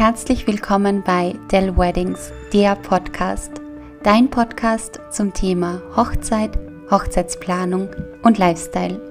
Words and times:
Herzlich 0.00 0.46
willkommen 0.46 1.02
bei 1.02 1.34
Dell 1.52 1.76
Weddings, 1.76 2.32
der 2.54 2.74
Podcast. 2.74 3.60
Dein 4.02 4.30
Podcast 4.30 4.98
zum 5.10 5.34
Thema 5.34 5.82
Hochzeit, 5.94 6.58
Hochzeitsplanung 6.90 7.90
und 8.22 8.38
Lifestyle. 8.38 9.09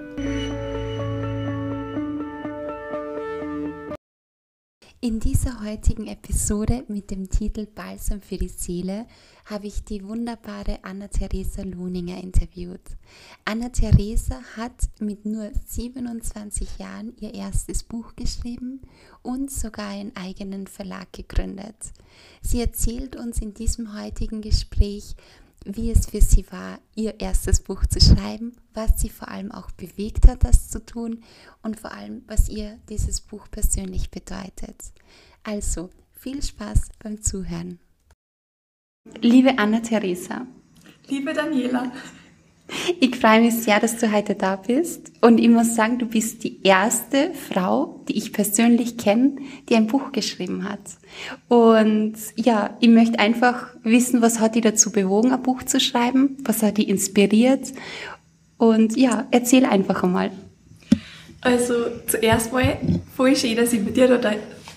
In 5.10 5.20
dieser 5.20 5.64
heutigen 5.66 6.06
Episode 6.06 6.84
mit 6.88 7.10
dem 7.10 7.32
Titel 7.32 7.66
Balsam 7.66 8.22
für 8.22 8.38
die 8.38 8.48
Seele 8.48 9.08
habe 9.46 9.66
ich 9.66 9.84
die 9.84 10.08
wunderbare 10.08 10.78
Anna-Theresa 10.84 11.64
Lohninger 11.64 12.22
interviewt. 12.22 12.96
Anna-Theresa 13.44 14.40
hat 14.56 14.88
mit 15.00 15.26
nur 15.26 15.50
27 15.66 16.78
Jahren 16.78 17.16
ihr 17.20 17.34
erstes 17.34 17.82
Buch 17.82 18.16
geschrieben 18.16 18.82
und 19.24 19.50
sogar 19.50 19.88
einen 19.88 20.16
eigenen 20.16 20.68
Verlag 20.68 21.12
gegründet. 21.12 21.92
Sie 22.44 22.62
erzählt 22.62 23.16
uns 23.16 23.42
in 23.42 23.56
diesem 23.56 24.00
heutigen 24.00 24.42
Gespräch, 24.42 25.16
wie 25.66 25.92
es 25.92 26.06
für 26.08 26.22
sie 26.22 26.46
war, 26.52 26.80
ihr 26.96 27.20
erstes 27.20 27.62
Buch 27.62 27.86
zu 27.86 28.00
schreiben, 28.00 28.54
was 28.74 29.02
sie 29.02 29.10
vor 29.10 29.28
allem 29.28 29.52
auch 29.52 29.72
bewegt 29.72 30.28
hat, 30.28 30.44
das 30.44 30.70
zu 30.70 30.86
tun 30.86 31.24
und 31.62 31.80
vor 31.80 31.92
allem, 31.92 32.24
was 32.28 32.50
ihr 32.50 32.80
dieses 32.90 33.22
Buch 33.22 33.48
persönlich 33.52 34.10
bedeutet. 34.10 34.94
Also, 35.44 35.90
viel 36.14 36.42
Spaß 36.42 36.90
beim 37.02 37.22
Zuhören. 37.22 37.80
Liebe 39.22 39.58
Anna-Theresa. 39.58 40.46
Liebe 41.08 41.34
Daniela. 41.34 41.92
Ich 43.00 43.16
freue 43.16 43.42
mich 43.42 43.56
sehr, 43.56 43.80
dass 43.80 43.98
du 43.98 44.12
heute 44.12 44.36
da 44.36 44.56
bist. 44.56 45.12
Und 45.22 45.40
ich 45.40 45.50
muss 45.50 45.76
sagen, 45.76 45.98
du 45.98 46.06
bist 46.06 46.44
die 46.44 46.62
erste 46.64 47.32
Frau, 47.34 48.04
die 48.08 48.18
ich 48.18 48.34
persönlich 48.34 48.98
kenne, 48.98 49.38
die 49.68 49.76
ein 49.76 49.88
Buch 49.88 50.12
geschrieben 50.12 50.68
hat. 50.70 50.80
Und 51.48 52.14
ja, 52.36 52.78
ich 52.80 52.90
möchte 52.90 53.20
einfach 53.20 53.68
wissen, 53.84 54.22
was 54.22 54.40
hat 54.40 54.56
die 54.56 54.62
dazu 54.62 54.92
bewogen, 54.92 55.32
ein 55.32 55.42
Buch 55.42 55.64
zu 55.64 55.80
schreiben? 55.80 56.38
Was 56.44 56.62
hat 56.62 56.78
die 56.78 56.90
inspiriert? 56.90 57.74
Und 58.58 58.98
ja, 58.98 59.28
erzähl 59.32 59.66
einfach 59.66 60.04
einmal. 60.04 60.32
Also 61.42 61.74
zuerst 62.08 62.52
mal 62.52 62.78
voll 63.16 63.36
schön, 63.36 63.56
dass 63.56 63.74
ich 63.74 63.84
bei 63.84 63.92
dir 63.92 64.18
da, 64.18 64.34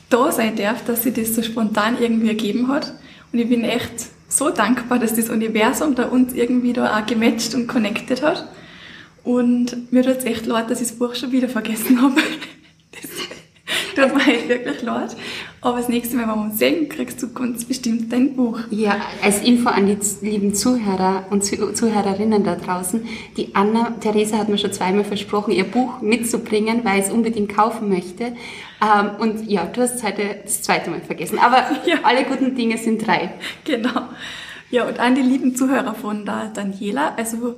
da 0.08 0.32
sein 0.32 0.56
darf, 0.56 0.84
dass 0.84 1.02
sich 1.02 1.14
das 1.14 1.34
so 1.34 1.42
spontan 1.42 1.96
irgendwie 2.00 2.28
ergeben 2.28 2.68
hat. 2.68 2.94
Und 3.32 3.38
ich 3.38 3.48
bin 3.48 3.64
echt 3.64 4.06
so 4.36 4.50
dankbar, 4.50 4.98
dass 4.98 5.14
das 5.14 5.28
Universum 5.28 5.94
da 5.94 6.06
uns 6.06 6.32
irgendwie 6.32 6.72
da 6.72 6.98
auch 6.98 7.06
gematcht 7.06 7.54
und 7.54 7.66
connected 7.66 8.22
hat. 8.22 8.48
Und 9.24 9.92
mir 9.92 10.02
tut 10.02 10.18
es 10.18 10.24
echt 10.24 10.46
leid, 10.46 10.70
dass 10.70 10.80
ich 10.80 10.88
das 10.88 10.98
Buch 10.98 11.14
schon 11.14 11.32
wieder 11.32 11.48
vergessen 11.48 12.00
habe. 12.00 12.20
Das 13.94 14.10
tut 14.10 14.16
mir 14.16 14.26
halt 14.26 14.48
wirklich 14.48 14.82
leid. 14.82 15.16
Aber 15.64 15.78
das 15.78 15.88
nächste 15.88 16.16
Mal, 16.16 16.22
wenn 16.22 16.34
wir 16.34 16.42
uns 16.42 16.58
sehen, 16.58 16.88
kriegst 16.88 17.22
du 17.22 17.32
ganz 17.32 17.64
bestimmt 17.64 18.12
dein 18.12 18.34
Buch. 18.34 18.58
Ja, 18.70 18.96
als 19.22 19.42
Info 19.42 19.68
an 19.68 19.86
die 19.86 19.96
lieben 20.26 20.54
Zuhörer 20.54 21.26
und 21.30 21.44
Zuhörerinnen 21.44 22.42
da 22.42 22.56
draußen. 22.56 23.06
Die 23.36 23.54
Anna, 23.54 23.92
Theresa 24.00 24.38
hat 24.38 24.48
mir 24.48 24.58
schon 24.58 24.72
zweimal 24.72 25.04
versprochen, 25.04 25.52
ihr 25.52 25.62
Buch 25.62 26.02
mitzubringen, 26.02 26.84
weil 26.84 26.98
ich 26.98 27.06
es 27.06 27.12
unbedingt 27.12 27.54
kaufen 27.54 27.88
möchte. 27.88 28.32
Ähm, 28.82 29.10
und 29.20 29.48
ja, 29.48 29.64
du 29.66 29.82
hast 29.82 29.94
es 29.94 30.02
heute 30.02 30.40
das 30.42 30.62
zweite 30.62 30.90
Mal 30.90 31.00
vergessen. 31.00 31.38
Aber 31.38 31.64
ja. 31.86 31.98
alle 32.02 32.24
guten 32.24 32.56
Dinge 32.56 32.76
sind 32.76 33.06
drei. 33.06 33.30
Genau. 33.64 34.08
Ja, 34.72 34.88
und 34.88 34.98
an 34.98 35.14
die 35.14 35.22
lieben 35.22 35.54
Zuhörer 35.54 35.94
von 35.94 36.24
da 36.24 36.50
Daniela. 36.52 37.14
Also 37.16 37.54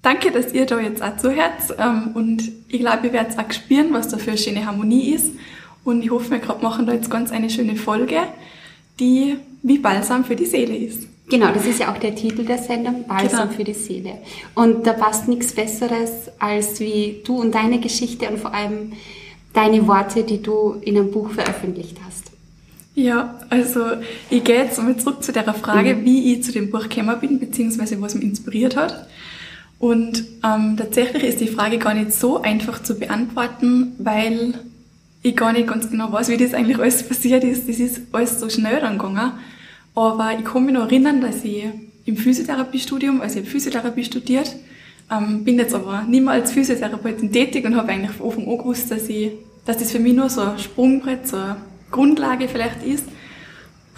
danke, 0.00 0.30
dass 0.30 0.54
ihr 0.54 0.64
da 0.64 0.80
jetzt 0.80 1.02
auch 1.02 1.18
zuhört. 1.18 1.76
Ähm, 1.78 2.12
und 2.14 2.42
ich 2.68 2.80
glaube, 2.80 3.08
ihr 3.08 3.12
werdet 3.12 3.38
auch 3.38 3.52
spüren, 3.52 3.88
was 3.92 4.08
da 4.08 4.16
für 4.16 4.30
eine 4.30 4.38
schöne 4.38 4.64
Harmonie 4.64 5.12
ist. 5.12 5.32
Und 5.84 6.02
ich 6.02 6.10
hoffe, 6.10 6.30
wir 6.30 6.38
gerade 6.38 6.62
machen 6.62 6.86
da 6.86 6.92
jetzt 6.92 7.10
ganz 7.10 7.30
eine 7.30 7.50
schöne 7.50 7.76
Folge, 7.76 8.18
die 9.00 9.36
wie 9.62 9.78
Balsam 9.78 10.24
für 10.24 10.36
die 10.36 10.46
Seele 10.46 10.76
ist. 10.76 11.08
Genau, 11.30 11.52
das 11.52 11.66
ist 11.66 11.80
ja 11.80 11.92
auch 11.92 11.98
der 11.98 12.14
Titel 12.14 12.44
der 12.44 12.58
Sendung, 12.58 13.04
Balsam 13.06 13.48
genau. 13.48 13.52
für 13.52 13.64
die 13.64 13.74
Seele. 13.74 14.18
Und 14.54 14.86
da 14.86 14.94
passt 14.94 15.28
nichts 15.28 15.52
Besseres, 15.52 16.30
als 16.38 16.80
wie 16.80 17.20
du 17.24 17.40
und 17.40 17.54
deine 17.54 17.80
Geschichte 17.80 18.28
und 18.28 18.38
vor 18.38 18.54
allem 18.54 18.92
deine 19.52 19.86
Worte, 19.86 20.24
die 20.24 20.42
du 20.42 20.76
in 20.80 20.96
einem 20.96 21.10
Buch 21.10 21.30
veröffentlicht 21.30 21.96
hast. 22.06 22.28
Ja, 22.94 23.38
also 23.50 23.80
ich 24.30 24.42
gehe 24.42 24.56
jetzt 24.56 24.82
mal 24.82 24.96
zurück 24.96 25.22
zu 25.22 25.32
der 25.32 25.44
Frage, 25.54 25.94
mhm. 25.94 26.04
wie 26.04 26.32
ich 26.32 26.42
zu 26.42 26.52
dem 26.52 26.70
Buch 26.70 26.88
gekommen 26.88 27.20
bin, 27.20 27.38
beziehungsweise 27.38 28.00
was 28.00 28.14
mich 28.14 28.24
inspiriert 28.24 28.76
hat. 28.76 29.06
Und 29.78 30.24
ähm, 30.44 30.76
tatsächlich 30.76 31.22
ist 31.22 31.40
die 31.40 31.46
Frage 31.46 31.78
gar 31.78 31.94
nicht 31.94 32.12
so 32.12 32.42
einfach 32.42 32.82
zu 32.82 32.98
beantworten, 32.98 33.92
weil 33.98 34.54
ich 35.28 35.36
gar 35.36 35.52
nicht 35.52 35.68
ganz 35.68 35.90
genau 35.90 36.12
weiß, 36.12 36.28
wie 36.28 36.36
das 36.36 36.54
eigentlich 36.54 36.78
alles 36.78 37.06
passiert 37.06 37.44
ist. 37.44 37.68
Das 37.68 37.78
ist 37.78 38.02
alles 38.12 38.40
so 38.40 38.48
schnell 38.48 38.80
dann 38.80 38.98
gegangen. 38.98 39.32
Aber 39.94 40.32
ich 40.38 40.44
kann 40.44 40.64
mich 40.64 40.74
noch 40.74 40.86
erinnern, 40.86 41.20
dass 41.20 41.44
ich 41.44 41.64
im 42.04 42.16
Physiotherapiestudium, 42.16 43.20
also 43.20 43.38
ich 43.38 43.44
habe 43.44 43.50
Physiotherapie 43.50 44.04
studiert, 44.04 44.54
ähm, 45.10 45.44
bin 45.44 45.58
jetzt 45.58 45.74
aber 45.74 46.02
nicht 46.02 46.24
mehr 46.24 46.34
als 46.34 46.52
Physiotherapeutin 46.52 47.32
tätig 47.32 47.64
und 47.64 47.76
habe 47.76 47.88
eigentlich 47.88 48.12
von 48.12 48.30
Anfang 48.30 48.48
an 48.48 48.58
gewusst, 48.58 48.90
dass, 48.90 49.08
ich, 49.08 49.32
dass 49.64 49.78
das 49.78 49.92
für 49.92 49.98
mich 49.98 50.14
nur 50.14 50.28
so 50.28 50.42
ein 50.42 50.58
Sprungbrett, 50.58 51.26
so 51.26 51.36
eine 51.36 51.56
Grundlage 51.90 52.48
vielleicht 52.48 52.82
ist. 52.84 53.06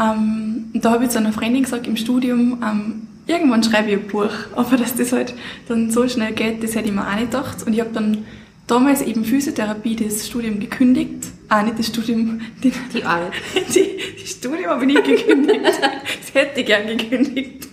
Ähm, 0.00 0.70
und 0.72 0.84
da 0.84 0.92
habe 0.92 1.04
ich 1.04 1.10
zu 1.10 1.18
einer 1.18 1.32
Freundin 1.32 1.62
gesagt 1.62 1.86
im 1.86 1.96
Studium, 1.96 2.62
ähm, 2.62 3.06
irgendwann 3.26 3.62
schreibe 3.62 3.90
ich 3.90 3.98
ein 3.98 4.06
Buch. 4.06 4.32
Aber 4.54 4.76
dass 4.76 4.94
das 4.94 5.12
halt 5.12 5.34
dann 5.68 5.90
so 5.90 6.08
schnell 6.08 6.32
geht, 6.32 6.62
das 6.62 6.74
hätte 6.74 6.88
ich 6.88 6.94
mir 6.94 7.06
auch 7.06 7.14
nicht 7.14 7.30
gedacht. 7.30 7.62
Und 7.66 7.72
ich 7.72 7.80
habe 7.80 7.90
dann 7.92 8.24
damals 8.70 9.02
eben 9.02 9.24
Physiotherapie 9.24 9.96
das 9.96 10.26
Studium 10.26 10.60
gekündigt. 10.60 11.26
Ah, 11.48 11.62
nicht 11.62 11.78
das 11.78 11.86
Studium, 11.86 12.40
die, 12.62 12.72
die 12.94 13.04
Arbeit. 13.04 13.32
Die, 13.74 13.98
die 14.20 14.26
Studium 14.26 14.70
habe 14.70 14.84
ich 14.86 14.94
nicht 14.94 15.04
gekündigt. 15.04 15.60
das 15.64 16.34
hätte 16.34 16.60
ich 16.60 16.66
gern 16.66 16.86
gekündigt. 16.86 17.68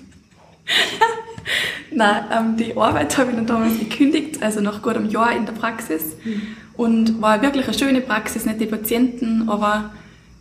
Nein, 1.92 2.24
ähm, 2.32 2.58
die 2.58 2.76
Arbeit 2.76 3.18
habe 3.18 3.32
ich 3.32 3.36
dann 3.36 3.46
damals 3.46 3.80
gekündigt, 3.80 4.42
also 4.42 4.62
nach 4.62 4.82
gut 4.82 4.96
einem 4.96 5.10
Jahr 5.10 5.36
in 5.36 5.46
der 5.46 5.54
Praxis. 5.54 6.16
Mhm. 6.24 6.42
Und 6.76 7.22
war 7.22 7.42
wirklich 7.42 7.68
eine 7.68 7.78
schöne 7.78 8.02
Praxis, 8.02 8.46
nicht 8.46 8.60
die 8.60 8.66
Patienten, 8.66 9.50
aber 9.50 9.92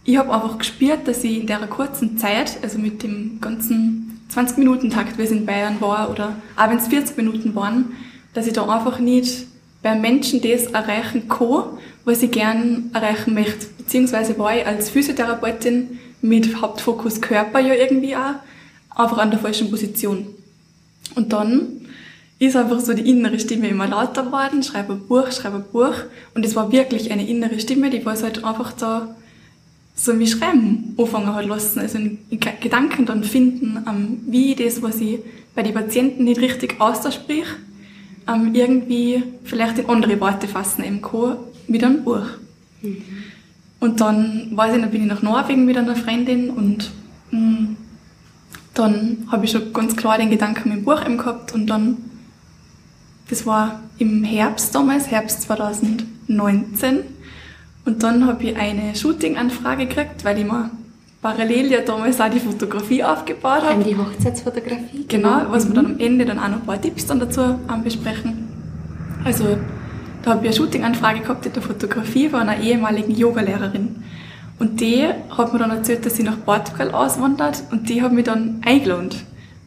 ich 0.04 0.18
habe 0.18 0.32
einfach 0.34 0.58
gespürt, 0.58 1.06
dass 1.06 1.24
ich 1.24 1.40
in 1.40 1.46
der 1.46 1.60
kurzen 1.66 2.18
Zeit, 2.18 2.58
also 2.62 2.78
mit 2.78 3.02
dem 3.02 3.40
ganzen 3.40 4.20
20-Minuten-Takt, 4.34 5.18
wie 5.18 5.22
es 5.22 5.30
in 5.30 5.46
Bayern 5.46 5.80
war, 5.80 6.10
oder 6.10 6.36
auch 6.56 6.68
wenn 6.68 6.78
es 6.78 6.88
40 6.88 7.16
Minuten 7.16 7.54
waren, 7.54 7.92
dass 8.34 8.46
ich 8.46 8.52
da 8.52 8.68
einfach 8.68 8.98
nicht 8.98 9.46
bei 9.86 9.94
Menschen 9.94 10.40
das 10.40 10.66
erreichen 10.66 11.28
kann, 11.28 11.78
was 12.04 12.20
ich 12.20 12.32
gern 12.32 12.90
erreichen 12.92 13.34
möchte. 13.34 13.68
Beziehungsweise 13.78 14.36
war 14.36 14.56
ich 14.56 14.66
als 14.66 14.90
Physiotherapeutin 14.90 16.00
mit 16.22 16.60
Hauptfokus 16.60 17.20
Körper 17.20 17.60
ja 17.60 17.72
irgendwie 17.72 18.16
auch 18.16 18.34
einfach 18.90 19.18
an 19.18 19.30
der 19.30 19.38
falschen 19.38 19.70
Position. 19.70 20.26
Und 21.14 21.32
dann 21.32 21.86
ist 22.40 22.56
einfach 22.56 22.80
so 22.80 22.94
die 22.94 23.08
innere 23.08 23.38
Stimme 23.38 23.68
immer 23.68 23.86
lauter 23.86 24.24
geworden, 24.24 24.64
schreibe 24.64 24.94
ein 24.94 25.06
Buch, 25.06 25.30
schreibe 25.30 25.58
ein 25.58 25.64
Buch. 25.70 25.94
Und 26.34 26.44
es 26.44 26.56
war 26.56 26.72
wirklich 26.72 27.12
eine 27.12 27.24
innere 27.24 27.60
Stimme, 27.60 27.88
die 27.88 28.04
was 28.04 28.24
halt 28.24 28.42
einfach 28.42 28.72
da 28.72 29.14
so 29.94 30.18
wie 30.18 30.26
Schreiben 30.26 30.96
anfangen 30.98 31.32
hat 31.32 31.46
lassen. 31.46 31.78
Also 31.78 32.00
Gedanken 32.60 33.06
dann 33.06 33.22
finden, 33.22 33.78
wie 34.26 34.56
das, 34.56 34.82
was 34.82 35.00
ich 35.00 35.20
bei 35.54 35.62
den 35.62 35.74
Patienten 35.74 36.24
nicht 36.24 36.40
richtig 36.40 36.80
aussprich, 36.80 37.46
irgendwie 38.26 39.22
vielleicht 39.44 39.78
in 39.78 39.88
andere 39.88 40.20
Worte 40.20 40.48
fassen 40.48 40.84
eben 40.84 41.02
kann, 41.02 41.36
mit 41.68 41.82
einem 41.82 42.04
Buch. 42.04 42.26
Mhm. 42.82 43.02
Und 43.78 44.00
dann 44.00 44.48
weiß 44.52 44.74
ich, 44.74 44.80
dann 44.80 44.90
bin 44.90 45.02
ich 45.02 45.08
nach 45.08 45.22
Norwegen 45.22 45.64
mit 45.64 45.76
einer 45.76 45.96
Freundin 45.96 46.50
und 46.50 46.90
mh, 47.30 47.40
mm, 47.40 47.76
dann 48.74 49.28
habe 49.30 49.44
ich 49.44 49.52
schon 49.52 49.72
ganz 49.72 49.96
klar 49.96 50.18
den 50.18 50.30
Gedanken 50.30 50.68
mit 50.68 50.78
dem 50.78 50.84
Buch 50.84 51.04
eben 51.04 51.18
gehabt 51.18 51.54
und 51.54 51.66
dann, 51.66 51.96
das 53.28 53.46
war 53.46 53.80
im 53.98 54.24
Herbst 54.24 54.74
damals, 54.74 55.10
Herbst 55.10 55.42
2019 55.42 57.00
und 57.84 58.02
dann 58.02 58.26
habe 58.26 58.44
ich 58.44 58.56
eine 58.56 58.94
Shooting-Anfrage 58.94 59.86
gekriegt, 59.86 60.24
weil 60.24 60.38
ich 60.38 60.44
mir 60.44 60.70
parallel 61.26 61.72
ja 61.72 61.80
damals 61.80 62.20
auch 62.20 62.30
die 62.30 62.38
Fotografie 62.38 63.02
aufgebaut 63.02 63.62
habe. 63.62 63.82
Die 63.82 63.96
Hochzeitsfotografie? 63.96 65.06
Genau, 65.08 65.42
was 65.48 65.64
mhm. 65.64 65.68
wir 65.68 65.74
dann 65.74 65.86
am 65.86 65.98
Ende 65.98 66.24
dann 66.24 66.38
auch 66.38 66.48
noch 66.48 66.60
ein 66.60 66.66
paar 66.66 66.80
Tipps 66.80 67.06
dann 67.06 67.18
dazu 67.18 67.58
besprechen. 67.82 68.48
Also 69.24 69.56
da 70.22 70.30
habe 70.30 70.46
ich 70.46 70.50
eine 70.50 70.56
Shooting-Anfrage 70.56 71.20
gehabt 71.20 71.44
in 71.46 71.52
der 71.52 71.62
Fotografie 71.62 72.28
von 72.28 72.40
einer 72.40 72.60
ehemaligen 72.60 73.12
Yogalehrerin. 73.12 74.04
Und 74.60 74.80
die 74.80 75.04
hat 75.04 75.52
mir 75.52 75.58
dann 75.58 75.70
erzählt, 75.70 76.06
dass 76.06 76.16
sie 76.16 76.22
nach 76.22 76.44
Portugal 76.44 76.92
auswandert 76.92 77.64
und 77.72 77.88
die 77.88 78.02
hat 78.02 78.12
mich 78.12 78.24
dann 78.24 78.60
eingeladen. 78.64 79.10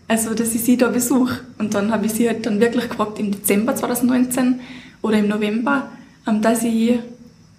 Also, 0.08 0.34
dass 0.34 0.56
ich 0.56 0.64
sie 0.64 0.78
da 0.78 0.88
besuche. 0.88 1.42
Und 1.60 1.76
dann 1.76 1.92
habe 1.92 2.06
ich 2.06 2.14
sie 2.14 2.28
halt 2.28 2.46
dann 2.46 2.60
wirklich 2.60 2.90
gefragt 2.90 3.20
im 3.20 3.32
Dezember 3.32 3.76
2019 3.76 4.62
oder 5.02 5.18
im 5.20 5.28
November, 5.28 5.90
ähm, 6.28 6.42
dass 6.42 6.64
ich 6.64 7.00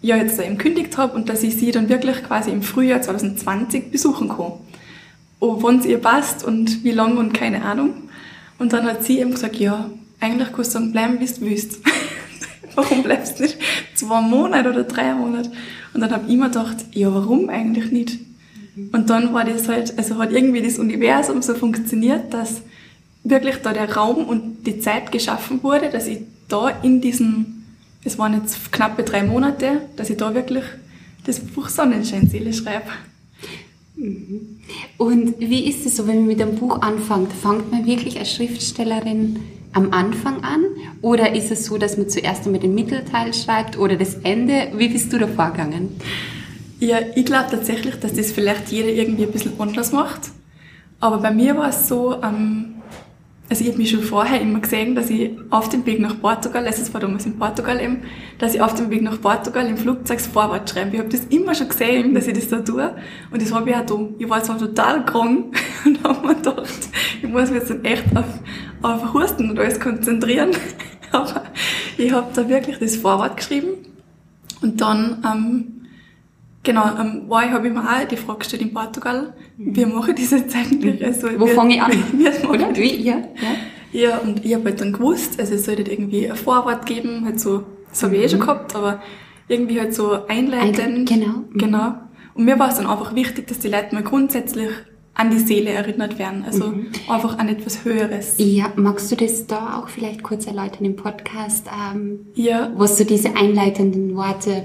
ja 0.02 0.16
jetzt 0.16 0.40
eben 0.40 0.58
kündigt 0.58 0.96
habe 0.96 1.14
und 1.14 1.28
dass 1.28 1.42
ich 1.42 1.56
sie 1.56 1.70
dann 1.72 1.88
wirklich 1.88 2.22
quasi 2.24 2.50
im 2.50 2.62
Frühjahr 2.62 3.02
2020 3.02 3.90
besuchen 3.90 4.28
kann. 4.28 4.52
Wann 5.40 5.78
es 5.78 5.86
ihr 5.86 5.98
passt 5.98 6.44
und 6.44 6.84
wie 6.84 6.90
lange 6.90 7.18
und 7.18 7.32
keine 7.32 7.62
Ahnung. 7.62 7.94
Und 8.58 8.72
dann 8.72 8.84
hat 8.84 9.04
sie 9.04 9.20
eben 9.20 9.30
gesagt, 9.32 9.56
ja, 9.56 9.90
eigentlich 10.20 10.52
kannst 10.52 10.74
du 10.74 10.78
sagen, 10.78 10.92
bleiben, 10.92 11.18
wie 11.20 11.26
du 11.26 11.40
willst. 11.40 11.80
warum 12.74 13.02
bleibst 13.02 13.38
du 13.38 13.44
nicht 13.44 13.58
zwei 13.94 14.20
Monate 14.20 14.70
oder 14.70 14.84
drei 14.84 15.14
Monate? 15.14 15.50
Und 15.94 16.00
dann 16.00 16.12
habe 16.12 16.24
ich 16.28 16.36
mir 16.36 16.46
gedacht, 16.46 16.76
ja, 16.92 17.12
warum 17.12 17.48
eigentlich 17.48 17.90
nicht? 17.90 18.18
Und 18.92 19.10
dann 19.10 19.34
war 19.34 19.44
das 19.44 19.68
halt, 19.68 19.96
also 19.98 20.18
hat 20.18 20.32
irgendwie 20.32 20.62
das 20.62 20.78
Universum 20.78 21.42
so 21.42 21.54
funktioniert, 21.54 22.32
dass 22.32 22.62
wirklich 23.24 23.56
da 23.56 23.72
der 23.72 23.94
Raum 23.94 24.24
und 24.24 24.66
die 24.66 24.80
Zeit 24.80 25.12
geschaffen 25.12 25.62
wurde, 25.62 25.90
dass 25.90 26.06
ich 26.06 26.20
da 26.48 26.68
in 26.82 27.00
diesen, 27.00 27.59
es 28.04 28.18
waren 28.18 28.34
jetzt 28.34 28.72
knappe 28.72 29.02
drei 29.02 29.22
Monate, 29.22 29.82
dass 29.96 30.10
ich 30.10 30.16
da 30.16 30.34
wirklich 30.34 30.64
das 31.24 31.40
Buch 31.40 31.68
Sonnenscheinseele 31.68 32.52
schreibe. 32.52 32.90
Mhm. 33.96 34.60
Und 34.96 35.38
wie 35.38 35.68
ist 35.68 35.84
es 35.84 35.96
so, 35.96 36.06
wenn 36.06 36.20
man 36.20 36.26
mit 36.28 36.40
einem 36.40 36.56
Buch 36.56 36.80
anfängt? 36.80 37.32
Fangt 37.32 37.70
man 37.70 37.86
wirklich 37.86 38.18
als 38.18 38.32
Schriftstellerin 38.32 39.40
am 39.72 39.92
Anfang 39.92 40.42
an? 40.42 40.64
Oder 41.02 41.34
ist 41.34 41.50
es 41.50 41.66
so, 41.66 41.78
dass 41.78 41.96
man 41.96 42.08
zuerst 42.08 42.46
einmal 42.46 42.60
den 42.60 42.74
Mittelteil 42.74 43.34
schreibt 43.34 43.78
oder 43.78 43.96
das 43.96 44.14
Ende? 44.14 44.72
Wie 44.74 44.88
bist 44.88 45.12
du 45.12 45.18
da 45.18 45.26
vorgegangen? 45.26 45.90
Ja, 46.78 46.98
ich 47.14 47.26
glaube 47.26 47.48
tatsächlich, 47.50 47.96
dass 47.96 48.14
das 48.14 48.32
vielleicht 48.32 48.70
jeder 48.70 48.88
irgendwie 48.88 49.24
ein 49.24 49.32
bisschen 49.32 49.52
anders 49.58 49.92
macht. 49.92 50.30
Aber 50.98 51.18
bei 51.18 51.30
mir 51.30 51.56
war 51.56 51.68
es 51.68 51.88
so, 51.88 52.22
ähm, 52.22 52.69
also 53.50 53.64
ich 53.64 53.70
habe 53.70 53.78
mich 53.78 53.90
schon 53.90 54.02
vorher 54.02 54.40
immer 54.40 54.60
gesehen, 54.60 54.94
dass 54.94 55.10
ich 55.10 55.32
auf 55.50 55.68
dem 55.68 55.84
Weg 55.84 55.98
nach 55.98 56.20
Portugal, 56.20 56.64
also 56.66 56.82
es 56.82 56.94
war 56.94 57.00
damals 57.00 57.26
in 57.26 57.36
Portugal 57.36 57.80
eben, 57.80 58.04
dass 58.38 58.54
ich 58.54 58.62
auf 58.62 58.74
dem 58.74 58.90
Weg 58.90 59.02
nach 59.02 59.20
Portugal 59.20 59.66
im 59.66 59.76
Flugzeug 59.76 60.20
Vorwort 60.20 60.70
schreibe. 60.70 60.94
Ich 60.94 60.98
habe 61.00 61.08
das 61.08 61.24
immer 61.24 61.52
schon 61.56 61.68
gesehen, 61.68 62.14
dass 62.14 62.28
ich 62.28 62.34
das 62.34 62.46
da 62.46 62.60
tue. 62.60 62.94
Und 63.32 63.42
das 63.42 63.52
habe 63.52 63.68
ich 63.68 63.74
auch 63.74 63.80
getan. 63.80 64.14
Ich 64.20 64.30
war 64.30 64.40
zwar 64.40 64.56
total 64.56 65.04
krank 65.04 65.58
und 65.84 66.04
habe 66.04 66.28
mir 66.28 66.36
gedacht, 66.36 66.88
ich 67.20 67.28
muss 67.28 67.50
mich 67.50 67.62
jetzt 67.62 67.84
echt 67.84 68.16
auf, 68.16 68.24
auf 68.82 69.14
Husten 69.14 69.50
und 69.50 69.58
alles 69.58 69.80
konzentrieren. 69.80 70.50
Aber 71.10 71.42
ich 71.98 72.12
habe 72.12 72.28
da 72.32 72.48
wirklich 72.48 72.78
das 72.78 72.94
Vorwort 72.94 73.36
geschrieben. 73.36 73.70
Und 74.62 74.80
dann 74.80 75.24
ähm, 75.26 75.79
Genau, 76.62 76.84
ähm, 77.00 77.22
war 77.28 77.44
ich, 77.44 77.50
habe 77.52 77.68
ich 77.68 77.72
mir 77.72 77.80
auch 77.80 78.06
die 78.06 78.16
Frage 78.16 78.40
gestellt 78.40 78.62
in 78.62 78.74
Portugal, 78.74 79.32
mhm. 79.56 79.76
wie 79.76 79.86
mache 79.86 80.12
ich 80.12 80.20
das 80.20 80.40
jetzt 80.40 80.54
eigentlich? 80.54 81.02
Also, 81.02 81.28
Wo 81.38 81.46
fange 81.46 81.76
ich 81.76 81.82
an? 81.82 81.92
Oder? 82.50 82.76
Wie? 82.76 82.96
Ja, 82.96 83.16
ja. 83.16 84.00
ja, 84.00 84.18
und 84.18 84.44
ich 84.44 84.54
habe 84.54 84.64
halt 84.64 84.80
dann 84.80 84.92
gewusst, 84.92 85.40
also 85.40 85.54
es 85.54 85.64
sollte 85.64 85.90
irgendwie 85.90 86.30
ein 86.30 86.36
Vorwort 86.36 86.84
geben, 86.84 87.24
halt 87.24 87.40
so, 87.40 87.64
das 87.88 88.02
habe 88.02 88.16
ich 88.16 88.24
eh 88.24 88.28
schon 88.28 88.40
mhm. 88.40 88.42
gehabt, 88.42 88.76
aber 88.76 89.02
irgendwie 89.48 89.80
halt 89.80 89.94
so 89.94 90.26
einleitend. 90.26 91.08
Genau. 91.08 91.44
Mhm. 91.50 91.58
Genau. 91.58 91.94
Und 92.34 92.44
mir 92.44 92.58
war 92.58 92.68
es 92.68 92.76
dann 92.76 92.86
einfach 92.86 93.14
wichtig, 93.14 93.46
dass 93.48 93.58
die 93.58 93.68
Leute 93.68 93.94
mal 93.94 94.02
grundsätzlich 94.02 94.68
an 95.14 95.30
die 95.30 95.38
Seele 95.38 95.70
erinnert 95.70 96.18
werden, 96.18 96.44
also 96.46 96.68
mhm. 96.68 96.92
einfach 97.08 97.38
an 97.38 97.48
etwas 97.48 97.84
Höheres. 97.84 98.34
Ja, 98.38 98.72
magst 98.76 99.10
du 99.10 99.16
das 99.16 99.46
da 99.46 99.78
auch 99.78 99.88
vielleicht 99.88 100.22
kurz 100.22 100.46
erläutern 100.46 100.84
im 100.84 100.96
Podcast, 100.96 101.66
ähm, 101.68 102.26
ja. 102.34 102.70
was 102.76 102.96
so 102.96 103.04
diese 103.04 103.36
einleitenden 103.36 104.14
Worte 104.16 104.64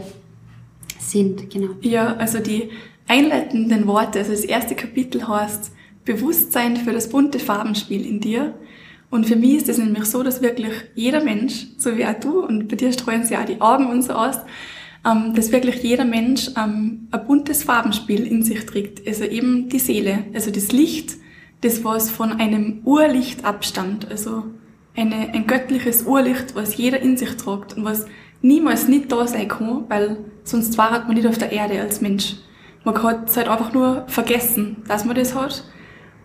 sind, 1.09 1.49
genau. 1.49 1.69
Ja, 1.81 2.15
also 2.17 2.39
die 2.39 2.69
einleitenden 3.07 3.87
Worte, 3.87 4.19
also 4.19 4.31
das 4.31 4.45
erste 4.45 4.75
Kapitel 4.75 5.27
heißt 5.27 5.71
Bewusstsein 6.05 6.77
für 6.77 6.91
das 6.91 7.09
bunte 7.09 7.39
Farbenspiel 7.39 8.05
in 8.05 8.19
dir. 8.19 8.53
Und 9.09 9.25
für 9.25 9.35
mich 9.35 9.55
ist 9.55 9.69
es 9.69 9.77
nämlich 9.77 10.05
so, 10.05 10.23
dass 10.23 10.41
wirklich 10.41 10.73
jeder 10.93 11.23
Mensch, 11.23 11.67
so 11.77 11.97
wie 11.97 12.05
auch 12.05 12.19
du, 12.19 12.43
und 12.43 12.67
bei 12.67 12.75
dir 12.75 12.91
streuen 12.91 13.23
sie 13.23 13.37
auch 13.37 13.45
die 13.45 13.61
Augen 13.61 13.87
und 13.87 14.01
so 14.03 14.13
aus, 14.13 14.37
ähm, 15.05 15.33
dass 15.35 15.51
wirklich 15.51 15.81
jeder 15.83 16.05
Mensch 16.05 16.49
ähm, 16.57 17.07
ein 17.11 17.25
buntes 17.25 17.63
Farbenspiel 17.63 18.25
in 18.25 18.43
sich 18.43 18.65
trägt. 18.65 19.07
Also 19.07 19.23
eben 19.23 19.69
die 19.69 19.79
Seele, 19.79 20.25
also 20.33 20.51
das 20.51 20.71
Licht, 20.71 21.15
das 21.61 21.83
was 21.83 22.09
von 22.09 22.33
einem 22.33 22.81
Urlicht 22.83 23.45
abstammt. 23.45 24.09
Also 24.09 24.43
eine, 24.95 25.33
ein 25.33 25.47
göttliches 25.47 26.03
Urlicht, 26.03 26.55
was 26.55 26.77
jeder 26.77 26.99
in 26.99 27.17
sich 27.17 27.35
trägt 27.37 27.77
und 27.77 27.85
was 27.85 28.05
niemals 28.45 28.87
nicht 28.87 29.11
da 29.11 29.25
sein 29.27 29.47
kann, 29.47 29.85
weil 29.89 30.17
sonst 30.43 30.77
war 30.77 30.91
man 30.91 31.15
nicht 31.15 31.27
auf 31.27 31.37
der 31.37 31.51
Erde 31.51 31.81
als 31.81 32.01
Mensch. 32.01 32.35
Man 32.83 32.93
kann 32.93 33.23
es 33.25 33.35
halt 33.35 33.47
einfach 33.47 33.73
nur 33.73 34.03
vergessen, 34.07 34.83
dass 34.87 35.05
man 35.05 35.15
das 35.15 35.33
hat. 35.33 35.63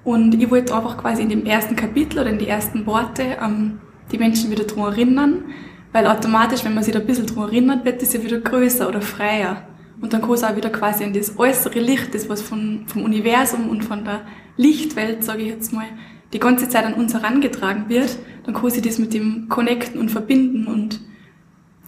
Und 0.05 0.35
ich 0.35 0.51
wollte 0.51 0.75
einfach 0.75 0.99
quasi 0.99 1.23
in 1.23 1.31
dem 1.31 1.47
ersten 1.47 1.77
Kapitel 1.77 2.21
oder 2.21 2.31
in 2.31 2.39
die 2.39 2.49
ersten 2.49 2.87
Worte 2.87 3.23
ähm, 3.43 3.81
die 4.13 4.19
Menschen 4.19 4.51
wieder 4.51 4.65
dran 4.65 4.93
erinnern, 4.93 5.45
weil 5.93 6.07
automatisch, 6.07 6.65
wenn 6.65 6.75
man 6.75 6.85
sich 6.85 6.93
da 6.93 7.01
ein 7.01 7.07
bisschen 7.07 7.27
dran 7.27 7.49
erinnert, 7.49 7.85
wird 7.85 8.03
das 8.03 8.13
ja 8.13 8.23
wieder 8.23 8.39
größer 8.39 8.89
oder 8.89 9.01
freier. 9.01 9.63
Und 10.01 10.13
dann 10.13 10.23
kann 10.23 10.33
es 10.33 10.45
auch 10.45 10.57
wieder 10.57 10.71
quasi 10.71 11.05
in 11.05 11.13
das 11.13 11.39
äußere 11.39 11.81
Licht, 11.81 12.15
das 12.15 12.29
was 12.29 12.41
von, 12.43 12.85
vom 12.87 13.05
Universum 13.05 13.69
und 13.69 13.83
von 13.83 14.05
der 14.05 14.23
Lichtwelt, 14.57 15.25
sage 15.25 15.43
ich 15.43 15.49
jetzt 15.49 15.73
mal, 15.73 15.87
die 16.33 16.39
ganze 16.39 16.69
Zeit 16.69 16.85
an 16.85 16.95
uns 16.95 17.13
herangetragen 17.13 17.89
wird, 17.89 18.19
dann 18.45 18.55
kann 18.55 18.71
sie 18.71 18.83
das 18.83 18.99
mit 18.99 19.13
dem 19.13 19.49
connecten 19.49 20.01
und 20.01 20.11
verbinden 20.11 20.67
und 20.67 21.01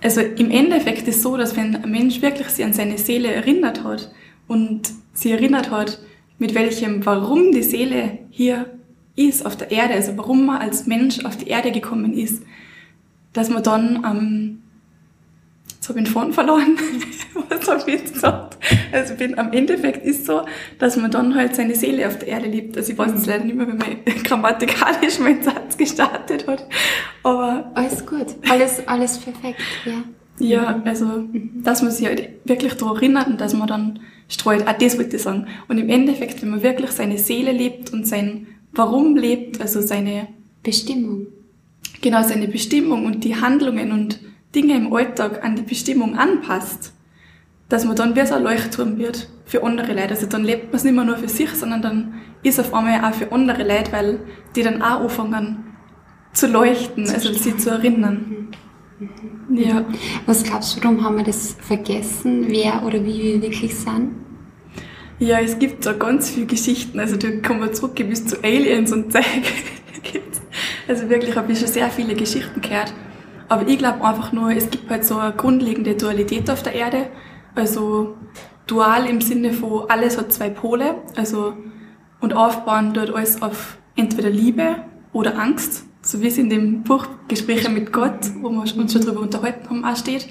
also 0.03 0.21
im 0.21 0.51
Endeffekt 0.51 1.07
ist 1.09 1.23
so, 1.23 1.37
dass 1.37 1.57
wenn 1.57 1.77
ein 1.77 1.91
Mensch 1.91 2.23
wirklich 2.23 2.49
sich 2.49 2.65
an 2.65 2.73
seine 2.73 2.99
Seele 2.99 3.33
erinnert 3.33 3.85
hat 3.85 4.13
und 4.49 4.91
sie 5.13 5.31
erinnert 5.31 5.71
hat, 5.71 6.01
mit 6.39 6.55
welchem 6.55 7.07
Warum 7.07 7.53
die 7.53 7.63
Seele 7.63 8.19
hier 8.31 8.67
ist 9.15 9.47
auf 9.47 9.57
der 9.57 9.71
Erde, 9.71 9.95
also 9.95 10.17
warum 10.17 10.47
man 10.47 10.61
als 10.61 10.87
Mensch 10.87 11.25
auf 11.25 11.37
die 11.37 11.49
Erde 11.49 11.71
gekommen 11.71 12.15
ist, 12.15 12.43
dass 13.33 13.49
man 13.49 13.63
dann 13.63 14.05
ähm, 14.05 14.62
Jetzt 15.83 15.89
habe 15.89 15.99
ich 15.99 16.05
den 16.05 16.13
Faden 16.13 16.33
verloren. 16.33 16.79
Was 17.49 17.69
habe 17.69 17.81
ich 17.81 18.01
jetzt 18.01 18.15
gesagt? 18.15 18.57
Also 18.93 19.15
bin, 19.17 19.37
am 19.37 19.53
Endeffekt 19.53 20.07
ist 20.07 20.27
so, 20.27 20.43
dass 20.79 20.97
man 20.97 21.11
dann 21.11 21.35
halt 21.35 21.57
seine 21.57 21.75
Seele 21.75 22.07
auf 22.07 22.21
der 22.21 22.29
Erde 22.29 22.47
liebt. 22.47 22.77
Also 22.77 22.93
ich 22.93 22.99
weiß 22.99 23.11
jetzt 23.11 23.27
leider 23.27 23.43
nicht 23.43 23.57
mehr, 23.57 23.67
wie 23.67 23.73
man 23.73 23.97
grammatikalisch 24.23 25.19
meinen 25.19 25.43
Satz 25.43 25.77
gestartet 25.77 26.47
hat. 26.47 26.69
Aber 27.25 27.73
alles 27.75 28.07
gut, 28.07 28.27
alles, 28.49 28.87
alles 28.87 29.19
perfekt, 29.19 29.61
ja. 29.85 30.05
Ja, 30.39 30.81
also, 30.85 31.05
mhm. 31.05 31.65
dass 31.65 31.83
man 31.83 31.91
sich 31.91 32.07
halt 32.07 32.29
wirklich 32.45 32.75
daran 32.75 32.95
erinnert 32.95 33.27
und 33.27 33.41
dass 33.41 33.53
man 33.53 33.67
dann 33.67 33.99
streut. 34.29 34.63
Ah, 34.67 34.75
das 34.75 34.97
wollte 34.99 35.17
ich 35.17 35.23
sagen. 35.23 35.49
Und 35.67 35.79
im 35.79 35.89
Endeffekt, 35.89 36.43
wenn 36.43 36.51
man 36.51 36.63
wirklich 36.63 36.93
seine 36.93 37.19
Seele 37.19 37.51
lebt 37.51 37.93
und 37.93 38.07
sein 38.07 38.47
Warum 38.71 39.17
lebt, 39.17 39.61
also 39.61 39.81
seine 39.81 40.29
Bestimmung. 40.63 41.27
Genau, 42.03 42.23
seine 42.23 42.47
Bestimmung 42.47 43.05
und 43.05 43.25
die 43.25 43.35
Handlungen 43.35 43.91
und 43.91 44.21
Dinge 44.55 44.77
im 44.77 44.93
Alltag 44.93 45.45
an 45.45 45.57
die 45.57 45.63
Bestimmung 45.63 46.17
anpasst, 46.17 46.93
dass 47.69 47.85
man 47.85 47.97
dann 47.97 48.15
wie 48.15 48.27
so 48.27 48.35
ein 48.35 48.43
Leuchtturm 48.43 48.99
wird 48.99 49.29
für 49.47 49.63
andere 49.63 49.93
Leute. 49.95 50.11
Also 50.11 50.27
dann 50.27 50.45
lebt 50.45 50.67
man 50.67 50.77
es 50.77 50.85
nicht 50.85 50.95
mehr 50.95 51.05
nur 51.05 51.17
für 51.17 51.29
sich, 51.29 51.51
sondern 51.51 51.83
dann 51.83 52.15
ist 52.43 52.61
auf 52.61 52.75
einmal 52.75 53.03
auch 53.05 53.15
für 53.15 53.33
andere 53.33 53.63
Leute, 53.63 53.93
weil 53.93 54.21
die 54.55 54.63
dann 54.63 54.83
auch 54.83 55.01
anfangen 55.01 55.65
zu 56.33 56.47
leuchten, 56.47 57.09
also 57.09 57.33
sie 57.33 57.57
zu 57.57 57.71
erinnern. 57.71 58.49
Mhm. 59.49 59.57
Ja. 59.57 59.85
Was 60.27 60.45
glaubst 60.45 60.77
du, 60.77 60.85
warum 60.85 61.03
haben 61.05 61.17
wir 61.17 61.25
das 61.25 61.57
vergessen, 61.61 62.47
wer 62.49 62.85
oder 62.85 63.05
wie 63.05 63.23
wir 63.23 63.43
wirklich 63.43 63.75
sind? 63.75 64.13
Ja, 65.19 65.41
es 65.41 65.59
gibt 65.59 65.87
da 65.87 65.93
ganz 65.93 66.31
viele 66.31 66.47
Geschichten. 66.47 66.99
Also 66.99 67.17
da 67.17 67.29
kommen 67.47 67.61
wir 67.61 67.73
zurück 67.73 67.95
bis 67.95 68.27
zu 68.27 68.43
Aliens 68.43 68.93
und 68.93 69.13
Zeug. 69.13 69.25
also 70.89 71.09
wirklich 71.09 71.37
habe 71.37 71.53
ich 71.53 71.59
schon 71.59 71.69
sehr 71.69 71.91
viele 71.91 72.15
Geschichten 72.15 72.61
gehört. 72.61 72.93
Aber 73.53 73.69
ich 73.69 73.77
glaube 73.77 74.03
einfach 74.03 74.33
nur, 74.33 74.51
es 74.51 74.71
gibt 74.71 74.89
halt 74.89 75.05
so 75.05 75.19
eine 75.19 75.35
grundlegende 75.35 75.95
Dualität 75.95 76.49
auf 76.49 76.63
der 76.63 76.73
Erde. 76.73 77.09
Also 77.55 78.17
dual 78.67 79.05
im 79.05 79.21
Sinne 79.21 79.53
von 79.53 79.91
alles 79.91 80.17
hat 80.17 80.33
zwei 80.33 80.49
Pole. 80.49 80.95
Also 81.17 81.53
und 82.21 82.33
aufbauen 82.33 82.95
dort 82.95 83.15
alles 83.15 83.43
auf 83.43 83.77
entweder 83.95 84.31
Liebe 84.31 84.77
oder 85.13 85.39
Angst, 85.39 85.85
so 86.01 86.23
wie 86.23 86.29
es 86.29 86.39
in 86.39 86.49
dem 86.49 86.83
Buch 86.83 87.07
Gespräche 87.29 87.69
mit 87.69 87.93
Gott, 87.93 88.31
wo 88.41 88.49
wir 88.49 88.61
uns 88.61 88.73
schon 88.73 89.03
drüber 89.03 89.21
unterhalten 89.21 89.69
haben, 89.69 89.85
auch 89.85 89.97
steht. 89.97 90.29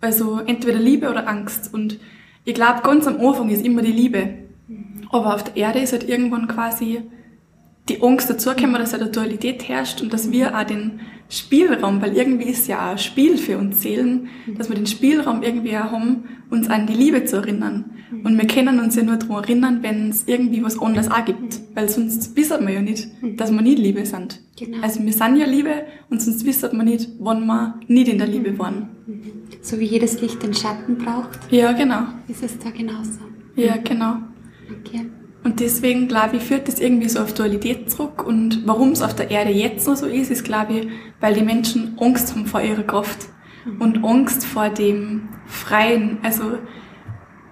Also 0.00 0.40
entweder 0.46 0.78
Liebe 0.78 1.10
oder 1.10 1.28
Angst. 1.28 1.74
Und 1.74 1.98
ich 2.46 2.54
glaube, 2.54 2.80
ganz 2.82 3.06
am 3.06 3.20
Anfang 3.20 3.50
ist 3.50 3.66
immer 3.66 3.82
die 3.82 3.92
Liebe. 3.92 4.30
Aber 5.10 5.34
auf 5.34 5.44
der 5.44 5.56
Erde 5.58 5.80
ist 5.80 5.92
halt 5.92 6.08
irgendwann 6.08 6.48
quasi 6.48 7.02
die 7.90 8.02
Angst 8.02 8.30
dazugekommen, 8.30 8.80
dass 8.80 8.94
eine 8.94 9.10
Dualität 9.10 9.68
herrscht 9.68 10.00
und 10.00 10.10
dass 10.14 10.30
wir 10.30 10.56
auch 10.58 10.64
den 10.64 11.00
Spielraum, 11.32 12.02
weil 12.02 12.14
irgendwie 12.14 12.50
ist 12.50 12.68
ja 12.68 12.88
auch 12.88 12.92
ein 12.92 12.98
Spiel 12.98 13.38
für 13.38 13.56
uns 13.56 13.80
Seelen, 13.80 14.28
dass 14.56 14.68
wir 14.68 14.76
den 14.76 14.86
Spielraum 14.86 15.42
irgendwie 15.42 15.76
auch 15.78 15.90
haben, 15.90 16.24
uns 16.50 16.68
an 16.68 16.86
die 16.86 16.92
Liebe 16.92 17.24
zu 17.24 17.36
erinnern. 17.36 17.86
Und 18.22 18.36
wir 18.36 18.46
können 18.46 18.78
uns 18.78 18.96
ja 18.96 19.02
nur 19.02 19.16
daran 19.16 19.42
erinnern, 19.42 19.78
wenn 19.82 20.10
es 20.10 20.24
irgendwie 20.26 20.62
was 20.62 20.78
anderes 20.78 21.10
auch 21.10 21.24
gibt, 21.24 21.60
weil 21.74 21.88
sonst 21.88 22.36
wissen 22.36 22.66
wir 22.66 22.74
ja 22.74 22.82
nicht, 22.82 23.08
dass 23.38 23.50
wir 23.50 23.62
nicht 23.62 23.78
Liebe 23.78 24.04
sind. 24.04 24.40
Genau. 24.58 24.82
Also 24.82 25.02
wir 25.02 25.12
sind 25.12 25.36
ja 25.36 25.46
Liebe 25.46 25.86
und 26.10 26.20
sonst 26.20 26.44
wissen 26.44 26.76
wir 26.76 26.84
nicht, 26.84 27.08
wann 27.18 27.46
wir 27.46 27.80
nicht 27.88 28.08
in 28.08 28.18
der 28.18 28.26
Liebe 28.26 28.58
waren. 28.58 28.90
So 29.62 29.80
wie 29.80 29.86
jedes 29.86 30.20
Licht 30.20 30.42
den 30.42 30.52
Schatten 30.52 30.98
braucht. 30.98 31.38
Ja, 31.50 31.72
genau. 31.72 32.02
Ist 32.28 32.42
es 32.42 32.58
da 32.58 32.70
genauso. 32.70 33.20
Ja, 33.56 33.78
genau. 33.78 34.16
Okay. 34.80 35.06
Und 35.44 35.58
deswegen, 35.58 36.06
glaube 36.06 36.36
ich, 36.36 36.44
führt 36.44 36.68
das 36.68 36.78
irgendwie 36.78 37.08
so 37.08 37.20
auf 37.20 37.34
Dualität 37.34 37.90
zurück. 37.90 38.24
Und 38.24 38.66
warum 38.66 38.90
es 38.90 39.02
auf 39.02 39.14
der 39.14 39.30
Erde 39.30 39.50
jetzt 39.50 39.88
noch 39.88 39.96
so 39.96 40.06
ist, 40.06 40.30
ist, 40.30 40.44
glaube 40.44 40.72
ich, 40.72 40.88
weil 41.20 41.34
die 41.34 41.42
Menschen 41.42 41.96
Angst 42.00 42.32
haben 42.32 42.46
vor 42.46 42.60
ihrer 42.60 42.84
Kraft. 42.84 43.26
Und 43.78 44.04
Angst 44.04 44.44
vor 44.44 44.70
dem 44.70 45.28
Freien. 45.46 46.18
Also, 46.22 46.58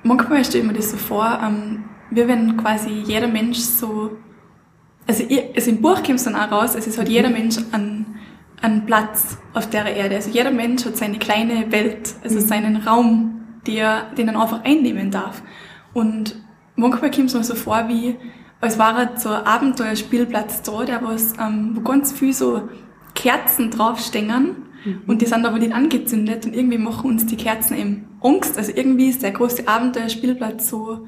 manchmal 0.02 0.44
stelle 0.44 0.64
ich 0.64 0.70
mir 0.70 0.76
das 0.76 0.90
so 0.90 0.97
vor, 0.97 1.40
ähm, 1.42 1.85
wie 2.11 2.26
wenn 2.26 2.56
quasi 2.56 2.90
jeder 2.90 3.28
Mensch 3.28 3.59
so, 3.59 4.16
also, 5.06 5.25
ich, 5.28 5.42
also 5.54 5.70
im 5.70 5.80
Buch 5.80 6.02
kommt 6.02 6.18
es 6.18 6.25
dann 6.25 6.37
auch 6.37 6.50
raus, 6.50 6.75
also 6.75 6.90
es 6.90 6.99
hat 6.99 7.09
jeder 7.09 7.30
Mensch 7.30 7.59
einen, 7.73 8.16
einen 8.61 8.87
Platz 8.87 9.38
auf 9.54 9.70
der 9.70 9.87
Erde. 9.87 10.16
Also 10.16 10.30
jeder 10.30 10.50
Mensch 10.50 10.85
hat 10.85 10.97
seine 10.97 11.18
kleine 11.18 11.70
Welt, 11.73 12.14
also 12.23 12.37
mhm. 12.37 12.40
seinen 12.40 12.76
Raum, 12.76 13.40
die 13.66 13.76
er, 13.76 14.12
den 14.16 14.28
er 14.28 14.40
einfach 14.40 14.64
einnehmen 14.64 15.11
darf. 15.11 15.42
Und 15.92 16.37
manchmal 16.80 17.10
kommt 17.10 17.28
es 17.28 17.34
mir 17.34 17.44
so 17.44 17.54
vor, 17.54 17.88
wie 17.88 18.16
als 18.60 18.78
war 18.78 18.99
er 18.99 19.18
so 19.18 19.30
ein 19.30 19.46
Abenteuerspielplatz 19.46 20.62
da, 20.62 20.84
der 20.84 21.02
was, 21.02 21.34
ähm, 21.40 21.72
wo 21.75 21.80
ganz 21.80 22.12
viel 22.12 22.32
so 22.32 22.68
Kerzen 23.14 23.70
draufstehen 23.70 24.56
mhm. 24.84 25.02
und 25.06 25.22
die 25.22 25.26
sind 25.26 25.46
aber 25.46 25.58
nicht 25.58 25.72
angezündet 25.72 26.46
und 26.46 26.54
irgendwie 26.54 26.78
machen 26.78 27.10
uns 27.10 27.26
die 27.26 27.37
Kerzen 27.37 27.76
eben 27.76 28.06
Angst. 28.20 28.58
Also 28.58 28.72
irgendwie 28.75 29.08
ist 29.08 29.22
der 29.22 29.32
große 29.32 29.66
Abenteuerspielplatz 29.66 30.68
so 30.68 31.06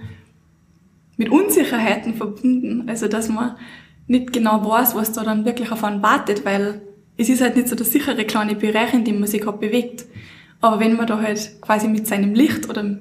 mit 1.16 1.30
Unsicherheiten 1.30 2.14
verbunden. 2.14 2.88
Also 2.88 3.08
dass 3.08 3.28
man 3.28 3.56
nicht 4.06 4.32
genau 4.32 4.68
weiß, 4.68 4.94
was 4.94 5.12
da 5.12 5.22
dann 5.22 5.44
wirklich 5.44 5.70
auf 5.72 5.84
einen 5.84 6.02
wartet, 6.02 6.44
weil 6.44 6.82
es 7.16 7.28
ist 7.28 7.42
halt 7.42 7.56
nicht 7.56 7.68
so 7.68 7.76
der 7.76 7.86
sichere 7.86 8.24
kleine 8.24 8.54
Bereich, 8.54 8.94
in 8.94 9.04
dem 9.04 9.20
man 9.20 9.28
sich 9.28 9.42
gerade 9.42 9.58
bewegt. 9.58 10.06
Aber 10.60 10.80
wenn 10.80 10.96
man 10.96 11.06
da 11.06 11.20
halt 11.20 11.60
quasi 11.60 11.88
mit 11.88 12.06
seinem 12.06 12.34
Licht 12.34 12.68
oder 12.68 12.98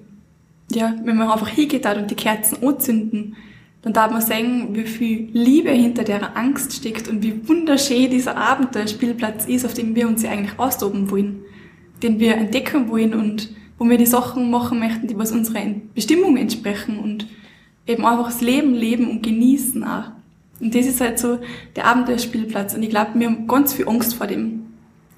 ja, 0.75 0.95
wenn 1.03 1.17
man 1.17 1.29
einfach 1.29 1.47
hingeht 1.47 1.85
und 1.85 2.09
die 2.09 2.15
Kerzen 2.15 2.63
anzünden, 2.65 3.35
dann 3.81 3.93
darf 3.93 4.11
man 4.11 4.21
sehen, 4.21 4.75
wie 4.75 4.83
viel 4.83 5.29
Liebe 5.33 5.71
hinter 5.71 6.03
der 6.03 6.37
Angst 6.37 6.73
steckt 6.73 7.07
und 7.07 7.23
wie 7.23 7.47
wunderschön 7.47 8.11
dieser 8.11 8.37
Abenteuerspielplatz 8.37 9.45
ist, 9.45 9.65
auf 9.65 9.73
dem 9.73 9.95
wir 9.95 10.07
uns 10.07 10.21
ja 10.21 10.29
eigentlich 10.29 10.59
austoben 10.59 11.09
wollen, 11.09 11.41
den 12.03 12.19
wir 12.19 12.35
entdecken 12.35 12.89
wollen 12.89 13.13
und 13.13 13.49
wo 13.79 13.89
wir 13.89 13.97
die 13.97 14.05
Sachen 14.05 14.51
machen 14.51 14.79
möchten, 14.79 15.07
die 15.07 15.17
was 15.17 15.31
unserer 15.31 15.61
Bestimmung 15.95 16.37
entsprechen 16.37 16.99
und 16.99 17.25
eben 17.87 18.05
einfach 18.05 18.27
das 18.27 18.41
Leben 18.41 18.75
leben 18.75 19.09
und 19.09 19.23
genießen 19.23 19.83
auch. 19.83 20.11
Und 20.59 20.75
das 20.75 20.85
ist 20.85 21.01
halt 21.01 21.17
so 21.17 21.39
der 21.75 21.87
Abenteuerspielplatz 21.87 22.75
und 22.75 22.83
ich 22.83 22.91
glaube, 22.91 23.11
wir 23.15 23.27
haben 23.27 23.47
ganz 23.47 23.73
viel 23.73 23.87
Angst 23.87 24.13
vor 24.13 24.27
dem. 24.27 24.67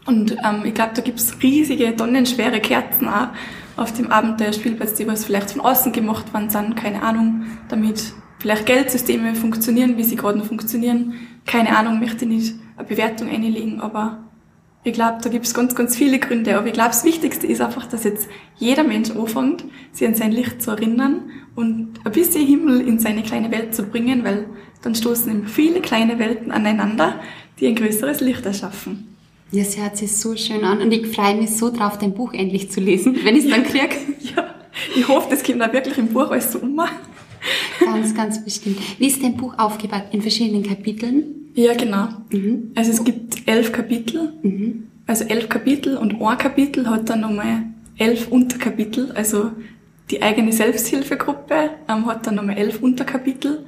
Und 0.05 0.31
ähm, 0.31 0.63
ich 0.63 0.73
glaube, 0.73 0.91
da 0.95 1.01
gibt's 1.01 1.37
riesige, 1.41 1.93
tonnenschwere 1.95 2.61
Kerzen 2.61 3.09
auch 3.09 3.27
auf 3.75 3.93
dem 3.93 4.11
Abenteuerspielplatz, 4.11 4.95
die 4.95 5.07
was 5.07 5.25
vielleicht 5.25 5.51
von 5.51 5.61
außen 5.61 5.91
gemacht 5.91 6.33
worden 6.33 6.49
sind, 6.49 6.75
keine 6.75 7.01
Ahnung, 7.01 7.43
damit 7.69 8.13
vielleicht 8.39 8.65
Geldsysteme 8.65 9.35
funktionieren, 9.35 9.97
wie 9.97 10.03
sie 10.03 10.15
gerade 10.15 10.37
noch 10.37 10.45
funktionieren. 10.45 11.13
Keine 11.45 11.75
Ahnung, 11.77 11.99
möchte 11.99 12.25
nicht 12.25 12.55
eine 12.77 12.87
Bewertung 12.87 13.29
einlegen, 13.29 13.79
aber 13.81 14.23
ich 14.83 14.93
glaube, 14.93 15.19
da 15.21 15.29
gibt 15.29 15.45
es 15.45 15.53
ganz, 15.53 15.75
ganz 15.75 15.95
viele 15.95 16.19
Gründe. 16.19 16.57
Aber 16.57 16.67
ich 16.67 16.73
glaube, 16.73 16.89
das 16.89 17.05
Wichtigste 17.05 17.47
ist 17.47 17.61
einfach, 17.61 17.85
dass 17.85 18.03
jetzt 18.03 18.27
jeder 18.57 18.83
Mensch 18.83 19.11
anfängt, 19.11 19.63
sich 19.93 20.07
an 20.07 20.15
sein 20.15 20.31
Licht 20.31 20.61
zu 20.61 20.71
erinnern 20.71 21.31
und 21.55 21.99
ein 22.03 22.11
bisschen 22.11 22.45
Himmel 22.45 22.81
in 22.81 22.99
seine 22.99 23.23
kleine 23.23 23.49
Welt 23.51 23.73
zu 23.73 23.83
bringen, 23.83 24.23
weil 24.23 24.45
dann 24.81 24.93
stoßen 24.93 25.31
eben 25.31 25.47
viele 25.47 25.79
kleine 25.79 26.19
Welten 26.19 26.51
aneinander, 26.51 27.21
die 27.59 27.67
ein 27.67 27.75
größeres 27.75 28.19
Licht 28.19 28.45
erschaffen. 28.45 29.12
Ja, 29.53 29.61
es 29.61 29.77
hört 29.77 29.97
sich 29.97 30.11
so 30.17 30.35
schön 30.35 30.63
an 30.63 30.81
und 30.81 30.91
ich 30.91 31.05
freue 31.15 31.35
mich 31.35 31.51
so 31.51 31.69
drauf, 31.69 31.99
dein 31.99 32.15
Buch 32.15 32.33
endlich 32.33 32.71
zu 32.71 32.79
lesen, 32.79 33.19
wenn 33.23 33.35
ich 33.35 33.45
es 33.45 33.51
dann 33.51 33.63
kriege. 33.63 33.95
ja, 34.35 34.55
ich 34.95 35.07
hoffe, 35.07 35.27
das 35.29 35.43
kommt 35.43 35.61
auch 35.61 35.71
wirklich 35.71 35.95
im 35.99 36.07
Buch 36.07 36.31
alles 36.31 36.51
so 36.51 36.57
um. 36.57 36.81
Ganz, 37.79 38.15
ganz 38.15 38.43
bestimmt. 38.43 38.79
Wie 38.97 39.05
ist 39.05 39.21
dein 39.21 39.37
Buch 39.37 39.53
aufgebaut? 39.59 40.05
In 40.11 40.23
verschiedenen 40.23 40.63
Kapiteln? 40.63 41.51
Ja, 41.53 41.75
genau. 41.75 42.07
Mhm. 42.31 42.71
Also 42.73 42.91
es 42.91 43.03
gibt 43.03 43.47
elf 43.47 43.71
Kapitel. 43.71 44.33
Mhm. 44.41 44.87
Also 45.05 45.25
elf 45.25 45.49
Kapitel 45.49 45.97
und 45.97 46.19
ein 46.19 46.37
Kapitel 46.39 46.89
hat 46.89 47.09
dann 47.09 47.21
nochmal 47.21 47.63
elf 47.99 48.29
Unterkapitel. 48.29 49.11
Also 49.11 49.51
die 50.09 50.23
eigene 50.23 50.51
Selbsthilfegruppe 50.51 51.69
ähm, 51.87 52.07
hat 52.07 52.25
dann 52.25 52.35
nochmal 52.35 52.57
elf 52.57 52.81
Unterkapitel, 52.81 53.65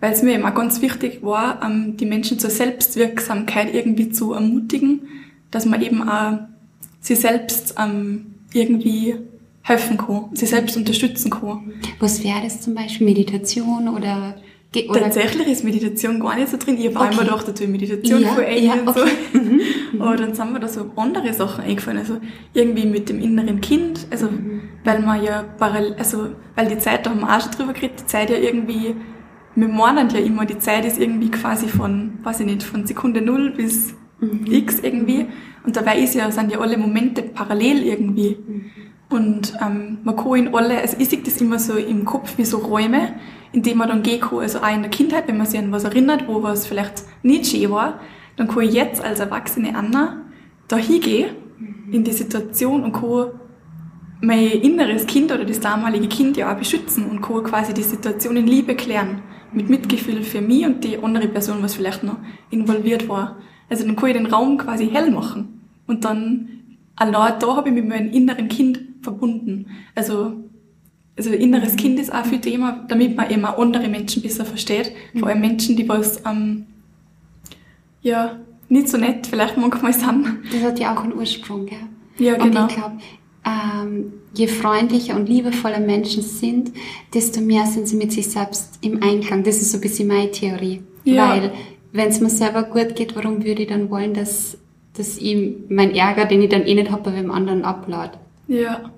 weil 0.00 0.12
es 0.12 0.22
mir 0.22 0.44
auch 0.46 0.54
ganz 0.54 0.82
wichtig 0.82 1.22
war, 1.22 1.60
ähm, 1.62 1.96
die 1.96 2.06
Menschen 2.06 2.38
zur 2.38 2.50
Selbstwirksamkeit 2.50 3.74
irgendwie 3.74 4.10
zu 4.10 4.32
ermutigen, 4.32 5.02
dass 5.50 5.66
man 5.66 5.82
eben 5.82 6.08
auch 6.08 6.38
sie 7.00 7.14
selbst 7.14 7.74
ähm, 7.78 8.34
irgendwie 8.52 9.16
helfen 9.62 9.98
kann, 9.98 10.30
sie 10.32 10.46
selbst 10.46 10.76
unterstützen 10.76 11.30
kann. 11.30 11.72
Was 11.98 12.24
wäre 12.24 12.40
das 12.42 12.60
zum 12.60 12.74
Beispiel? 12.74 13.06
Meditation 13.06 13.88
oder 13.88 14.36
oder 14.88 15.00
Tatsächlich 15.00 15.48
ist 15.48 15.64
Meditation 15.64 16.20
gar 16.20 16.36
nicht 16.36 16.48
so 16.48 16.56
drin. 16.56 16.78
Ich 16.78 16.86
habe 16.86 16.96
okay. 16.96 17.12
immer 17.12 17.24
gedacht, 17.24 17.48
dass 17.48 17.60
Meditation 17.60 18.22
ja, 18.22 18.28
voll 18.28 18.44
ja, 18.44 18.74
und 18.74 18.88
okay. 18.88 19.00
so. 19.32 19.38
Mhm, 19.38 19.60
mhm. 19.92 20.00
Aber 20.02 20.16
dann 20.16 20.32
sind 20.32 20.52
mir 20.52 20.60
da 20.60 20.68
so 20.68 20.92
andere 20.94 21.32
Sachen 21.32 21.64
eingefallen. 21.64 21.98
Also 21.98 22.18
irgendwie 22.54 22.86
mit 22.86 23.08
dem 23.08 23.20
inneren 23.20 23.60
Kind. 23.60 24.06
Also, 24.12 24.26
mhm. 24.26 24.60
weil 24.84 25.00
man 25.00 25.24
ja 25.24 25.44
parallel, 25.58 25.94
also, 25.94 26.28
weil 26.54 26.68
die 26.68 26.78
Zeit, 26.78 27.04
da 27.04 27.10
haben 27.10 27.20
wir 27.20 27.36
auch 27.36 27.40
schon 27.40 27.50
drüber 27.50 27.72
geredet, 27.72 28.02
die 28.02 28.06
Zeit 28.06 28.30
ja 28.30 28.36
irgendwie, 28.36 28.94
wir 29.54 29.68
meinen 29.68 30.10
ja 30.10 30.20
immer, 30.20 30.46
die 30.46 30.58
Zeit 30.58 30.84
ist 30.84 30.98
irgendwie 30.98 31.30
quasi 31.30 31.68
von, 31.68 32.18
weiß 32.22 32.40
ich 32.40 32.46
nicht, 32.46 32.62
von 32.62 32.86
Sekunde 32.86 33.20
null 33.20 33.50
bis 33.50 33.94
mhm. 34.20 34.46
x 34.46 34.80
irgendwie. 34.80 35.26
Und 35.64 35.76
dabei 35.76 35.98
ist 35.98 36.14
ja, 36.14 36.30
sind 36.30 36.52
ja 36.52 36.58
alle 36.60 36.78
Momente 36.78 37.22
parallel 37.22 37.82
irgendwie. 37.82 38.36
Mhm. 38.36 38.70
Und 39.10 39.54
ähm, 39.60 39.98
man 40.04 40.16
kann 40.16 40.34
in 40.34 40.54
alle, 40.54 40.78
also 40.78 40.96
ich 40.98 41.08
sehe 41.08 41.20
das 41.20 41.40
immer 41.40 41.58
so 41.58 41.76
im 41.76 42.04
Kopf 42.04 42.38
wie 42.38 42.44
so 42.44 42.58
Räume, 42.58 43.14
in 43.52 43.62
die 43.62 43.74
man 43.74 43.88
dann 43.88 44.02
gehen 44.02 44.20
kann. 44.20 44.38
Also 44.38 44.60
auch 44.60 44.72
in 44.72 44.82
der 44.82 44.90
Kindheit, 44.90 45.26
wenn 45.26 45.36
man 45.36 45.46
sich 45.46 45.58
an 45.58 45.72
was 45.72 45.84
erinnert, 45.84 46.28
wo 46.28 46.42
was 46.42 46.66
vielleicht 46.66 47.02
nicht 47.22 47.46
schön 47.46 47.70
war, 47.70 48.00
dann 48.36 48.46
kann 48.46 48.62
ich 48.62 48.72
jetzt 48.72 49.02
als 49.02 49.18
erwachsene 49.18 49.74
Anna 49.74 50.22
da 50.68 50.76
hingehen, 50.76 51.30
in 51.90 52.04
die 52.04 52.12
Situation 52.12 52.84
und 52.84 52.92
kann 52.92 53.32
mein 54.20 54.46
inneres 54.46 55.06
Kind 55.06 55.32
oder 55.32 55.44
das 55.44 55.60
damalige 55.60 56.06
Kind 56.08 56.36
ja 56.36 56.52
auch 56.52 56.56
beschützen 56.56 57.06
und 57.06 57.20
kann 57.20 57.42
quasi 57.42 57.74
die 57.74 57.82
Situation 57.82 58.36
in 58.36 58.46
Liebe 58.46 58.76
klären. 58.76 59.22
Mit 59.52 59.68
Mitgefühl 59.68 60.22
für 60.22 60.40
mich 60.40 60.64
und 60.64 60.84
die 60.84 60.98
andere 60.98 61.28
Person, 61.28 61.62
was 61.62 61.74
vielleicht 61.74 62.02
noch 62.04 62.16
involviert 62.50 63.08
war. 63.08 63.38
Also 63.68 63.84
dann 63.84 63.96
kann 63.96 64.10
ich 64.10 64.16
den 64.16 64.26
Raum 64.26 64.58
quasi 64.58 64.88
hell 64.88 65.10
machen. 65.10 65.60
Und 65.86 66.04
dann, 66.04 66.48
allein 66.96 67.34
da 67.40 67.56
habe 67.56 67.68
ich 67.68 67.74
mit 67.74 67.88
meinem 67.88 68.10
inneren 68.10 68.48
Kind 68.48 68.80
verbunden. 69.02 69.66
Also 69.94 70.44
also 71.16 71.32
inneres 71.32 71.76
Kind 71.76 71.98
ist 71.98 72.14
auch 72.14 72.24
viel 72.24 72.40
Thema, 72.40 72.84
damit 72.88 73.14
man 73.14 73.30
eben 73.30 73.44
auch 73.44 73.58
andere 73.58 73.88
Menschen 73.88 74.22
besser 74.22 74.46
versteht. 74.46 74.92
Vor 75.18 75.28
allem 75.28 75.40
Menschen, 75.40 75.76
die 75.76 75.86
was, 75.86 76.22
ähm, 76.24 76.64
ja, 78.00 78.38
nicht 78.70 78.88
so 78.88 78.96
nett 78.96 79.26
vielleicht 79.26 79.58
manchmal 79.58 79.92
sind. 79.92 80.38
Das 80.50 80.62
hat 80.62 80.78
ja 80.78 80.94
auch 80.96 81.04
einen 81.04 81.12
Ursprung, 81.12 81.66
gell? 81.66 81.78
Ja, 82.16 82.36
genau. 82.36 82.62
Und 82.62 82.70
ich 82.70 82.76
glaube, 82.76 82.96
ähm, 83.50 84.12
je 84.34 84.46
freundlicher 84.46 85.16
und 85.16 85.28
liebevoller 85.28 85.80
Menschen 85.80 86.22
sind, 86.22 86.72
desto 87.14 87.40
mehr 87.40 87.66
sind 87.66 87.88
sie 87.88 87.96
mit 87.96 88.12
sich 88.12 88.28
selbst 88.28 88.78
im 88.80 89.02
Einklang. 89.02 89.42
Das 89.42 89.56
ist 89.56 89.72
so 89.72 89.78
ein 89.78 89.80
bisschen 89.80 90.08
meine 90.08 90.30
Theorie. 90.30 90.82
Ja. 91.04 91.30
Weil, 91.30 91.52
wenn 91.92 92.08
es 92.08 92.20
mir 92.20 92.30
selber 92.30 92.62
gut 92.62 92.94
geht, 92.94 93.16
warum 93.16 93.44
würde 93.44 93.62
ich 93.62 93.68
dann 93.68 93.90
wollen, 93.90 94.14
dass, 94.14 94.58
dass 94.94 95.18
ich 95.18 95.54
mein 95.68 95.94
Ärger, 95.94 96.26
den 96.26 96.42
ich 96.42 96.50
dann 96.50 96.62
eh 96.62 96.74
nicht 96.74 96.90
habe, 96.90 97.10
bei 97.10 97.16
dem 97.16 97.30
anderen 97.30 97.64
ablade? 97.64 98.18
Ja. 98.46 98.90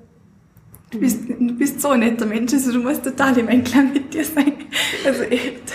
Du 0.91 0.99
bist, 0.99 1.21
du 1.27 1.55
bist 1.55 1.81
so 1.81 1.89
ein 1.89 2.01
netter 2.01 2.27
Mensch, 2.27 2.53
also 2.53 2.73
du 2.73 2.81
musst 2.81 3.03
total 3.03 3.37
im 3.39 3.49
Einklang 3.49 3.95
mit 3.95 4.13
dir 4.13 4.25
sein. 4.25 4.53
Also 5.05 5.23
echt. 5.23 5.75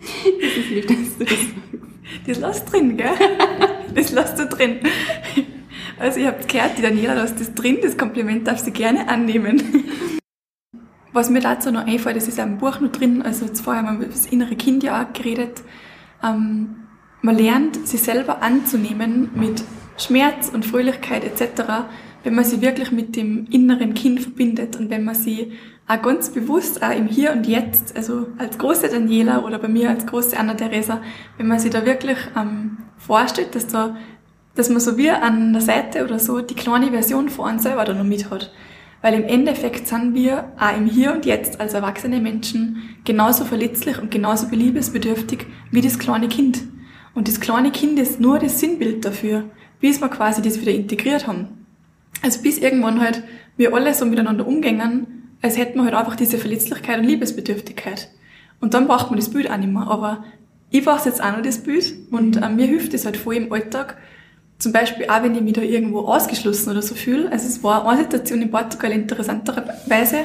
Das 0.00 0.56
ist 0.56 0.70
lieb, 0.70 0.88
dass 0.88 1.18
du 1.18 1.24
das 1.24 1.28
sagst. 1.28 1.58
Das 2.26 2.38
lässt 2.38 2.72
drin, 2.72 2.96
gell? 2.96 3.10
Das 3.94 4.12
lässt 4.12 4.38
du 4.38 4.46
drin. 4.46 4.78
Also 5.98 6.20
ihr 6.20 6.28
habt 6.28 6.48
gehört, 6.48 6.78
die 6.78 6.82
Daniela 6.82 7.14
lässt 7.14 7.40
das 7.40 7.54
drin, 7.54 7.78
das 7.82 7.96
Kompliment 7.96 8.46
darf 8.46 8.60
sie 8.60 8.70
gerne 8.70 9.08
annehmen. 9.08 9.60
Was 11.12 11.30
mir 11.30 11.40
dazu 11.40 11.72
noch 11.72 11.86
einfällt, 11.86 12.16
das 12.16 12.28
ist 12.28 12.38
auch 12.38 12.44
im 12.44 12.58
Buch 12.58 12.78
noch 12.80 12.92
drin, 12.92 13.22
also 13.22 13.46
jetzt 13.46 13.62
vorher 13.62 13.82
haben 13.82 13.98
wir 13.98 14.06
über 14.06 14.14
das 14.14 14.26
innere 14.26 14.54
Kind 14.54 14.84
ja 14.84 15.02
auch 15.02 15.12
geredet, 15.12 15.62
ähm, 16.22 16.76
man 17.22 17.36
lernt, 17.36 17.88
sich 17.88 18.02
selber 18.02 18.42
anzunehmen 18.42 19.30
mit 19.34 19.64
Schmerz 19.96 20.50
und 20.50 20.64
Fröhlichkeit 20.64 21.24
etc., 21.24 21.62
wenn 22.22 22.34
man 22.34 22.44
sie 22.44 22.60
wirklich 22.60 22.92
mit 22.92 23.16
dem 23.16 23.46
inneren 23.50 23.94
Kind 23.94 24.20
verbindet 24.20 24.76
und 24.76 24.90
wenn 24.90 25.04
man 25.04 25.14
sie 25.14 25.52
auch 25.88 26.02
ganz 26.02 26.30
bewusst 26.30 26.82
auch 26.82 26.94
im 26.94 27.06
Hier 27.06 27.32
und 27.32 27.46
Jetzt, 27.46 27.96
also 27.96 28.28
als 28.38 28.58
große 28.58 28.88
Daniela 28.88 29.44
oder 29.44 29.58
bei 29.58 29.68
mir 29.68 29.88
als 29.88 30.06
große 30.06 30.38
Anna-Theresa, 30.38 31.00
wenn 31.38 31.48
man 31.48 31.58
sie 31.58 31.70
da 31.70 31.86
wirklich 31.86 32.18
ähm, 32.36 32.78
vorstellt, 32.98 33.54
dass 33.54 33.66
da, 33.66 33.96
dass 34.58 34.68
man 34.68 34.80
so 34.80 34.98
wie 34.98 35.08
an 35.08 35.52
der 35.52 35.62
Seite 35.62 36.02
oder 36.02 36.18
so 36.18 36.40
die 36.40 36.56
kleine 36.56 36.90
Version 36.90 37.28
von 37.28 37.48
einem 37.48 37.58
selber 37.60 37.84
da 37.84 37.94
noch 37.94 38.02
mit 38.02 38.28
hat. 38.28 38.52
Weil 39.02 39.14
im 39.14 39.22
Endeffekt 39.22 39.86
sind 39.86 40.14
wir 40.14 40.52
auch 40.58 40.76
im 40.76 40.86
Hier 40.86 41.12
und 41.12 41.24
Jetzt 41.24 41.60
als 41.60 41.74
erwachsene 41.74 42.18
Menschen 42.18 42.82
genauso 43.04 43.44
verletzlich 43.44 44.02
und 44.02 44.10
genauso 44.10 44.48
beliebesbedürftig 44.48 45.46
wie 45.70 45.80
das 45.80 46.00
kleine 46.00 46.26
Kind. 46.26 46.62
Und 47.14 47.28
das 47.28 47.38
kleine 47.38 47.70
Kind 47.70 48.00
ist 48.00 48.18
nur 48.18 48.40
das 48.40 48.58
Sinnbild 48.58 49.04
dafür, 49.04 49.44
bis 49.80 50.00
wir 50.00 50.08
quasi 50.08 50.42
das 50.42 50.60
wieder 50.60 50.72
integriert 50.72 51.28
haben. 51.28 51.64
Also 52.22 52.42
bis 52.42 52.58
irgendwann 52.58 53.00
halt 53.00 53.22
wir 53.56 53.72
alle 53.72 53.94
so 53.94 54.06
miteinander 54.06 54.44
umgängen, 54.44 55.36
als 55.40 55.56
hätten 55.56 55.78
wir 55.78 55.84
halt 55.84 55.94
einfach 55.94 56.16
diese 56.16 56.36
Verletzlichkeit 56.36 56.98
und 56.98 57.04
Liebesbedürftigkeit. 57.04 58.08
Und 58.58 58.74
dann 58.74 58.88
braucht 58.88 59.10
man 59.10 59.20
das 59.20 59.30
Bild 59.30 59.48
auch 59.48 59.56
nicht 59.56 59.72
mehr. 59.72 59.86
Aber 59.86 60.24
ich 60.70 60.84
brauche 60.84 61.08
jetzt 61.08 61.22
auch 61.22 61.30
noch 61.30 61.42
das 61.42 61.58
Bild 61.58 61.94
und 62.10 62.42
äh, 62.42 62.48
mir 62.48 62.66
hilft 62.66 62.92
es 62.92 63.04
halt 63.04 63.16
voll 63.16 63.36
im 63.36 63.52
Alltag. 63.52 63.96
Zum 64.58 64.72
Beispiel 64.72 65.06
auch, 65.08 65.22
wenn 65.22 65.34
ich 65.34 65.40
mich 65.40 65.52
da 65.52 65.62
irgendwo 65.62 66.00
ausgeschlossen 66.00 66.70
oder 66.70 66.82
so 66.82 66.94
fühle. 66.94 67.30
Also 67.30 67.46
es 67.46 67.62
war 67.62 67.86
eine 67.86 68.02
Situation 68.02 68.42
in 68.42 68.50
Portugal 68.50 68.90
interessanterweise. 68.90 70.16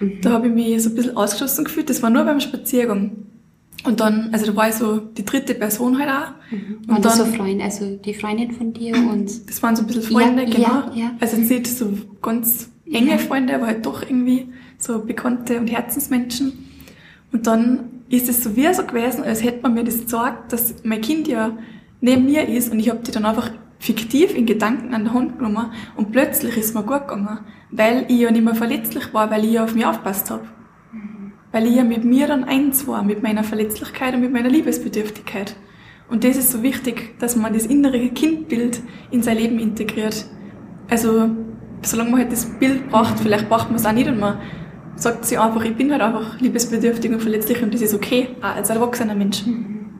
Mhm. 0.00 0.20
Da 0.22 0.30
habe 0.30 0.48
ich 0.48 0.54
mich 0.54 0.82
so 0.82 0.90
ein 0.90 0.94
bisschen 0.94 1.16
ausgeschlossen 1.16 1.64
gefühlt. 1.64 1.90
Das 1.90 2.02
war 2.02 2.08
nur 2.08 2.24
beim 2.24 2.40
Spaziergang. 2.40 3.12
Und 3.84 4.00
dann, 4.00 4.30
also 4.32 4.46
da 4.46 4.56
war 4.56 4.68
ich 4.68 4.76
so 4.76 4.96
die 4.98 5.24
dritte 5.24 5.54
Person 5.54 5.98
halt 5.98 6.08
auch. 6.08 6.50
Mhm. 6.50 6.78
Und 6.80 6.88
waren 6.88 7.02
dann, 7.02 7.12
so 7.12 7.24
Freunde, 7.26 7.64
also 7.64 7.96
die 7.96 8.14
Freundin 8.14 8.52
von 8.52 8.72
dir 8.72 8.94
und... 8.96 9.48
Das 9.48 9.62
waren 9.62 9.76
so 9.76 9.82
ein 9.82 9.86
bisschen 9.86 10.02
Freunde, 10.02 10.44
ja, 10.44 10.50
genau. 10.50 10.68
Ja, 10.68 10.92
ja. 10.94 11.10
Also 11.20 11.36
jetzt 11.36 11.50
nicht 11.50 11.66
so 11.66 11.92
ganz 12.22 12.70
enge. 12.90 13.18
Freunde, 13.18 13.54
aber 13.54 13.66
halt 13.66 13.84
doch 13.84 14.02
irgendwie 14.02 14.48
so 14.78 15.00
Bekannte 15.00 15.58
und 15.60 15.68
Herzensmenschen. 15.68 16.52
Und 17.32 17.46
dann 17.46 17.84
ist 18.08 18.28
es 18.28 18.42
so 18.42 18.56
wie 18.56 18.72
so 18.72 18.84
gewesen, 18.84 19.22
als 19.24 19.44
hätte 19.44 19.62
man 19.62 19.74
mir 19.74 19.84
das 19.84 20.00
gesagt, 20.00 20.52
dass 20.52 20.74
mein 20.82 21.00
Kind 21.00 21.28
ja 21.28 21.56
neben 22.00 22.24
mir 22.24 22.48
ist 22.48 22.72
und 22.72 22.78
ich 22.78 22.88
habe 22.88 23.00
die 23.06 23.10
dann 23.10 23.24
einfach 23.24 23.50
fiktiv 23.78 24.34
in 24.34 24.46
Gedanken 24.46 24.94
an 24.94 25.04
der 25.04 25.14
Hand 25.14 25.38
genommen 25.38 25.72
und 25.96 26.12
plötzlich 26.12 26.56
ist 26.56 26.74
mir 26.74 26.82
gut 26.82 27.08
gegangen, 27.08 27.40
weil 27.70 28.06
ich 28.08 28.18
ja 28.18 28.30
nicht 28.30 28.44
mehr 28.44 28.54
verletzlich 28.54 29.12
war, 29.12 29.30
weil 29.30 29.44
ich 29.44 29.52
ja 29.52 29.64
auf 29.64 29.74
mich 29.74 29.86
aufpasst 29.86 30.30
habe. 30.30 30.44
Mhm. 30.92 31.32
Weil 31.52 31.66
ich 31.66 31.76
ja 31.76 31.84
mit 31.84 32.04
mir 32.04 32.26
dann 32.26 32.44
eins 32.44 32.86
war, 32.86 33.02
mit 33.02 33.22
meiner 33.22 33.44
Verletzlichkeit 33.44 34.14
und 34.14 34.20
mit 34.20 34.32
meiner 34.32 34.48
Liebesbedürftigkeit. 34.48 35.56
Und 36.08 36.24
das 36.24 36.36
ist 36.36 36.52
so 36.52 36.62
wichtig, 36.62 37.18
dass 37.18 37.36
man 37.36 37.52
das 37.52 37.66
innere 37.66 38.08
Kindbild 38.10 38.80
in 39.10 39.22
sein 39.22 39.36
Leben 39.36 39.58
integriert. 39.58 40.26
Also, 40.88 41.30
solange 41.82 42.10
man 42.10 42.20
halt 42.20 42.32
das 42.32 42.46
Bild 42.58 42.88
braucht, 42.90 43.18
vielleicht 43.18 43.48
braucht 43.48 43.68
man 43.68 43.76
es 43.76 43.86
auch 43.86 43.92
nicht 43.92 44.08
und 44.08 44.20
man 44.20 44.38
sagt 44.94 45.24
sich 45.24 45.38
einfach, 45.38 45.64
ich 45.64 45.76
bin 45.76 45.90
halt 45.90 46.00
einfach 46.00 46.40
liebesbedürftig 46.40 47.10
und 47.12 47.20
verletzlich 47.20 47.62
und 47.62 47.74
das 47.74 47.82
ist 47.82 47.92
okay, 47.92 48.28
auch 48.40 48.54
als 48.54 48.70
erwachsener 48.70 49.14
Mensch. 49.14 49.44
Mhm. 49.44 49.90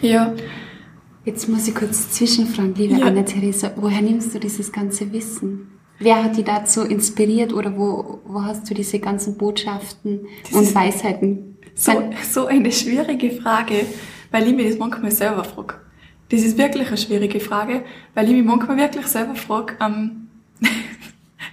Ja. 0.00 0.32
Jetzt 1.24 1.48
muss 1.48 1.68
ich 1.68 1.74
kurz 1.74 2.10
zwischenfragen, 2.10 2.74
liebe 2.74 2.96
ja. 2.96 3.06
Anna-Theresa, 3.06 3.72
woher 3.76 4.02
nimmst 4.02 4.34
du 4.34 4.40
dieses 4.40 4.72
ganze 4.72 5.12
Wissen? 5.12 5.70
Wer 6.00 6.24
hat 6.24 6.36
dich 6.36 6.44
dazu 6.44 6.82
inspiriert 6.82 7.52
oder 7.52 7.76
wo, 7.76 8.20
wo 8.24 8.42
hast 8.42 8.68
du 8.68 8.74
diese 8.74 8.98
ganzen 8.98 9.36
Botschaften 9.38 10.26
das 10.42 10.52
und 10.52 10.74
Weisheiten? 10.74 11.58
So, 11.74 11.92
so 12.28 12.46
eine 12.46 12.72
schwierige 12.72 13.30
Frage, 13.30 13.86
weil 14.32 14.48
ich 14.48 14.54
mir 14.54 14.68
das 14.68 14.78
manchmal 14.78 15.12
selber 15.12 15.44
frage. 15.44 15.74
Das 16.30 16.42
ist 16.42 16.58
wirklich 16.58 16.88
eine 16.88 16.96
schwierige 16.96 17.38
Frage, 17.38 17.84
weil 18.14 18.26
ich 18.26 18.32
mich 18.32 18.44
manchmal 18.44 18.78
wirklich 18.78 19.06
selber 19.06 19.36
frage, 19.36 19.74
ähm, 19.80 20.28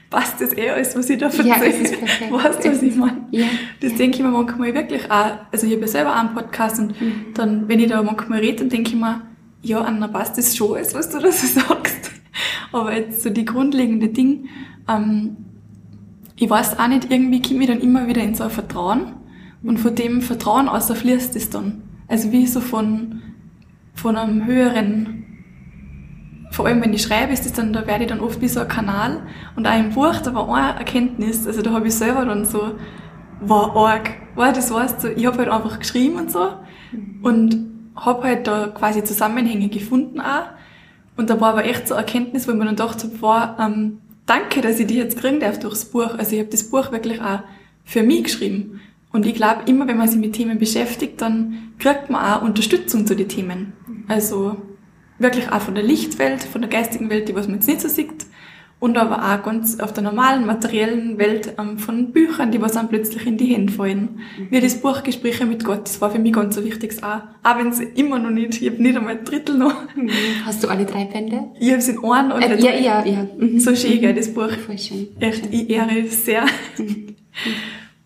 passt 0.10 0.42
das 0.42 0.58
eh 0.58 0.72
alles, 0.72 0.96
was 0.96 1.08
ich 1.12 1.20
da 1.20 1.28
erzähle? 1.28 1.50
Ja, 1.50 1.64
es 1.64 1.80
ist 1.80 2.00
perfekt. 2.00 2.32
Weißt 2.32 2.66
du, 2.66 2.72
was 2.72 2.82
ich 2.82 2.96
meine? 2.96 3.28
Ja, 3.30 3.46
das 3.82 3.92
ja. 3.92 3.98
denke 4.00 4.18
ich 4.18 4.24
mir 4.24 4.30
manchmal 4.30 4.74
wirklich 4.74 5.12
auch. 5.12 5.38
Also 5.52 5.68
ich 5.68 5.74
habe 5.74 5.82
ja 5.82 5.88
selber 5.88 6.16
auch 6.16 6.20
einen 6.20 6.34
Podcast 6.34 6.80
und 6.80 7.00
mhm. 7.00 7.26
dann, 7.36 7.68
wenn 7.68 7.80
ich 7.80 7.90
da 7.90 8.02
manchmal 8.02 8.40
rede, 8.40 8.58
dann 8.58 8.70
denke 8.70 8.90
ich 8.90 8.96
mir, 8.96 9.29
ja, 9.62 9.82
Anna, 9.82 10.08
passt 10.08 10.38
das 10.38 10.56
schon 10.56 10.76
alles, 10.76 10.94
was 10.94 11.10
du 11.10 11.20
da 11.20 11.32
so 11.32 11.48
sagst. 11.48 12.12
Aber 12.72 12.96
jetzt 12.96 13.24
so 13.24 13.30
die 13.30 13.46
grundlegende 13.46 14.10
Ding, 14.10 14.48
ähm, 14.88 15.38
ich 16.36 16.50
weiß 16.50 16.80
auch 16.80 16.88
nicht, 16.88 17.12
irgendwie 17.12 17.42
komme 17.42 17.62
ich 17.62 17.68
dann 17.68 17.82
immer 17.82 18.08
wieder 18.08 18.22
in 18.22 18.36
so 18.36 18.46
ein 18.46 18.50
Vertrauen. 18.50 19.16
Und 19.62 19.78
von 19.78 19.94
dem 19.94 20.22
Vertrauen 20.22 20.70
aus 20.70 20.90
fließt 20.90 21.36
es 21.36 21.50
dann. 21.50 21.82
Also 22.08 22.32
wie 22.32 22.48
so 22.48 22.62
von, 22.62 23.22
von 23.94 24.16
einem 24.16 24.46
höheren, 24.46 25.26
vor 26.52 26.66
allem 26.66 26.82
wenn 26.82 26.94
ich 26.94 27.02
schreibe, 27.02 27.34
ist 27.34 27.46
das 27.46 27.54
dann, 27.54 27.74
da 27.74 27.86
werde 27.86 28.06
ich 28.06 28.10
dann 28.10 28.22
oft 28.22 28.42
wie 28.42 28.48
so 28.48 28.62
ein 28.62 28.68
Kanal. 28.70 29.24
Und 29.58 29.68
auch 29.68 29.78
im 29.78 29.90
Buch, 29.90 30.16
da 30.24 30.34
war 30.34 30.48
eine 30.48 30.80
Erkenntnis, 30.80 31.46
also 31.46 31.62
da 31.62 31.72
habe 31.72 31.88
ich 31.88 31.96
selber 31.96 32.26
dann 32.26 32.46
so, 32.46 32.76
war 33.42 33.76
arg, 33.76 34.12
war 34.36 34.54
das 34.54 34.74
weißt 34.74 35.04
du, 35.04 35.12
ich 35.12 35.26
habe 35.26 35.38
halt 35.40 35.50
einfach 35.50 35.80
geschrieben 35.80 36.16
und 36.16 36.32
so. 36.32 36.54
Und 37.22 37.69
habe 38.06 38.24
halt 38.24 38.48
da 38.48 38.68
quasi 38.68 39.04
Zusammenhänge 39.04 39.70
gefunden 39.70 40.20
auch. 40.20 40.48
Und 41.18 41.30
da 41.30 41.42
war 41.42 41.50
aber 41.50 41.66
echt 41.66 41.88
so 41.88 41.96
eine 41.96 42.06
Erkenntnis, 42.06 42.48
wo 42.48 42.52
ich 42.52 42.58
mir 42.58 42.66
dann 42.66 42.76
dachte, 42.76 43.10
war, 43.22 43.58
ähm, 43.60 44.00
danke, 44.26 44.62
dass 44.62 44.80
ich 44.80 44.88
die 44.88 44.96
jetzt 44.96 45.18
kriegen 45.18 45.40
darf 45.40 45.60
durchs 45.60 45.86
Buch. 45.86 46.18
Also 46.18 46.34
ich 46.34 46.40
habe 46.40 46.50
das 46.50 46.70
Buch 46.70 46.92
wirklich 46.92 47.22
auch 47.22 47.42
für 47.84 48.04
mich 48.04 48.24
geschrieben. 48.24 48.82
Und 49.12 49.26
ich 49.26 49.34
glaube, 49.34 49.64
immer 49.66 49.88
wenn 49.88 49.98
man 49.98 50.08
sich 50.08 50.20
mit 50.20 50.34
Themen 50.34 50.60
beschäftigt, 50.60 51.20
dann 51.22 51.74
kriegt 51.80 52.10
man 52.10 52.24
auch 52.24 52.42
Unterstützung 52.44 53.08
zu 53.08 53.16
den 53.16 53.28
Themen. 53.28 53.74
Also 54.08 54.56
wirklich 55.18 55.52
auch 55.52 55.62
von 55.62 55.76
der 55.76 55.84
Lichtwelt, 55.84 56.44
von 56.44 56.62
der 56.62 56.70
geistigen 56.70 57.10
Welt, 57.10 57.28
die 57.28 57.36
was 57.36 57.48
man 57.48 57.56
jetzt 57.56 57.68
nicht 57.68 57.82
so 57.82 57.88
sieht, 57.88 58.26
und 58.80 58.98
aber 58.98 59.18
auch 59.18 59.44
ganz 59.44 59.80
auf 59.80 59.92
der 59.92 60.04
normalen 60.04 60.46
materiellen 60.46 61.18
Welt 61.18 61.54
ähm, 61.58 61.78
von 61.78 62.12
Büchern, 62.12 62.52
die 62.52 62.62
was 62.62 62.74
dann 62.74 62.88
plötzlich 62.88 63.26
in 63.28 63.38
die 63.38 63.54
Hände 63.54 63.74
fallen. 63.74 64.20
Mhm. 64.38 64.48
Wie 64.52 64.60
das 64.62 64.80
Buch 64.80 65.04
Gespräche 65.04 65.46
mit 65.46 65.66
Gott, 65.66 65.84
das 65.84 66.00
war 66.00 66.12
für 66.12 66.20
mich 66.20 66.32
ganz 66.32 66.56
so 66.56 66.64
wichtig 66.64 67.04
auch. 67.04 67.22
Auch 67.44 67.58
wenn 67.58 67.70
es 67.70 67.80
immer 67.80 68.20
noch 68.20 68.30
nicht, 68.30 68.62
ich 68.62 68.70
habe 68.70 68.82
nicht 68.82 68.98
einmal 68.98 69.18
ein 69.18 69.26
Drittel 69.26 69.58
noch. 69.58 69.76
Mhm. 69.96 70.10
Hast 70.46 70.64
du 70.64 70.70
alle 70.70 70.86
drei 70.86 71.06
Bände? 71.06 71.50
Ich 71.60 71.70
habe 71.70 71.80
es 71.80 71.90
in 71.90 72.04
einem 72.04 72.32
oder 72.32 72.52
äh, 72.52 72.62
Ja, 72.62 72.72
ja, 72.74 73.06
ja. 73.06 73.28
Mhm. 73.38 73.60
So 73.60 73.76
schön, 73.76 74.00
gell, 74.00 74.14
das 74.14 74.34
Buch. 74.34 74.52
Voll 74.66 74.78
schön. 74.78 75.10
Echt, 75.20 75.44
schön. 75.44 75.54
ich 75.54 75.70
ehre 75.70 76.00
es 76.00 76.26
sehr. 76.26 76.46
Mhm. 76.78 77.16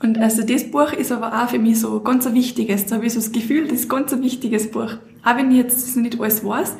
Und 0.02 0.17
also 0.17 0.43
das 0.43 0.69
Buch 0.69 0.91
ist 0.91 1.12
aber 1.12 1.43
auch 1.43 1.50
für 1.50 1.60
mich 1.60 1.80
so 1.80 2.02
ganz 2.02 2.28
ein 2.28 2.34
wichtiges. 2.34 2.88
Da 2.88 2.95
habe 2.95 3.06
ich 3.06 3.13
so 3.13 3.19
das 3.19 3.32
Gefühl, 3.32 3.67
das 3.67 3.82
ist 3.82 3.89
ganz 3.89 4.12
ein 4.12 4.21
wichtiges 4.21 4.69
Buch. 4.69 4.97
Auch 5.24 5.38
wenn 5.38 5.50
ich 5.52 5.58
jetzt 5.58 5.95
nicht 5.95 6.19
alles 6.19 6.43
weiß, 6.43 6.76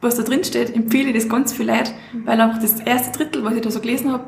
was 0.00 0.16
da 0.16 0.22
drin 0.22 0.44
steht, 0.44 0.74
empfehle 0.74 1.10
ich 1.10 1.14
das 1.14 1.28
ganz 1.28 1.52
viel 1.52 1.66
Leid, 1.66 1.92
weil 2.24 2.40
einfach 2.40 2.60
das 2.60 2.80
erste 2.80 3.16
Drittel, 3.16 3.44
was 3.44 3.54
ich 3.54 3.60
da 3.60 3.70
so 3.70 3.80
gelesen 3.80 4.12
habe, 4.12 4.24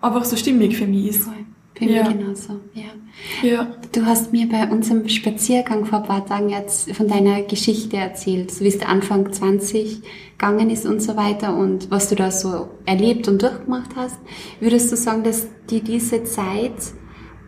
einfach 0.00 0.24
so 0.24 0.36
stimmig 0.36 0.76
für 0.76 0.86
mich 0.86 1.08
ist. 1.08 1.24
Voll. 1.24 1.34
Für 1.74 1.84
mich 1.84 1.94
ja. 1.94 2.08
genauso, 2.08 2.60
ja. 2.74 3.48
ja. 3.48 3.66
Du 3.92 4.04
hast 4.04 4.32
mir 4.32 4.48
bei 4.48 4.68
unserem 4.68 5.08
Spaziergang 5.08 5.86
vor 5.86 6.00
ein 6.00 6.06
paar 6.06 6.26
Tagen 6.26 6.50
jetzt 6.50 6.92
von 6.92 7.08
deiner 7.08 7.42
Geschichte 7.42 7.96
erzählt, 7.96 8.50
so 8.50 8.64
wie 8.64 8.68
es 8.68 8.78
der 8.78 8.88
Anfang 8.88 9.32
20 9.32 10.02
gegangen 10.32 10.68
ist 10.68 10.84
und 10.84 11.00
so 11.00 11.16
weiter 11.16 11.56
und 11.56 11.90
was 11.90 12.08
du 12.08 12.16
da 12.16 12.30
so 12.30 12.68
erlebt 12.86 13.28
und 13.28 13.40
durchgemacht 13.40 13.90
hast. 13.96 14.18
Würdest 14.58 14.92
du 14.92 14.96
sagen, 14.96 15.22
dass 15.22 15.46
dir 15.70 15.80
diese 15.80 16.24
Zeit 16.24 16.74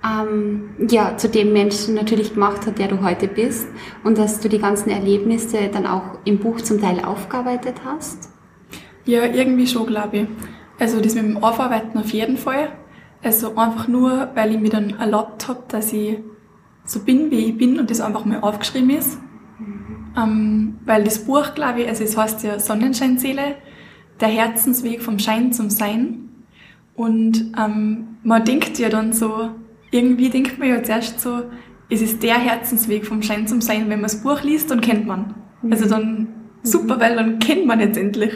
ähm, 0.05 0.71
ja, 0.88 1.17
zu 1.17 1.29
dem 1.29 1.53
Menschen 1.53 1.95
natürlich 1.95 2.35
gemacht 2.35 2.67
hat, 2.67 2.79
der 2.79 2.88
du 2.88 3.03
heute 3.03 3.29
bist 3.29 3.69
und 4.05 4.19
dass 4.19 4.41
du 4.41 4.49
die 4.49 4.59
ganzen 4.59 4.91
Erlebnisse 4.91 5.69
dann 5.73 5.87
auch 5.87 6.19
im 6.25 6.38
Buch 6.38 6.61
zum 6.61 6.81
Teil 6.81 7.05
aufgearbeitet 7.05 7.77
hast? 7.85 8.31
Ja, 9.05 9.25
irgendwie 9.25 9.67
schon, 9.67 9.87
glaube 9.87 10.17
ich. 10.17 10.27
Also 10.79 11.01
das 11.01 11.15
mit 11.15 11.25
dem 11.25 11.43
Aufarbeiten 11.43 11.99
auf 11.99 12.12
jeden 12.12 12.37
Fall. 12.37 12.71
Also 13.23 13.55
einfach 13.57 13.87
nur, 13.87 14.31
weil 14.35 14.55
ich 14.55 14.61
mir 14.61 14.71
dann 14.71 14.99
erlaubt 14.99 15.47
habe, 15.47 15.62
dass 15.69 15.93
ich 15.93 16.19
so 16.85 17.01
bin, 17.01 17.31
wie 17.31 17.51
ich 17.51 17.59
bin 17.59 17.79
und 17.79 17.91
das 17.91 18.01
einfach 18.01 18.25
mal 18.25 18.41
aufgeschrieben 18.41 18.91
ist. 18.91 19.21
Mhm. 19.59 20.15
Ähm, 20.17 20.79
weil 20.85 21.05
das 21.05 21.25
Buch, 21.25 21.55
glaube 21.55 21.83
ich, 21.83 21.88
also 21.88 22.03
es 22.03 22.17
heißt 22.17 22.43
ja 22.43 22.59
Sonnenscheinseele, 22.59 23.57
der 24.21 24.29
Herzensweg 24.29 25.03
vom 25.03 25.21
Schein 25.21 25.53
zum 25.53 25.71
Sein. 25.71 26.29
Und 26.95 27.53
ähm, 27.57 28.19
man 28.25 28.45
denkt 28.45 28.79
ja 28.79 28.88
dann 28.88 29.12
so, 29.12 29.51
irgendwie 29.92 30.31
denkt 30.31 30.59
man 30.59 30.68
ja 30.68 30.83
zuerst 30.83 31.20
so, 31.20 31.44
es 31.88 32.00
ist 32.00 32.22
der 32.22 32.38
Herzensweg 32.38 33.07
vom 33.07 33.22
Schein 33.22 33.46
zum 33.46 33.61
Sein. 33.61 33.83
Wenn 33.83 34.00
man 34.00 34.05
das 34.05 34.22
Buch 34.22 34.42
liest, 34.42 34.70
dann 34.70 34.81
kennt 34.81 35.07
man. 35.07 35.35
Mhm. 35.62 35.72
Also 35.72 35.88
dann 35.88 36.28
super, 36.62 36.98
weil 36.98 37.14
dann 37.14 37.38
kennt 37.38 37.66
man 37.66 37.78
jetzt 37.78 37.98
endlich. 37.98 38.33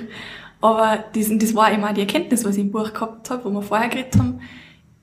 Aber 0.61 1.05
das, 1.15 1.31
das 1.31 1.55
war 1.55 1.73
immer 1.73 1.93
die 1.93 2.03
Erkenntnis, 2.03 2.45
was 2.45 2.57
ich 2.57 2.63
im 2.63 2.71
Buch 2.71 2.93
gehabt 2.93 3.31
habe, 3.31 3.45
wo 3.45 3.51
wir 3.51 3.63
vorher 3.63 3.89
geredet 3.89 4.19
haben. 4.19 4.41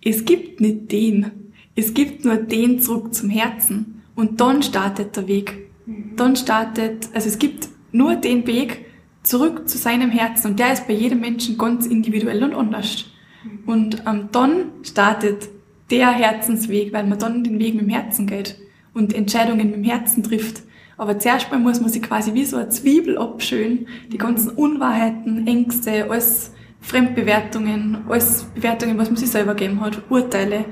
Es 0.03 0.23
gibt 0.23 0.61
nicht 0.61 0.91
den. 0.91 1.31
Es 1.75 1.93
gibt 1.93 2.23
nur 2.25 2.35
den 2.35 2.79
zurück 2.79 3.13
zum 3.13 3.29
Herzen. 3.29 4.03
Und 4.15 4.39
dann 4.39 4.61
startet 4.61 5.17
der 5.17 5.27
Weg. 5.27 5.69
Mhm. 5.87 6.15
Dann 6.15 6.35
startet, 6.35 7.09
also 7.13 7.27
es 7.27 7.39
gibt 7.39 7.69
nur 7.91 8.15
den 8.15 8.45
Weg 8.45 8.85
zurück 9.23 9.67
zu 9.67 9.79
seinem 9.79 10.11
Herzen. 10.11 10.51
Und 10.51 10.59
der 10.59 10.73
ist 10.73 10.87
bei 10.87 10.93
jedem 10.93 11.21
Menschen 11.21 11.57
ganz 11.57 11.87
individuell 11.87 12.43
und 12.43 12.53
anders. 12.53 13.05
Mhm. 13.43 13.59
Und 13.65 14.03
ähm, 14.05 14.29
dann 14.31 14.65
startet 14.83 15.49
der 15.89 16.11
Herzensweg, 16.11 16.93
weil 16.93 17.05
man 17.05 17.19
dann 17.19 17.43
den 17.43 17.59
Weg 17.59 17.75
mit 17.75 17.83
dem 17.83 17.89
Herzen 17.89 18.27
geht 18.27 18.57
und 18.93 19.13
Entscheidungen 19.13 19.67
mit 19.67 19.75
dem 19.75 19.83
Herzen 19.83 20.23
trifft. 20.23 20.63
Aber 20.97 21.17
zuerst 21.19 21.51
mal 21.51 21.59
muss 21.59 21.81
man 21.81 21.89
sich 21.89 22.01
quasi 22.01 22.33
wie 22.33 22.45
so 22.45 22.57
eine 22.57 22.69
Zwiebel 22.69 23.17
abschön, 23.17 23.87
die 24.11 24.17
ganzen 24.17 24.51
Unwahrheiten, 24.51 25.47
Ängste, 25.47 26.09
alles 26.09 26.53
Fremdbewertungen, 26.81 28.05
alles 28.07 28.43
Bewertungen, 28.55 28.97
was 28.97 29.09
man 29.09 29.17
sich 29.17 29.31
selber 29.31 29.55
gegeben 29.55 29.81
hat, 29.81 30.01
Urteile, 30.09 30.65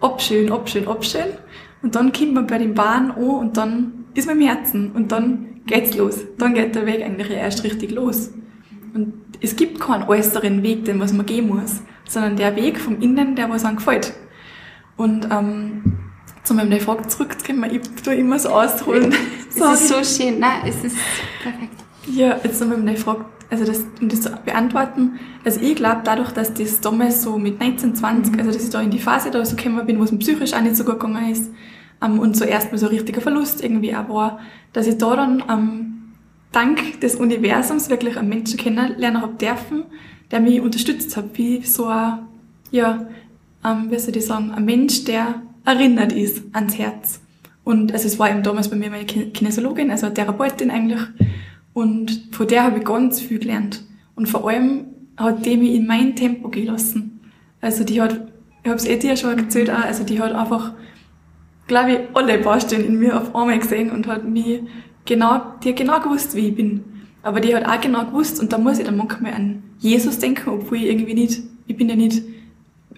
abschön, 0.00 0.52
abschön, 0.52 0.86
abschön. 0.86 1.26
Und 1.82 1.94
dann 1.94 2.12
kommt 2.12 2.34
man 2.34 2.46
bei 2.46 2.58
den 2.58 2.74
Bahn 2.74 3.10
an 3.10 3.16
und 3.16 3.56
dann 3.56 4.04
ist 4.14 4.26
man 4.26 4.40
im 4.40 4.46
Herzen 4.46 4.92
und 4.92 5.10
dann 5.12 5.60
geht's 5.66 5.96
los. 5.96 6.24
Dann 6.38 6.54
geht 6.54 6.74
der 6.74 6.86
Weg 6.86 7.02
eigentlich 7.02 7.30
erst 7.30 7.64
richtig 7.64 7.90
los. 7.90 8.30
Und 8.94 9.12
es 9.40 9.56
gibt 9.56 9.80
keinen 9.80 10.04
äußeren 10.04 10.62
Weg, 10.62 10.84
den 10.84 11.00
was 11.00 11.12
man 11.12 11.26
gehen 11.26 11.48
muss, 11.48 11.82
sondern 12.06 12.36
der 12.36 12.54
Weg 12.56 12.78
vom 12.78 13.00
Innen, 13.00 13.34
der 13.34 13.50
was 13.50 13.64
einem 13.64 13.76
gefällt. 13.76 14.14
Und 14.96 15.28
ähm, 15.30 15.82
zu 16.44 16.54
meinem 16.54 16.78
Frage 16.80 17.06
zurückzukommen, 17.08 17.70
ich 17.70 18.02
tue 18.02 18.14
immer 18.14 18.38
so 18.38 18.50
ausholen. 18.50 19.14
es 19.48 19.56
ist 19.56 19.88
so 19.88 20.22
schön, 20.22 20.38
nein, 20.38 20.60
es 20.66 20.84
ist 20.84 20.96
perfekt. 21.42 21.74
Ja, 22.06 22.38
jetzt 22.44 22.58
zu 22.58 22.66
meinem 22.66 22.96
Frage, 22.96 23.24
also 23.50 23.64
das, 23.64 23.84
um 24.00 24.08
das 24.08 24.20
zu 24.20 24.30
beantworten, 24.44 25.18
also 25.44 25.60
ich 25.60 25.74
glaube 25.74 26.02
dadurch, 26.04 26.32
dass 26.32 26.52
das 26.52 26.80
damals 26.80 27.22
so 27.22 27.38
mit 27.38 27.60
19, 27.60 27.94
20, 27.94 28.32
mhm. 28.32 28.38
also 28.38 28.52
dass 28.52 28.64
ich 28.64 28.70
da 28.70 28.80
in 28.82 28.90
die 28.90 28.98
Phase 28.98 29.30
da 29.30 29.44
so 29.44 29.56
gekommen 29.56 29.84
bin, 29.86 29.98
wo 29.98 30.04
es 30.04 30.12
mir 30.12 30.18
psychisch 30.18 30.52
auch 30.52 30.60
nicht 30.60 30.76
so 30.76 30.84
gut 30.84 31.00
gegangen 31.00 31.30
ist, 31.30 31.50
ähm, 32.02 32.18
und 32.18 32.36
so 32.36 32.44
erstmal 32.44 32.78
so 32.78 32.86
ein 32.86 32.92
richtiger 32.92 33.20
Verlust 33.20 33.62
irgendwie 33.62 33.94
auch 33.94 34.08
war, 34.08 34.40
dass 34.72 34.86
ich 34.86 34.98
da 34.98 35.16
dann 35.16 35.42
ähm, 35.48 35.94
dank 36.52 37.00
des 37.00 37.16
Universums 37.16 37.90
wirklich 37.90 38.16
einen 38.16 38.28
Menschen 38.28 38.58
kennenlernen 38.58 39.22
habe 39.22 39.34
dürfen, 39.34 39.84
der 40.30 40.40
mich 40.40 40.60
unterstützt 40.60 41.16
hat, 41.16 41.26
wie 41.34 41.62
so 41.62 41.86
ein, 41.86 42.20
ja, 42.70 43.06
ähm, 43.64 43.90
wie 43.90 43.98
soll 43.98 44.16
ich 44.16 44.26
sagen, 44.26 44.52
ein 44.52 44.64
Mensch, 44.64 45.04
der 45.04 45.42
erinnert 45.64 46.12
ist 46.12 46.42
ans 46.52 46.78
Herz. 46.78 47.20
Und 47.64 47.92
also 47.92 48.06
es 48.06 48.18
war 48.18 48.30
eben 48.30 48.42
damals 48.42 48.68
bei 48.68 48.76
mir 48.76 48.90
meine 48.90 49.06
Kinesiologin, 49.06 49.90
also 49.90 50.06
eine 50.06 50.14
Therapeutin 50.14 50.70
eigentlich. 50.70 51.00
Und 51.72 52.28
von 52.32 52.46
der 52.46 52.64
habe 52.64 52.78
ich 52.78 52.84
ganz 52.84 53.20
viel 53.20 53.38
gelernt. 53.38 53.82
Und 54.14 54.28
vor 54.28 54.48
allem 54.48 54.86
hat 55.16 55.46
die 55.46 55.56
mich 55.56 55.74
in 55.74 55.86
mein 55.86 56.14
Tempo 56.14 56.48
gelassen. 56.48 57.20
Also 57.60 57.84
die 57.84 58.00
hat, 58.02 58.28
ich 58.62 58.68
habe 58.68 58.78
es 58.78 58.86
eh 58.86 58.98
dir 58.98 59.16
schon 59.16 59.38
erzählt 59.38 59.70
auch, 59.70 59.84
also 59.84 60.04
die 60.04 60.20
hat 60.20 60.32
einfach, 60.32 60.72
glaube 61.66 61.92
ich, 61.92 61.98
alle 62.12 62.38
Baustellen 62.38 62.84
in 62.84 62.98
mir 62.98 63.18
auf 63.18 63.34
einmal 63.34 63.58
gesehen 63.58 63.90
und 63.90 64.06
hat 64.06 64.28
mich 64.28 64.60
genau, 65.06 65.40
die 65.62 65.70
hat 65.70 65.76
genau 65.76 66.00
gewusst, 66.00 66.36
wie 66.36 66.48
ich 66.48 66.54
bin. 66.54 66.84
Aber 67.22 67.40
die 67.40 67.56
hat 67.56 67.66
auch 67.66 67.80
genau 67.80 68.04
gewusst 68.04 68.38
und 68.40 68.52
da 68.52 68.58
muss 68.58 68.78
ich 68.78 68.84
dann 68.84 68.98
manchmal 68.98 69.32
an 69.32 69.62
Jesus 69.78 70.18
denken, 70.18 70.50
obwohl 70.50 70.78
ich 70.78 70.84
irgendwie 70.84 71.14
nicht, 71.14 71.40
ich 71.66 71.76
bin 71.76 71.88
ja 71.88 71.96
nicht 71.96 72.22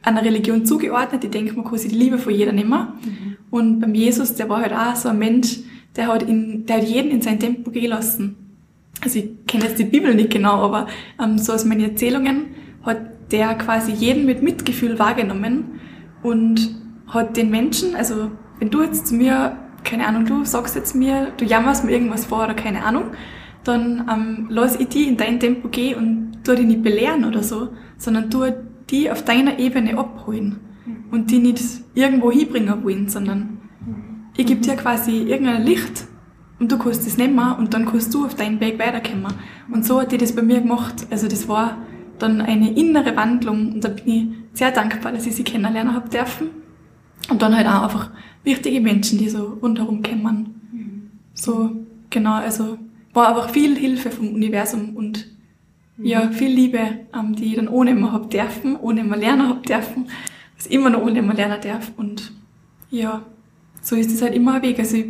einer 0.06 0.24
Religion 0.24 0.64
zugeordnet. 0.64 1.24
Ich 1.24 1.30
denke, 1.30 1.54
man 1.54 1.64
kann 1.64 1.78
sich 1.78 1.90
die 1.90 1.98
Liebe 1.98 2.18
von 2.18 2.32
jeder 2.32 2.52
nehmen. 2.52 2.70
Mhm. 2.70 3.36
Und 3.50 3.80
beim 3.80 3.94
Jesus, 3.94 4.34
der 4.34 4.48
war 4.48 4.60
halt 4.60 4.72
auch 4.72 4.96
so 4.96 5.08
ein 5.08 5.18
Mensch, 5.18 5.58
der 5.96 6.08
hat, 6.08 6.22
in, 6.22 6.66
der 6.66 6.76
hat 6.76 6.84
jeden 6.84 7.10
in 7.10 7.22
sein 7.22 7.40
Tempo 7.40 7.70
gehen 7.70 7.90
lassen. 7.90 8.36
Also 9.02 9.18
ich 9.18 9.28
kenne 9.46 9.64
jetzt 9.64 9.78
die 9.78 9.84
Bibel 9.84 10.14
nicht 10.14 10.30
genau, 10.30 10.62
aber 10.62 10.86
ähm, 11.22 11.38
so 11.38 11.52
aus 11.52 11.64
meinen 11.64 11.82
Erzählungen 11.82 12.46
hat 12.82 12.98
der 13.30 13.54
quasi 13.54 13.92
jeden 13.92 14.24
mit 14.24 14.42
Mitgefühl 14.42 14.98
wahrgenommen 14.98 15.80
und 16.22 16.76
hat 17.08 17.36
den 17.36 17.50
Menschen, 17.50 17.94
also 17.94 18.30
wenn 18.58 18.70
du 18.70 18.82
jetzt 18.82 19.08
zu 19.08 19.14
mir, 19.14 19.56
keine 19.84 20.06
Ahnung, 20.06 20.26
du 20.26 20.44
sagst 20.44 20.76
jetzt 20.76 20.94
mir, 20.94 21.32
du 21.36 21.44
jammerst 21.44 21.84
mir 21.84 21.92
irgendwas 21.92 22.24
vor 22.24 22.44
oder 22.44 22.54
keine 22.54 22.84
Ahnung, 22.84 23.04
dann 23.64 24.08
ähm, 24.12 24.46
lass 24.48 24.76
ich 24.76 24.88
die 24.88 25.08
in 25.08 25.16
dein 25.16 25.40
Tempo 25.40 25.68
gehen 25.68 25.96
und 25.98 26.44
tu 26.44 26.54
dich 26.54 26.66
nicht 26.66 26.82
belehren 26.82 27.24
oder 27.24 27.42
so, 27.42 27.68
sondern 27.98 28.30
tu 28.30 28.44
die 28.90 29.10
auf 29.10 29.24
deiner 29.24 29.58
Ebene 29.58 29.98
abholen 29.98 30.60
mhm. 30.86 30.96
und 31.10 31.30
die 31.30 31.38
nicht 31.38 31.62
irgendwo 31.94 32.30
hinbringen 32.30 32.84
wollen, 32.84 33.08
sondern 33.08 33.38
mhm. 33.84 34.26
ich 34.36 34.46
gebe 34.46 34.60
dir 34.60 34.76
quasi 34.76 35.22
irgendein 35.22 35.64
Licht 35.64 36.06
und 36.58 36.72
du 36.72 36.78
kannst 36.78 37.06
das 37.06 37.18
nehmen 37.18 37.38
und 37.58 37.74
dann 37.74 37.84
kannst 37.86 38.14
du 38.14 38.24
auf 38.24 38.34
deinen 38.34 38.60
Weg 38.60 38.78
weiterkommen. 38.78 39.32
Und 39.70 39.84
so 39.84 40.00
hat 40.00 40.12
die 40.12 40.18
das 40.18 40.34
bei 40.34 40.42
mir 40.42 40.60
gemacht. 40.60 41.06
Also 41.10 41.28
das 41.28 41.48
war 41.48 41.78
dann 42.18 42.40
eine 42.40 42.72
innere 42.72 43.14
Wandlung 43.14 43.74
und 43.74 43.84
da 43.84 43.88
bin 43.88 44.08
ich 44.08 44.58
sehr 44.58 44.70
dankbar, 44.70 45.12
dass 45.12 45.26
ich 45.26 45.34
sie 45.34 45.44
kennenlernen 45.44 45.94
habe 45.94 46.08
dürfen. 46.08 46.48
Und 47.28 47.42
dann 47.42 47.56
halt 47.56 47.66
auch 47.66 47.82
einfach 47.82 48.10
wichtige 48.44 48.80
Menschen, 48.80 49.18
die 49.18 49.28
so 49.28 49.58
rundherum 49.60 50.02
kommen. 50.02 50.54
Mhm. 50.72 51.10
So, 51.34 51.72
genau, 52.08 52.34
also 52.34 52.78
war 53.12 53.28
einfach 53.28 53.50
viel 53.50 53.76
Hilfe 53.76 54.10
vom 54.10 54.28
Universum 54.28 54.96
und 54.96 55.26
ja, 55.98 56.28
viel 56.30 56.50
Liebe, 56.50 56.78
ähm, 57.14 57.34
die 57.34 57.46
ich 57.46 57.56
dann 57.56 57.68
ohne 57.68 57.92
immer 57.92 58.12
hab 58.12 58.30
dürfen, 58.30 58.76
ohne 58.76 59.00
immer 59.00 59.16
lernen 59.16 59.48
hab 59.48 59.62
dürfen, 59.64 60.08
was 60.56 60.66
immer 60.66 60.90
noch 60.90 61.02
ohne 61.02 61.18
immer 61.18 61.34
lernen 61.34 61.60
darf. 61.62 61.92
Und 61.96 62.32
ja, 62.90 63.22
so 63.80 63.96
ist 63.96 64.10
es 64.10 64.22
halt 64.22 64.34
immer 64.34 64.54
ein 64.54 64.62
Weg. 64.62 64.78
Also 64.78 64.96
ich, 64.96 65.06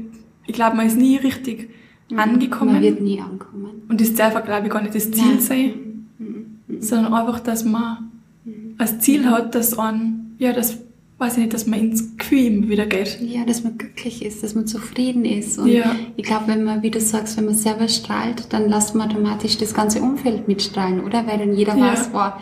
ich 0.46 0.55
glaube, 0.55 0.77
man 0.77 0.87
ist 0.87 0.96
nie 0.96 1.16
richtig 1.16 1.70
mhm. 2.11 2.18
angekommen. 2.18 2.75
Man 2.75 2.83
wird 2.83 3.01
nie 3.01 3.20
ankommen. 3.20 3.83
Und 3.88 4.01
das 4.01 4.14
darf, 4.14 4.42
glaube 4.44 4.66
ich, 4.66 4.72
gar 4.72 4.83
nicht 4.83 4.94
das 4.94 5.11
Ziel 5.11 5.35
Nein. 5.35 5.40
sein, 5.40 5.72
mhm. 6.18 6.59
Mhm. 6.68 6.83
sondern 6.83 7.14
einfach, 7.14 7.40
dass 7.40 7.64
man 7.64 8.12
mhm. 8.44 8.75
als 8.79 9.01
Ziel 9.01 9.29
hat, 9.29 9.55
dass 9.55 9.77
man, 9.77 10.35
ja, 10.38 10.53
das 10.53 10.79
weiß 11.18 11.35
ich 11.35 11.38
nicht, 11.38 11.55
dass 11.55 11.66
man 11.66 11.81
ins 11.81 12.16
Gefühl 12.16 12.46
immer 12.46 12.68
wieder 12.68 12.87
geht. 12.87 13.18
Ja, 13.20 13.44
dass 13.44 13.64
man 13.64 13.79
glücklich 13.79 14.24
ist, 14.24 14.42
dass 14.42 14.55
man 14.55 14.66
zufrieden 14.66 15.24
ist. 15.24 15.59
Und 15.59 15.68
ja. 15.68 15.96
ich 16.16 16.24
glaube, 16.24 16.48
wenn 16.48 16.64
man, 16.64 16.83
wie 16.83 16.90
du 16.90 17.00
sagst, 17.00 17.37
wenn 17.38 17.46
man 17.46 17.55
selber 17.55 17.88
strahlt, 17.88 18.52
dann 18.52 18.68
lässt 18.68 18.94
man 18.94 19.11
automatisch 19.11 19.57
das 19.57 19.72
ganze 19.72 20.00
Umfeld 20.02 20.46
mitstrahlen, 20.46 21.02
oder? 21.05 21.26
Weil 21.26 21.38
dann 21.38 21.55
jeder 21.55 21.74
ja. 21.74 21.92
weiß, 21.92 22.11
wow, 22.12 22.33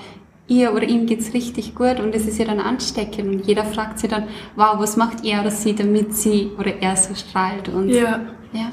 ihr 0.48 0.74
oder 0.74 0.88
ihm 0.88 1.06
geht's 1.06 1.32
richtig 1.34 1.74
gut 1.74 2.00
und 2.00 2.14
es 2.14 2.26
ist 2.26 2.38
ja 2.38 2.44
dann 2.44 2.58
ansteckend 2.60 3.28
und 3.28 3.46
jeder 3.46 3.64
fragt 3.64 4.00
sich 4.00 4.10
dann, 4.10 4.24
wow, 4.56 4.74
was 4.78 4.96
macht 4.96 5.24
er 5.24 5.40
oder 5.40 5.50
sie, 5.50 5.74
damit 5.74 6.14
sie 6.14 6.50
oder 6.58 6.74
er 6.80 6.96
so 6.96 7.14
strahlt 7.14 7.68
und 7.68 7.88
ja. 7.88 8.20
Ja. 8.52 8.70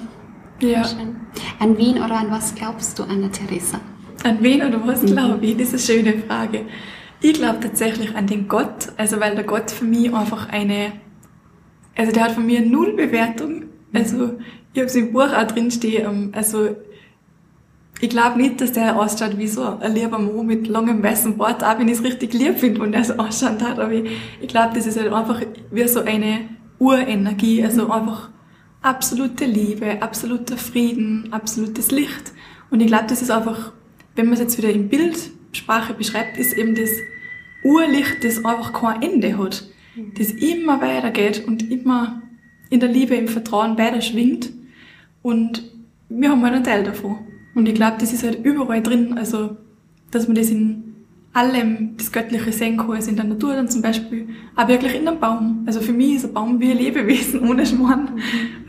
ja. 0.62 0.84
Schön. 0.84 1.16
An 1.60 1.78
wen 1.78 1.98
oder 1.98 2.18
an 2.18 2.32
was 2.32 2.56
glaubst 2.56 2.98
du, 2.98 3.04
Anna 3.04 3.30
Theresa? 3.30 3.80
An 4.24 4.38
wen 4.42 4.62
oder 4.64 4.86
was 4.86 5.06
glaube 5.06 5.46
ich? 5.46 5.58
Das 5.58 5.74
ist 5.74 5.90
eine 5.90 6.02
schöne 6.02 6.14
Frage. 6.24 6.66
Ich 7.24 7.34
glaube 7.34 7.60
tatsächlich 7.60 8.16
an 8.16 8.26
den 8.26 8.48
Gott, 8.48 8.90
also 8.98 9.20
weil 9.20 9.36
der 9.36 9.44
Gott 9.44 9.70
für 9.70 9.86
mich 9.86 10.12
einfach 10.14 10.50
eine, 10.50 10.94
also 11.96 12.12
der 12.12 12.24
hat 12.24 12.32
von 12.32 12.46
mir 12.46 12.62
null 12.62 12.94
Bewertung. 12.94 13.66
Also 13.94 14.40
ich 14.74 14.80
habe 14.80 14.88
es 14.88 14.96
im 14.96 15.14
Buch 15.14 15.32
auch 15.32 15.46
drinstehen, 15.46 16.06
ähm, 16.06 16.32
also 16.34 16.76
ich 18.00 18.10
glaube 18.10 18.42
nicht, 18.42 18.60
dass 18.60 18.72
der 18.72 19.00
ausschaut 19.00 19.38
wie 19.38 19.48
so 19.48 19.78
ein 19.80 19.94
lieber 19.94 20.18
Mo 20.18 20.42
mit 20.42 20.68
langem 20.68 21.04
weißen 21.04 21.38
Bart, 21.38 21.64
auch 21.64 21.78
wenn 21.78 21.88
ich 21.88 22.00
es 22.00 22.04
richtig 22.04 22.34
lieb 22.34 22.58
finde 22.58 22.82
und 22.82 22.94
er 22.94 23.04
so 23.04 23.14
ausschaut 23.14 23.62
hat, 23.62 23.78
aber 23.78 23.92
ich, 23.92 24.10
ich 24.42 24.48
glaube, 24.48 24.74
das 24.74 24.88
ist 24.88 25.00
halt 25.00 25.14
einfach 25.14 25.42
wie 25.70 25.88
so 25.88 26.02
eine 26.02 26.50
Urenergie, 26.80 27.64
also 27.64 27.92
einfach 27.92 28.30
absolute 28.82 29.46
Liebe, 29.46 30.02
absoluter 30.02 30.58
Frieden, 30.58 31.32
absolutes 31.32 31.92
Licht. 31.92 32.34
Und 32.72 32.80
ich 32.80 32.88
glaube, 32.88 33.06
das 33.08 33.22
ist 33.22 33.30
einfach, 33.30 33.74
wenn 34.16 34.26
man 34.26 34.34
es 34.34 34.40
jetzt 34.40 34.58
wieder 34.58 34.72
in 34.72 34.90
Bildsprache 35.52 35.94
beschreibt, 35.94 36.38
ist 36.38 36.58
eben 36.58 36.76
das 36.76 36.92
Urlicht, 37.64 38.24
das 38.24 38.44
einfach 38.44 38.74
kein 38.74 39.02
Ende 39.02 39.38
hat, 39.38 39.70
das 40.18 40.32
immer 40.32 40.82
weitergeht 40.82 41.44
und 41.46 41.70
immer 41.70 42.22
in 42.70 42.80
der 42.80 42.90
Liebe, 42.90 43.16
im 43.16 43.28
Vertrauen 43.28 43.78
weiter 43.78 44.02
schwingt. 44.02 44.50
Und 45.22 45.64
wir 46.10 46.30
haben 46.30 46.42
halt 46.44 46.56
einen 46.56 46.64
Teil 46.64 46.84
davon. 46.84 47.20
Und 47.54 47.68
ich 47.68 47.76
glaube, 47.76 47.98
das 48.00 48.14
ist 48.14 48.24
halt 48.24 48.44
überall 48.46 48.82
drin, 48.82 49.18
also, 49.18 49.58
dass 50.10 50.28
man 50.28 50.36
das 50.36 50.50
in 50.50 50.96
allem, 51.34 51.96
das 51.98 52.12
Göttliche 52.12 52.52
sehen 52.52 52.78
kann, 52.78 52.92
also 52.92 53.10
in 53.10 53.16
der 53.18 53.26
Natur 53.26 53.54
dann 53.54 53.70
zum 53.70 53.82
Beispiel, 53.82 54.30
auch 54.56 54.68
wirklich 54.68 54.96
in 54.96 55.08
einem 55.08 55.20
Baum. 55.20 55.64
Also 55.66 55.82
für 55.82 55.94
mich 55.94 56.16
ist 56.16 56.26
ein 56.26 56.34
Baum 56.34 56.60
wie 56.60 56.72
ein 56.72 56.78
Lebewesen, 56.78 57.42
ohne 57.50 57.66
Schmarrn. 57.66 58.20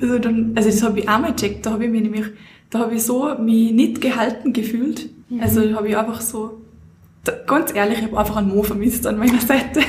Also 0.01 0.18
dann, 0.18 0.53
also 0.57 0.68
das 0.68 0.83
habe 0.83 0.99
ich 0.99 1.09
auch 1.09 1.21
mal 1.21 1.33
gecheckt, 1.33 1.64
da 1.64 1.71
habe 1.71 1.85
ich 1.85 1.90
mich 1.90 2.03
nämlich, 2.03 2.27
da 2.71 2.81
habe 2.81 2.95
ich 2.95 3.03
so 3.03 3.37
mich 3.38 3.73
nicht 3.73 4.01
gehalten 4.01 4.53
gefühlt. 4.53 5.09
Also 5.40 5.75
habe 5.75 5.88
ich 5.88 5.97
einfach 5.97 6.21
so 6.21 6.62
ganz 7.46 7.74
ehrlich, 7.74 7.98
ich 7.98 8.04
habe 8.04 8.18
einfach 8.18 8.37
einen 8.37 8.48
Mo 8.48 8.62
vermisst 8.62 9.06
an 9.06 9.18
meiner 9.18 9.40
Seite. 9.40 9.80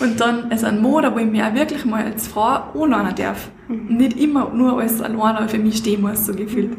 Und 0.00 0.20
dann, 0.20 0.50
also 0.50 0.66
ein 0.66 0.82
Mo, 0.82 1.00
da 1.00 1.14
wo 1.14 1.18
ich 1.18 1.26
mich 1.26 1.42
auch 1.42 1.54
wirklich 1.54 1.84
mal 1.84 2.04
als 2.04 2.28
Frau 2.28 2.72
anlernen 2.74 3.14
darf. 3.14 3.50
Und 3.68 3.90
mhm. 3.90 3.96
nicht 3.96 4.20
immer 4.20 4.50
nur 4.50 4.80
als 4.80 5.00
alleine 5.00 5.48
für 5.48 5.58
mich 5.58 5.78
stehen 5.78 6.02
muss, 6.02 6.26
so 6.26 6.34
gefühlt. 6.34 6.76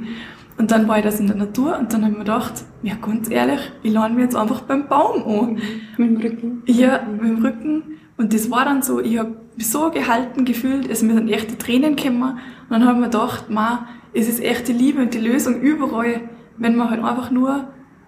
Und 0.57 0.71
dann 0.71 0.87
war 0.87 0.97
ich 0.97 1.03
das 1.03 1.19
in 1.19 1.27
der 1.27 1.35
Natur 1.35 1.77
und 1.77 1.91
dann 1.91 2.01
habe 2.01 2.11
ich 2.13 2.17
mir 2.17 2.23
gedacht, 2.23 2.53
ja 2.81 2.93
ganz 3.01 3.29
ehrlich, 3.29 3.59
ich 3.83 3.91
lerne 3.91 4.15
mich 4.15 4.23
jetzt 4.23 4.35
einfach 4.35 4.61
beim 4.61 4.87
Baum 4.87 5.23
an. 5.23 5.53
Mhm. 5.53 5.59
Mit 5.97 6.09
dem 6.09 6.17
Rücken? 6.17 6.63
Ja, 6.65 7.01
mit 7.03 7.29
dem 7.29 7.43
Rücken. 7.43 7.83
Und 8.17 8.33
das 8.33 8.49
war 8.49 8.63
dann 8.63 8.81
so, 8.81 9.01
ich 9.01 9.17
habe 9.17 9.35
mich 9.57 9.69
so 9.69 9.91
gehalten 9.91 10.45
gefühlt, 10.45 10.89
es 10.89 11.01
mir 11.01 11.15
sind 11.15 11.29
echte 11.29 11.57
Tränen 11.57 11.95
gekommen. 11.95 12.23
Und 12.23 12.39
dann 12.69 12.85
habe 12.85 12.93
ich 12.93 12.99
mir 12.99 13.09
gedacht, 13.09 13.49
ma, 13.49 13.87
es 14.13 14.29
ist 14.29 14.41
echt 14.41 14.67
die 14.69 14.73
Liebe 14.73 15.01
und 15.01 15.13
die 15.13 15.19
Lösung 15.19 15.59
überall, 15.59 16.21
wenn 16.57 16.75
man 16.77 16.89
halt 16.89 17.03
einfach 17.03 17.31
nur 17.31 17.67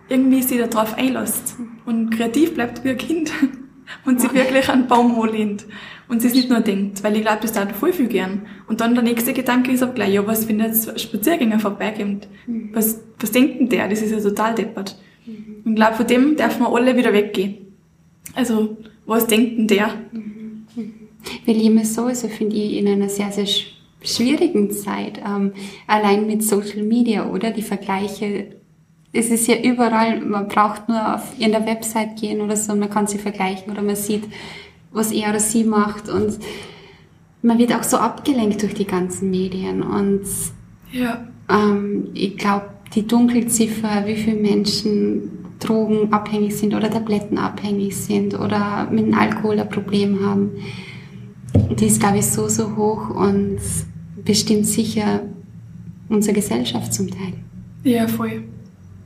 irgendwie 0.10 0.42
sich 0.42 0.62
darauf 0.70 0.98
einlässt 0.98 1.56
und 1.86 2.12
kreativ 2.12 2.54
bleibt 2.54 2.84
wie 2.84 2.90
ein 2.90 2.98
Kind 2.98 3.32
und 4.06 4.22
sich 4.22 4.34
wirklich 4.34 4.70
an 4.70 4.84
den 4.84 4.88
Baum 4.88 5.20
anlehnt 5.20 5.66
und 6.08 6.22
sie 6.22 6.28
es 6.28 6.34
nicht 6.34 6.50
nur 6.50 6.62
denkt, 6.62 7.04
weil 7.04 7.16
ich 7.16 7.22
glaube, 7.22 7.40
das 7.42 7.52
dauert 7.52 7.74
voll 7.74 7.92
viel 7.92 8.08
gern. 8.08 8.46
Und 8.68 8.80
dann 8.80 8.94
der 8.94 9.04
nächste 9.04 9.34
Gedanke 9.34 9.72
ist 9.72 9.84
auch 9.84 9.94
gleich, 9.94 10.14
ja, 10.14 10.26
was, 10.26 10.48
wenn 10.48 10.60
jetzt 10.60 11.00
Spaziergänger 11.00 11.60
vorbeikommt? 11.60 12.28
Mhm. 12.46 12.70
Was, 12.74 13.02
was 13.20 13.32
denkt 13.32 13.60
denn 13.60 13.70
der? 13.70 13.90
Das 13.90 14.02
ist 14.02 14.12
ja 14.12 14.20
total 14.20 14.56
deppert. 14.56 14.98
Und 15.26 15.72
ich 15.72 15.76
glaube, 15.76 15.96
von 15.96 16.08
dem 16.08 16.38
darf 16.38 16.60
man 16.60 16.72
alle 16.74 16.96
wieder 16.96 17.12
weggehen. 17.12 17.58
Also, 18.34 18.78
was 19.06 19.28
denkt 19.28 19.58
denn 19.58 19.68
der? 19.68 19.90
Mhm. 20.14 20.66
Weil 21.46 21.62
immer 21.62 21.84
so, 21.84 22.06
also 22.06 22.30
finde 22.30 22.56
ich, 22.56 22.78
in 22.78 22.88
einer 22.88 23.10
sehr, 23.10 23.32
sehr 23.32 23.48
schwierigen 24.02 24.72
Zeit, 24.72 25.20
ähm, 25.26 25.52
allein 25.88 26.28
mit 26.28 26.44
Social 26.44 26.84
Media, 26.84 27.30
oder? 27.30 27.52
Die 27.52 27.62
Vergleiche 27.62 28.57
es 29.14 29.30
ist 29.30 29.48
ja 29.48 29.56
überall, 29.62 30.22
man 30.22 30.48
braucht 30.48 30.90
nur 30.90 31.16
auf 31.16 31.40
in 31.40 31.52
der 31.52 31.66
Website 31.66 32.18
gehen 32.20 32.42
oder 32.42 32.56
so, 32.56 32.76
man 32.76 32.90
kann 32.90 33.08
sie 33.08 33.18
vergleichen 33.18 33.72
oder 33.72 33.82
man 33.82 33.96
sieht, 33.96 34.24
was 34.92 35.12
er 35.12 35.30
oder 35.30 35.40
sie 35.40 35.64
macht 35.64 36.10
und 36.10 36.38
man 37.42 37.58
wird 37.58 37.74
auch 37.74 37.84
so 37.84 37.98
abgelenkt 37.98 38.62
durch 38.62 38.74
die 38.74 38.86
ganzen 38.86 39.30
Medien 39.30 39.82
und 39.82 40.24
ja. 40.92 41.26
ähm, 41.50 42.10
ich 42.14 42.38
glaube, 42.38 42.70
die 42.94 43.08
Dunkelziffer, 43.08 44.06
wie 44.06 44.16
viele 44.16 44.38
Menschen 44.38 45.46
drogenabhängig 45.60 46.56
sind 46.56 46.74
oder 46.74 46.90
tablettenabhängig 46.90 47.96
sind 47.96 48.40
oder 48.40 48.88
mit 48.92 49.08
dem 49.08 49.14
Alkohol 49.14 49.60
ein 49.60 49.70
Problem 49.70 50.24
haben, 50.26 50.52
die 51.80 51.88
ist, 51.88 52.00
glaube 52.00 52.20
ich, 52.20 52.26
so, 52.26 52.48
so 52.48 52.76
hoch 52.76 53.10
und 53.10 53.60
bestimmt 54.24 54.66
sicher 54.66 55.22
unsere 56.10 56.36
Gesellschaft 56.36 56.94
zum 56.94 57.10
Teil. 57.10 57.34
Ja, 57.84 58.08
voll. 58.08 58.44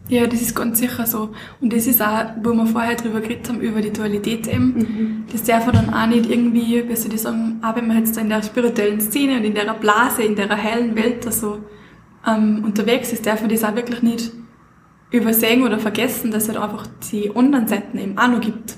Ja, 0.10 0.28
das 0.28 0.42
ist 0.42 0.56
ganz 0.56 0.80
sicher 0.80 1.06
so. 1.06 1.30
Und 1.62 1.72
das 1.72 1.88
ist 1.88 2.02
auch, 2.02 2.26
wo 2.44 2.54
wir 2.54 2.66
vorher 2.66 2.96
drüber 2.96 3.22
geredet 3.22 3.48
haben, 3.48 3.62
über 3.62 3.82
die 3.82 3.94
Dualität 3.94 4.48
eben. 4.48 4.74
Mhm. 4.74 5.24
Das 5.32 5.44
darf 5.44 5.66
man 5.66 5.76
dann 5.76 5.94
auch 5.94 6.08
nicht 6.08 6.30
irgendwie, 6.30 6.84
wie 6.88 6.96
soll 6.96 7.14
ich 7.14 7.22
sagen, 7.22 7.60
auch 7.62 7.76
wenn 7.76 7.88
man 7.88 7.98
jetzt 7.98 8.18
in 8.18 8.28
der 8.28 8.44
spirituellen 8.44 9.00
Szene 9.00 9.38
und 9.38 9.46
in 9.46 9.54
der 9.54 9.74
Blase, 9.74 10.24
in 10.24 10.36
der 10.36 10.50
heilen 10.50 10.96
Welt 10.96 11.26
da 11.26 11.32
so 11.32 11.60
ähm, 12.28 12.64
unterwegs 12.66 13.14
ist, 13.14 13.26
darf 13.26 13.42
man 13.42 13.50
das 13.50 13.64
auch 13.64 13.76
wirklich 13.76 14.02
nicht 14.02 14.32
übersehen 15.12 15.64
oder 15.64 15.80
vergessen, 15.80 16.32
dass 16.32 16.44
es 16.44 16.50
halt 16.50 16.60
einfach 16.60 16.88
die 17.12 17.34
anderen 17.36 17.68
Seiten 17.68 17.98
eben 17.98 18.18
auch 18.18 18.28
noch 18.28 18.42
gibt. 18.42 18.78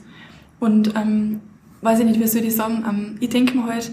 Und 0.60 0.96
ähm, 0.96 1.42
weiß 1.82 2.00
ich 2.00 2.06
nicht, 2.06 2.20
wie 2.20 2.28
soll 2.28 2.44
ich 2.44 2.56
sagen, 2.56 2.84
ähm, 2.88 3.18
ich 3.20 3.30
denke 3.30 3.58
mir 3.58 3.66
halt, 3.66 3.92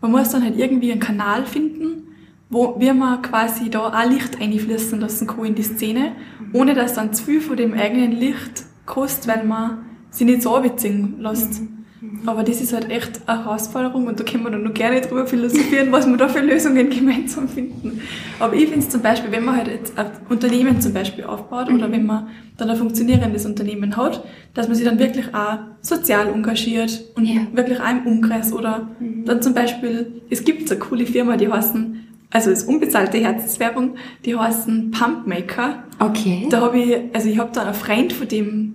man 0.00 0.10
muss 0.10 0.30
dann 0.30 0.42
halt 0.42 0.56
irgendwie 0.56 0.92
einen 0.92 1.00
Kanal 1.00 1.44
finden, 1.44 2.07
wo 2.50 2.76
wir 2.78 2.94
man 2.94 3.22
quasi 3.22 3.70
da 3.70 3.88
auch 3.88 4.10
Licht 4.10 4.40
einfließen 4.40 5.00
lassen 5.00 5.26
kann 5.26 5.44
in 5.44 5.54
die 5.54 5.62
Szene, 5.62 6.12
ohne 6.52 6.74
dass 6.74 6.94
dann 6.94 7.12
zu 7.12 7.24
viel 7.24 7.40
von 7.40 7.56
dem 7.56 7.74
eigenen 7.74 8.12
Licht 8.12 8.64
kostet, 8.86 9.28
weil 9.28 9.44
man 9.44 9.84
sich 10.10 10.26
nicht 10.26 10.42
so 10.42 10.56
abziehen 10.56 11.16
lässt. 11.20 11.60
Mhm. 11.60 12.26
Aber 12.26 12.44
das 12.44 12.60
ist 12.60 12.72
halt 12.72 12.90
echt 12.90 13.20
eine 13.26 13.44
Herausforderung 13.44 14.06
und 14.06 14.20
da 14.20 14.24
können 14.24 14.44
wir 14.44 14.50
dann 14.50 14.62
noch 14.62 14.72
gerne 14.72 15.00
drüber 15.00 15.26
philosophieren, 15.26 15.90
was 15.90 16.06
wir 16.06 16.16
da 16.16 16.28
für 16.28 16.40
Lösungen 16.40 16.88
gemeinsam 16.90 17.48
finden. 17.48 18.00
Aber 18.38 18.54
ich 18.54 18.68
finde 18.68 18.78
es 18.78 18.88
zum 18.88 19.02
Beispiel, 19.02 19.32
wenn 19.32 19.44
man 19.44 19.56
halt 19.56 19.68
jetzt 19.68 19.98
ein 19.98 20.06
Unternehmen 20.28 20.80
zum 20.80 20.94
Beispiel 20.94 21.24
aufbaut 21.24 21.70
oder 21.70 21.90
wenn 21.90 22.06
man 22.06 22.28
dann 22.56 22.70
ein 22.70 22.76
funktionierendes 22.76 23.46
Unternehmen 23.46 23.96
hat, 23.96 24.24
dass 24.54 24.68
man 24.68 24.76
sich 24.76 24.86
dann 24.86 24.98
wirklich 24.98 25.34
auch 25.34 25.58
sozial 25.82 26.28
engagiert 26.28 27.04
und 27.16 27.24
ja. 27.24 27.40
wirklich 27.52 27.80
auch 27.80 27.90
im 27.90 28.06
Umkreis 28.06 28.52
oder 28.52 28.88
mhm. 29.00 29.24
dann 29.24 29.42
zum 29.42 29.54
Beispiel, 29.54 30.22
es 30.30 30.44
gibt 30.44 30.68
so 30.68 30.76
eine 30.76 30.84
coole 30.84 31.04
Firma, 31.04 31.36
die 31.36 31.50
heißen 31.50 32.07
also 32.30 32.50
das 32.50 32.64
unbezahlte 32.64 33.18
Herzenswerbung, 33.18 33.96
die 34.24 34.36
heißen 34.36 34.90
Pumpmaker. 34.90 35.84
Okay. 35.98 36.46
Da 36.50 36.60
habe 36.60 36.78
ich, 36.78 36.96
also 37.14 37.28
ich 37.28 37.38
habe 37.38 37.50
da 37.52 37.62
einen 37.62 37.74
Freund 37.74 38.12
von 38.12 38.28
dem 38.28 38.74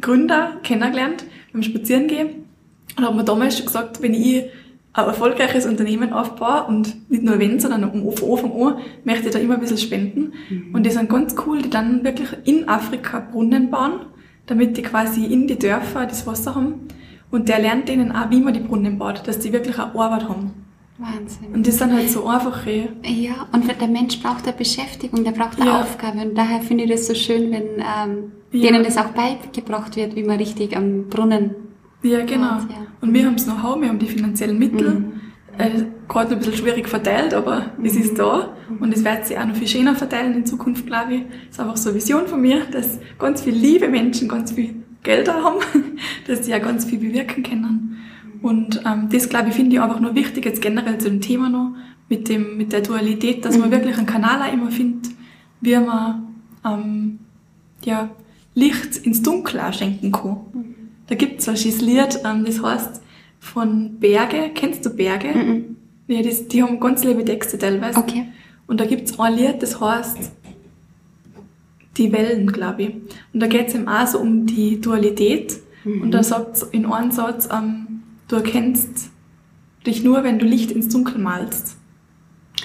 Gründer 0.00 0.56
kennengelernt 0.62 1.24
beim 1.52 1.62
Spazierengehen 1.62 2.46
und 2.96 3.04
habe 3.04 3.16
mir 3.16 3.24
damals 3.24 3.56
schon 3.58 3.66
gesagt, 3.66 4.00
wenn 4.02 4.14
ich 4.14 4.44
ein 4.92 5.04
erfolgreiches 5.04 5.66
Unternehmen 5.66 6.12
aufbaue 6.12 6.64
und 6.64 7.10
nicht 7.10 7.22
nur 7.22 7.38
wenn, 7.38 7.60
sondern 7.60 7.84
um 7.84 8.12
von 8.16 8.30
Anfang 8.32 8.62
an, 8.62 8.78
möchte 9.04 9.26
ich 9.26 9.32
da 9.32 9.38
immer 9.38 9.54
ein 9.54 9.60
bisschen 9.60 9.78
spenden. 9.78 10.32
Mhm. 10.48 10.74
Und 10.74 10.84
die 10.84 10.90
sind 10.90 11.08
ganz 11.08 11.34
cool, 11.46 11.62
die 11.62 11.70
dann 11.70 12.02
wirklich 12.02 12.30
in 12.44 12.68
Afrika 12.68 13.20
Brunnen 13.20 13.70
bauen, 13.70 14.00
damit 14.46 14.76
die 14.76 14.82
quasi 14.82 15.26
in 15.26 15.46
die 15.46 15.58
Dörfer 15.58 16.06
das 16.06 16.26
Wasser 16.26 16.54
haben. 16.54 16.88
Und 17.30 17.48
der 17.48 17.60
lernt 17.60 17.88
denen 17.88 18.10
auch, 18.10 18.30
wie 18.30 18.40
man 18.40 18.52
die 18.52 18.60
Brunnen 18.60 18.98
baut, 18.98 19.22
dass 19.26 19.38
die 19.38 19.52
wirklich 19.52 19.78
auch 19.78 19.94
Arbeit 19.94 20.28
haben. 20.28 20.59
Wahnsinn. 21.00 21.54
Und 21.54 21.66
das 21.66 21.78
sind 21.78 21.92
halt 21.92 22.10
so 22.10 22.26
einfache. 22.26 22.88
Ja, 23.04 23.48
und 23.52 23.80
der 23.80 23.88
Mensch 23.88 24.20
braucht 24.22 24.46
eine 24.46 24.56
Beschäftigung, 24.56 25.24
der 25.24 25.32
braucht 25.32 25.60
eine 25.60 25.70
ja. 25.70 25.80
Aufgabe. 25.80 26.18
Und 26.18 26.36
daher 26.36 26.60
finde 26.60 26.84
ich 26.84 26.90
das 26.90 27.06
so 27.06 27.14
schön, 27.14 27.50
wenn 27.50 27.62
ähm, 27.78 28.32
ja. 28.52 28.70
denen 28.70 28.84
das 28.84 28.96
auch 28.96 29.08
beigebracht 29.08 29.96
wird, 29.96 30.14
wie 30.16 30.22
man 30.22 30.36
richtig 30.36 30.76
am 30.76 31.08
Brunnen. 31.08 31.54
Ja, 32.02 32.24
genau. 32.24 32.52
Hat, 32.52 32.70
ja. 32.70 32.86
Und 33.00 33.14
wir 33.14 33.26
haben 33.26 33.36
das 33.36 33.44
Know-how, 33.44 33.80
wir 33.80 33.88
haben 33.88 33.98
die 33.98 34.06
finanziellen 34.06 34.58
Mittel. 34.58 34.90
Mhm. 34.90 35.20
Äh, 35.58 35.84
Gerade 36.08 36.32
ein 36.32 36.38
bisschen 36.38 36.54
schwierig 36.54 36.88
verteilt, 36.88 37.34
aber 37.34 37.72
mhm. 37.78 37.84
es 37.84 37.96
ist 37.96 38.18
da. 38.18 38.54
Und 38.78 38.92
es 38.94 39.04
wird 39.04 39.26
sich 39.26 39.38
auch 39.38 39.46
noch 39.46 39.56
viel 39.56 39.68
schöner 39.68 39.94
verteilen 39.94 40.34
in 40.34 40.46
Zukunft, 40.46 40.86
glaube 40.86 41.14
ich. 41.14 41.22
Das 41.22 41.50
ist 41.50 41.60
einfach 41.60 41.76
so 41.76 41.90
eine 41.90 41.98
Vision 41.98 42.26
von 42.26 42.40
mir, 42.40 42.64
dass 42.70 42.98
ganz 43.18 43.42
viele 43.42 43.56
liebe 43.56 43.88
Menschen 43.88 44.28
ganz 44.28 44.52
viel 44.52 44.74
Gelder 45.02 45.42
haben, 45.42 45.60
dass 46.26 46.42
die 46.42 46.50
ja 46.50 46.58
ganz 46.58 46.84
viel 46.84 46.98
bewirken 46.98 47.42
können. 47.42 47.98
Und 48.42 48.82
ähm, 48.86 49.08
das, 49.10 49.28
glaube 49.28 49.50
ich, 49.50 49.54
finde 49.54 49.76
ich 49.76 49.82
einfach 49.82 50.00
nur 50.00 50.14
wichtig, 50.14 50.44
jetzt 50.44 50.62
generell 50.62 50.98
zu 50.98 51.10
dem 51.10 51.20
Thema 51.20 51.48
noch, 51.48 51.72
mit, 52.08 52.28
dem, 52.28 52.56
mit 52.56 52.72
der 52.72 52.80
Dualität, 52.80 53.44
dass 53.44 53.54
mhm. 53.54 53.62
man 53.62 53.70
wirklich 53.70 53.96
einen 53.96 54.06
Kanal 54.06 54.42
auch 54.42 54.52
immer 54.52 54.70
findet, 54.70 55.12
wie 55.60 55.76
man 55.76 56.34
ähm, 56.64 57.18
ja, 57.84 58.10
Licht 58.54 58.96
ins 58.98 59.22
Dunkel 59.22 59.60
auch 59.60 59.72
schenken 59.72 60.10
kann. 60.10 60.40
Mhm. 60.52 60.74
Da 61.06 61.14
gibt 61.14 61.40
es 61.40 61.48
ein 61.48 61.86
Lied, 61.86 62.20
ähm, 62.24 62.44
das 62.44 62.62
heißt 62.62 63.02
von 63.38 63.98
Berge. 63.98 64.50
Kennst 64.54 64.84
du 64.84 64.90
Berge? 64.90 65.28
Mhm. 65.36 65.76
Ja, 66.08 66.22
das, 66.22 66.48
die 66.48 66.62
haben 66.62 66.80
ganz 66.80 67.04
liebe 67.04 67.24
Texte 67.24 67.58
teilweise. 67.58 67.98
Okay. 67.98 68.26
Und 68.66 68.80
da 68.80 68.84
gibt 68.84 69.08
es 69.08 69.18
ein 69.18 69.34
Lied, 69.34 69.62
das 69.62 69.80
heißt 69.80 70.32
Die 71.96 72.12
Wellen, 72.12 72.46
glaube 72.46 72.82
ich. 72.82 72.94
Und 73.32 73.40
da 73.40 73.46
geht 73.46 73.68
es 73.68 73.74
eben 73.74 73.88
auch 73.88 74.06
so 74.06 74.18
um 74.18 74.46
die 74.46 74.80
Dualität. 74.80 75.58
Mhm. 75.84 76.02
Und 76.02 76.10
da 76.12 76.22
sagt 76.22 76.66
in 76.72 76.86
einem 76.86 77.10
Satz, 77.10 77.48
ähm, 77.52 77.89
Du 78.30 78.36
erkennst 78.36 79.10
dich 79.84 80.04
nur, 80.04 80.22
wenn 80.22 80.38
du 80.38 80.46
Licht 80.46 80.70
ins 80.70 80.88
Dunkel 80.88 81.18
malst. 81.18 81.76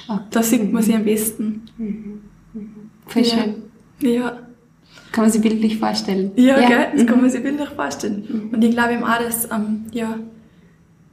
Okay. 0.07 0.21
Da 0.29 0.43
sieht 0.43 0.71
man 0.71 0.83
sie 0.83 0.93
am 0.93 1.05
besten. 1.05 1.63
Mhm. 1.77 2.21
Mhm. 2.53 2.91
Voll 3.07 3.23
ja. 3.23 3.29
schön. 3.29 3.63
Ja. 3.99 4.39
Kann 5.11 5.23
man 5.23 5.31
sich 5.31 5.41
bildlich 5.41 5.79
vorstellen. 5.79 6.33
Ja, 6.35 6.59
ja. 6.59 6.67
Gell? 6.67 6.87
das 6.93 7.01
mhm. 7.01 7.07
kann 7.07 7.21
man 7.21 7.29
sich 7.31 7.41
bildlich 7.41 7.69
vorstellen. 7.69 8.27
Mhm. 8.29 8.49
Und 8.53 8.63
ich 8.63 8.71
glaube 8.71 8.93
eben 8.93 9.03
auch, 9.03 9.17
dass, 9.17 9.45
ähm, 9.45 9.85
ja, 9.91 10.19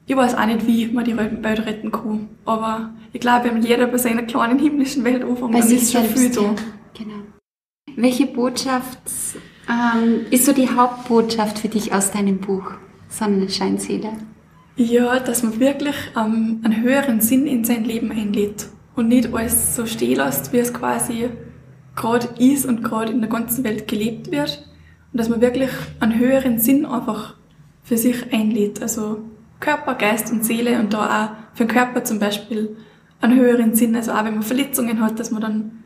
ich 0.06 0.14
weiß 0.14 0.34
auch 0.34 0.44
nicht, 0.44 0.66
wie 0.66 0.88
man 0.88 1.06
die 1.06 1.16
Welt 1.16 1.66
retten 1.66 1.90
kann. 1.90 2.28
Aber 2.44 2.90
ich 3.14 3.22
glaube, 3.22 3.50
jeder 3.58 3.86
bei 3.86 3.96
seiner 3.96 4.24
kleinen 4.24 4.58
himmlischen 4.58 5.02
Welt 5.02 5.24
anfängt, 5.24 5.54
dann 5.54 5.70
ist 5.70 5.92
schon 5.92 6.04
viel 6.04 6.28
da. 6.28 6.54
Genau. 6.92 7.22
Welche 7.96 8.26
Botschaft 8.26 8.98
ähm, 9.66 10.26
ist 10.30 10.44
so 10.44 10.52
die 10.52 10.68
Hauptbotschaft 10.68 11.58
für 11.58 11.68
dich 11.68 11.94
aus 11.94 12.10
deinem 12.10 12.38
Buch 12.38 12.72
Sonnenscheinseele? 13.08 14.10
Ja, 14.76 15.20
dass 15.20 15.42
man 15.42 15.60
wirklich 15.60 15.96
ähm, 16.16 16.60
einen 16.62 16.82
höheren 16.82 17.20
Sinn 17.20 17.46
in 17.46 17.64
sein 17.64 17.84
Leben 17.84 18.10
einlädt 18.10 18.68
und 18.96 19.08
nicht 19.08 19.32
alles 19.34 19.76
so 19.76 19.86
stehen 19.86 20.16
lässt, 20.16 20.52
wie 20.52 20.58
es 20.58 20.72
quasi 20.72 21.28
gerade 21.94 22.28
ist 22.38 22.64
und 22.66 22.82
gerade 22.82 23.12
in 23.12 23.20
der 23.20 23.28
ganzen 23.28 23.64
Welt 23.64 23.86
gelebt 23.86 24.30
wird. 24.30 24.66
Und 25.12 25.18
dass 25.18 25.28
man 25.28 25.42
wirklich 25.42 25.70
einen 26.00 26.18
höheren 26.18 26.58
Sinn 26.58 26.86
einfach 26.86 27.34
für 27.82 27.98
sich 27.98 28.32
einlädt. 28.32 28.80
Also 28.80 29.24
Körper, 29.60 29.94
Geist 29.94 30.32
und 30.32 30.44
Seele 30.44 30.78
und 30.78 30.94
da 30.94 31.24
auch 31.24 31.56
für 31.56 31.66
den 31.66 31.74
Körper 31.74 32.02
zum 32.04 32.18
Beispiel 32.18 32.76
einen 33.20 33.38
höheren 33.38 33.74
Sinn. 33.74 33.94
Also 33.94 34.12
auch 34.12 34.24
wenn 34.24 34.34
man 34.34 34.42
Verletzungen 34.42 35.00
hat, 35.00 35.20
dass 35.20 35.30
man 35.30 35.42
dann 35.42 35.82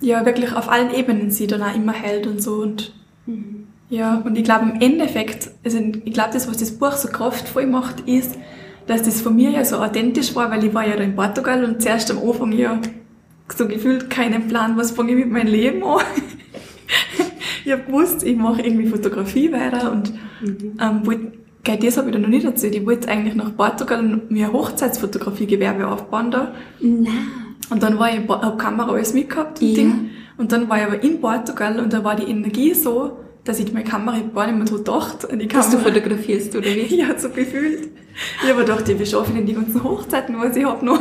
ja 0.00 0.24
wirklich 0.24 0.52
auf 0.52 0.70
allen 0.70 0.94
Ebenen 0.94 1.30
sieht 1.30 1.52
und 1.52 1.62
auch 1.62 1.74
immer 1.74 1.92
heilt 1.92 2.28
und 2.28 2.40
so 2.40 2.62
und 2.62 2.94
mhm. 3.26 3.57
Ja, 3.90 4.22
und 4.24 4.36
ich 4.36 4.44
glaube 4.44 4.70
im 4.70 4.80
Endeffekt, 4.80 5.50
also 5.64 5.78
ich 5.78 6.12
glaube, 6.12 6.30
das, 6.32 6.48
was 6.48 6.58
das 6.58 6.72
Buch 6.72 6.92
so 6.92 7.08
kraftvoll 7.08 7.66
macht, 7.66 8.00
ist, 8.00 8.36
dass 8.86 9.02
das 9.02 9.20
von 9.20 9.36
mir 9.36 9.50
ja 9.50 9.64
so 9.64 9.76
authentisch 9.76 10.34
war, 10.34 10.50
weil 10.50 10.64
ich 10.64 10.74
war 10.74 10.86
ja 10.86 10.96
da 10.96 11.02
in 11.02 11.14
Portugal 11.14 11.64
und 11.64 11.80
zuerst 11.80 12.10
am 12.10 12.18
Anfang 12.18 12.52
ja 12.52 12.80
so 13.56 13.66
gefühlt 13.66 14.10
keinen 14.10 14.48
Plan, 14.48 14.76
was 14.76 14.90
fange 14.90 15.12
ich 15.12 15.18
mit 15.18 15.30
meinem 15.30 15.48
Leben 15.48 15.82
an. 15.82 16.00
ich 17.64 17.72
habe 17.72 17.84
gewusst, 17.84 18.22
ich 18.22 18.36
mache 18.36 18.62
irgendwie 18.62 18.86
Fotografie 18.86 19.52
weiter 19.52 19.90
und 19.90 20.12
mhm. 20.40 20.78
ähm, 20.80 21.06
wollte, 21.06 21.32
gell, 21.64 21.78
das 21.78 21.96
habe 21.96 22.08
ich 22.08 22.14
da 22.14 22.18
noch 22.18 22.28
nicht 22.28 22.44
erzählt, 22.44 22.74
ich 22.74 22.84
wollte 22.84 23.08
eigentlich 23.08 23.34
nach 23.34 23.56
Portugal 23.56 24.00
und 24.00 24.30
mir 24.30 24.52
Hochzeitsfotografiegewerbe 24.52 25.86
aufbauen 25.86 26.30
da. 26.30 26.54
Nein. 26.80 27.08
Und 27.70 27.82
dann 27.82 27.98
war 27.98 28.10
ich, 28.10 28.26
habe 28.28 28.56
Kamera 28.56 28.92
alles 28.92 29.14
mitgehabt 29.14 29.60
und 29.60 29.68
ja. 29.68 29.74
Ding. 29.74 30.10
Und 30.36 30.52
dann 30.52 30.68
war 30.68 30.78
ich 30.78 30.84
aber 30.84 31.02
in 31.02 31.20
Portugal 31.20 31.78
und 31.80 31.92
da 31.92 32.04
war 32.04 32.16
die 32.16 32.30
Energie 32.30 32.72
so, 32.72 33.18
dass 33.48 33.58
ich 33.58 33.72
meine 33.72 33.84
Kamera 33.84 34.18
gar 34.34 34.46
nicht 34.46 34.58
mehr 34.58 34.66
so 34.66 34.76
gedacht. 34.76 35.24
Und 35.24 35.38
die 35.38 35.48
Kamera, 35.48 35.70
Dass 35.70 35.76
du 35.76 35.78
fotografierst, 35.78 36.54
oder 36.54 36.66
wie? 36.66 36.96
Ja, 36.98 37.18
so 37.18 37.30
gefühlt. 37.30 37.88
Ich 38.42 38.50
habe 38.50 38.60
gedacht, 38.60 38.88
ja, 38.88 38.98
wie 38.98 39.06
schaffe 39.06 39.30
ich 39.30 39.36
denn 39.36 39.46
die 39.46 39.54
ganzen 39.54 39.82
Hochzeiten, 39.82 40.38
was 40.38 40.56
ich 40.56 40.64
habe 40.64 40.84
noch? 40.84 41.00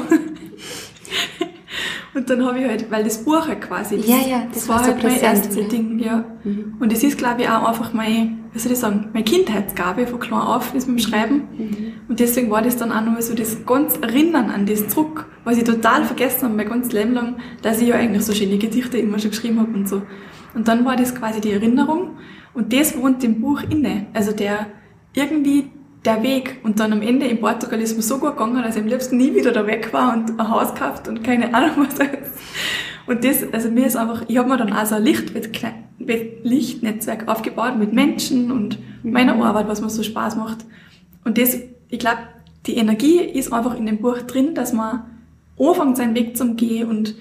Und 2.14 2.30
dann 2.30 2.44
habe 2.46 2.60
ich 2.60 2.66
halt, 2.66 2.90
weil 2.90 3.04
das 3.04 3.24
Buch 3.24 3.48
halt 3.48 3.62
quasi, 3.62 3.98
das, 3.98 4.08
ja, 4.08 4.16
ja, 4.16 4.44
das, 4.46 4.62
das 4.62 4.70
war, 4.70 4.78
war 4.78 4.86
so 4.86 4.92
halt 4.92 5.04
mein 5.04 5.20
erstes 5.20 5.56
ne? 5.56 5.64
Ding, 5.66 6.00
ja. 6.00 6.26
Mhm. 6.44 6.76
Und 6.80 6.92
es 6.92 7.04
ist, 7.04 7.18
glaube 7.18 7.42
ich, 7.42 7.50
auch 7.50 7.68
einfach 7.68 7.94
mein, 7.94 8.46
wie 8.54 8.60
soll 8.60 8.72
ich 8.72 8.80
sagen, 8.80 9.10
meine 9.14 9.24
Kindheitsgabe 9.24 10.08
von 10.08 10.20
klein 10.20 10.42
auf, 10.42 10.72
das 10.74 10.88
mit 10.88 10.98
dem 10.98 11.08
Schreiben. 11.08 11.36
Mhm. 11.36 11.94
Und 12.08 12.20
deswegen 12.20 12.50
war 12.50 12.64
das 12.64 12.78
dann 12.78 12.92
auch 12.92 13.02
noch 13.02 13.22
so 13.22 13.36
das 13.36 13.64
ganz 13.66 13.98
Erinnern 13.98 14.50
an 14.50 14.66
das 14.66 14.88
zurück, 14.88 15.28
was 15.44 15.58
ich 15.58 15.64
total 15.64 16.06
vergessen 16.06 16.46
habe, 16.46 16.56
mein 16.56 16.70
ganzes 16.70 16.92
Leben 16.92 17.14
lang, 17.14 17.36
dass 17.62 17.82
ich 17.82 17.90
ja 17.90 17.96
eigentlich 17.96 18.24
so 18.24 18.34
schöne 18.34 18.58
Gedichte 18.58 18.98
immer 18.98 19.20
schon 19.20 19.32
geschrieben 19.32 19.60
habe 19.60 19.74
und 19.74 19.88
so. 19.88 20.02
Und 20.56 20.68
dann 20.68 20.86
war 20.86 20.96
das 20.96 21.14
quasi 21.14 21.40
die 21.40 21.52
Erinnerung. 21.52 22.18
Und 22.58 22.74
das 22.74 22.98
wohnt 22.98 23.24
im 23.24 23.40
Buch 23.40 23.62
inne. 23.70 24.08
Also 24.14 24.32
der, 24.32 24.66
irgendwie 25.14 25.70
der 26.04 26.24
Weg. 26.24 26.60
Und 26.64 26.80
dann 26.80 26.92
am 26.92 27.04
Ende 27.04 27.28
in 27.28 27.40
Portugal 27.40 27.80
ist 27.80 27.96
mir 27.96 28.02
so 28.02 28.18
gut 28.18 28.32
gegangen, 28.32 28.64
dass 28.64 28.76
ich 28.76 28.82
am 28.82 28.88
liebsten 28.88 29.18
nie 29.18 29.36
wieder 29.36 29.52
da 29.52 29.68
weg 29.68 29.94
war 29.94 30.12
und 30.14 30.40
ein 30.40 30.50
Haus 30.50 30.74
gekauft 30.74 31.08
und 31.08 31.24
keine 31.24 31.54
Ahnung 31.54 31.86
was. 31.88 32.00
Und 33.06 33.24
das, 33.24 33.44
also 33.54 33.70
mir 33.70 33.86
ist 33.86 33.96
einfach, 33.96 34.24
ich 34.28 34.40
habe 34.40 34.50
mir 34.50 34.58
dann 34.58 34.74
auch 34.74 34.86
so 34.88 34.96
ein 34.96 35.04
Licht, 35.04 35.32
Lichtnetzwerk 36.44 37.28
aufgebaut 37.28 37.78
mit 37.78 37.94
Menschen 37.94 38.52
und 38.52 38.80
meiner 39.04 39.36
Arbeit, 39.36 39.68
was 39.68 39.80
mir 39.80 39.92
so 39.92 40.02
Spaß 40.02 40.36
macht. 40.36 40.66
Und 41.26 41.38
das, 41.38 41.60
ich 41.90 42.00
glaube, 42.00 42.22
die 42.66 42.78
Energie 42.78 43.20
ist 43.20 43.54
einfach 43.54 43.78
in 43.78 43.86
dem 43.86 44.00
Buch 44.00 44.18
drin, 44.24 44.56
dass 44.56 44.74
man 44.74 45.04
anfängt, 45.60 45.98
seinen 45.98 46.16
Weg 46.16 46.36
zu 46.36 46.56
gehen 46.56 46.90
und 46.90 47.14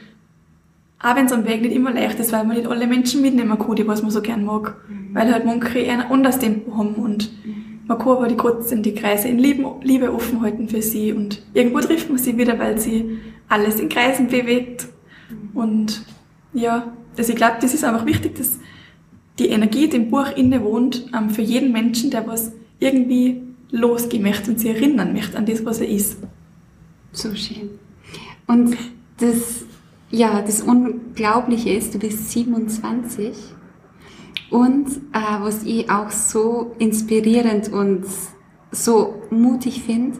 auch 0.99 1.15
wenn 1.15 1.27
es 1.27 1.33
am 1.33 1.47
Weg 1.47 1.63
nicht 1.63 1.75
immer 1.75 1.93
leicht 1.93 2.19
ist, 2.19 2.33
weil 2.33 2.45
man 2.45 2.57
nicht 2.57 2.69
alle 2.69 2.87
Menschen 2.87 3.23
mitnehmen 3.23 3.59
kann, 3.59 3.77
die 3.77 3.87
was 3.87 4.03
man 4.03 4.11
so 4.11 4.23
gern 4.23 4.45
mag. 4.45 4.77
Mhm. 4.89 5.15
Weil 5.15 5.33
halt 5.33 5.45
manche 5.45 5.91
ein 5.91 6.01
anderes 6.01 6.39
Tempo 6.39 6.77
haben 6.77 6.95
und 6.95 7.31
mhm. 7.45 7.81
man 7.87 7.99
kann 7.99 8.09
aber 8.09 8.29
die 8.29 8.37
kurzen, 8.37 8.83
die 8.83 8.95
Kreise 8.95 9.29
in 9.29 9.39
Liebe, 9.39 9.71
Liebe 9.83 10.13
offen 10.13 10.41
halten 10.41 10.69
für 10.69 10.83
sie 10.83 11.13
und 11.13 11.43
irgendwo 11.53 11.81
trifft 11.81 12.09
man 12.09 12.19
sie 12.19 12.37
wieder, 12.39 12.59
weil 12.59 12.79
sie 12.79 13.19
alles 13.49 13.79
in 13.79 13.89
Kreisen 13.89 14.29
bewegt. 14.29 14.87
Mhm. 15.29 15.57
Und 15.57 16.03
ja, 16.55 16.93
also 17.17 17.31
ich 17.31 17.37
glaube, 17.37 17.57
das 17.61 17.75
ist 17.75 17.85
einfach 17.85 18.07
wichtig, 18.07 18.37
dass 18.37 18.59
die 19.39 19.49
Energie 19.49 19.89
dem 19.89 20.11
Buch 20.11 20.35
inne 20.35 20.63
wohnt, 20.65 21.11
ähm, 21.17 21.29
für 21.29 21.43
jeden 21.43 21.73
Menschen, 21.73 22.11
der 22.11 22.27
was 22.27 22.53
irgendwie 22.79 23.43
losgehen 23.71 24.23
möchte 24.23 24.51
und 24.51 24.61
sich 24.61 24.71
erinnern 24.71 25.13
möchte 25.13 25.37
an 25.37 25.45
das, 25.45 25.65
was 25.65 25.81
er 25.81 25.89
ist. 25.89 26.19
So 27.13 27.35
schön. 27.35 27.71
Und 28.47 28.77
das 29.19 29.65
ja, 30.11 30.43
das 30.43 30.63
Unglaubliche 30.63 31.71
ist, 31.71 31.95
du 31.95 31.99
bist 31.99 32.31
27 32.31 33.35
und 34.51 34.89
äh, 35.13 35.41
was 35.41 35.65
ich 35.65 35.91
auch 35.91 36.11
so 36.11 36.75
inspirierend 36.79 37.73
und 37.73 38.05
so 38.71 39.23
mutig 39.31 39.83
finde, 39.83 40.19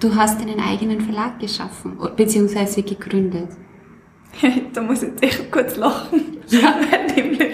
du 0.00 0.14
hast 0.14 0.40
einen 0.40 0.60
eigenen 0.60 1.00
Verlag 1.00 1.38
geschaffen, 1.40 1.98
beziehungsweise 2.16 2.82
gegründet. 2.82 3.48
da 4.72 4.82
muss 4.82 5.02
ich 5.02 5.10
echt 5.20 5.50
kurz 5.50 5.76
lachen. 5.76 6.38
Ja. 6.48 6.76
Weil 6.90 7.47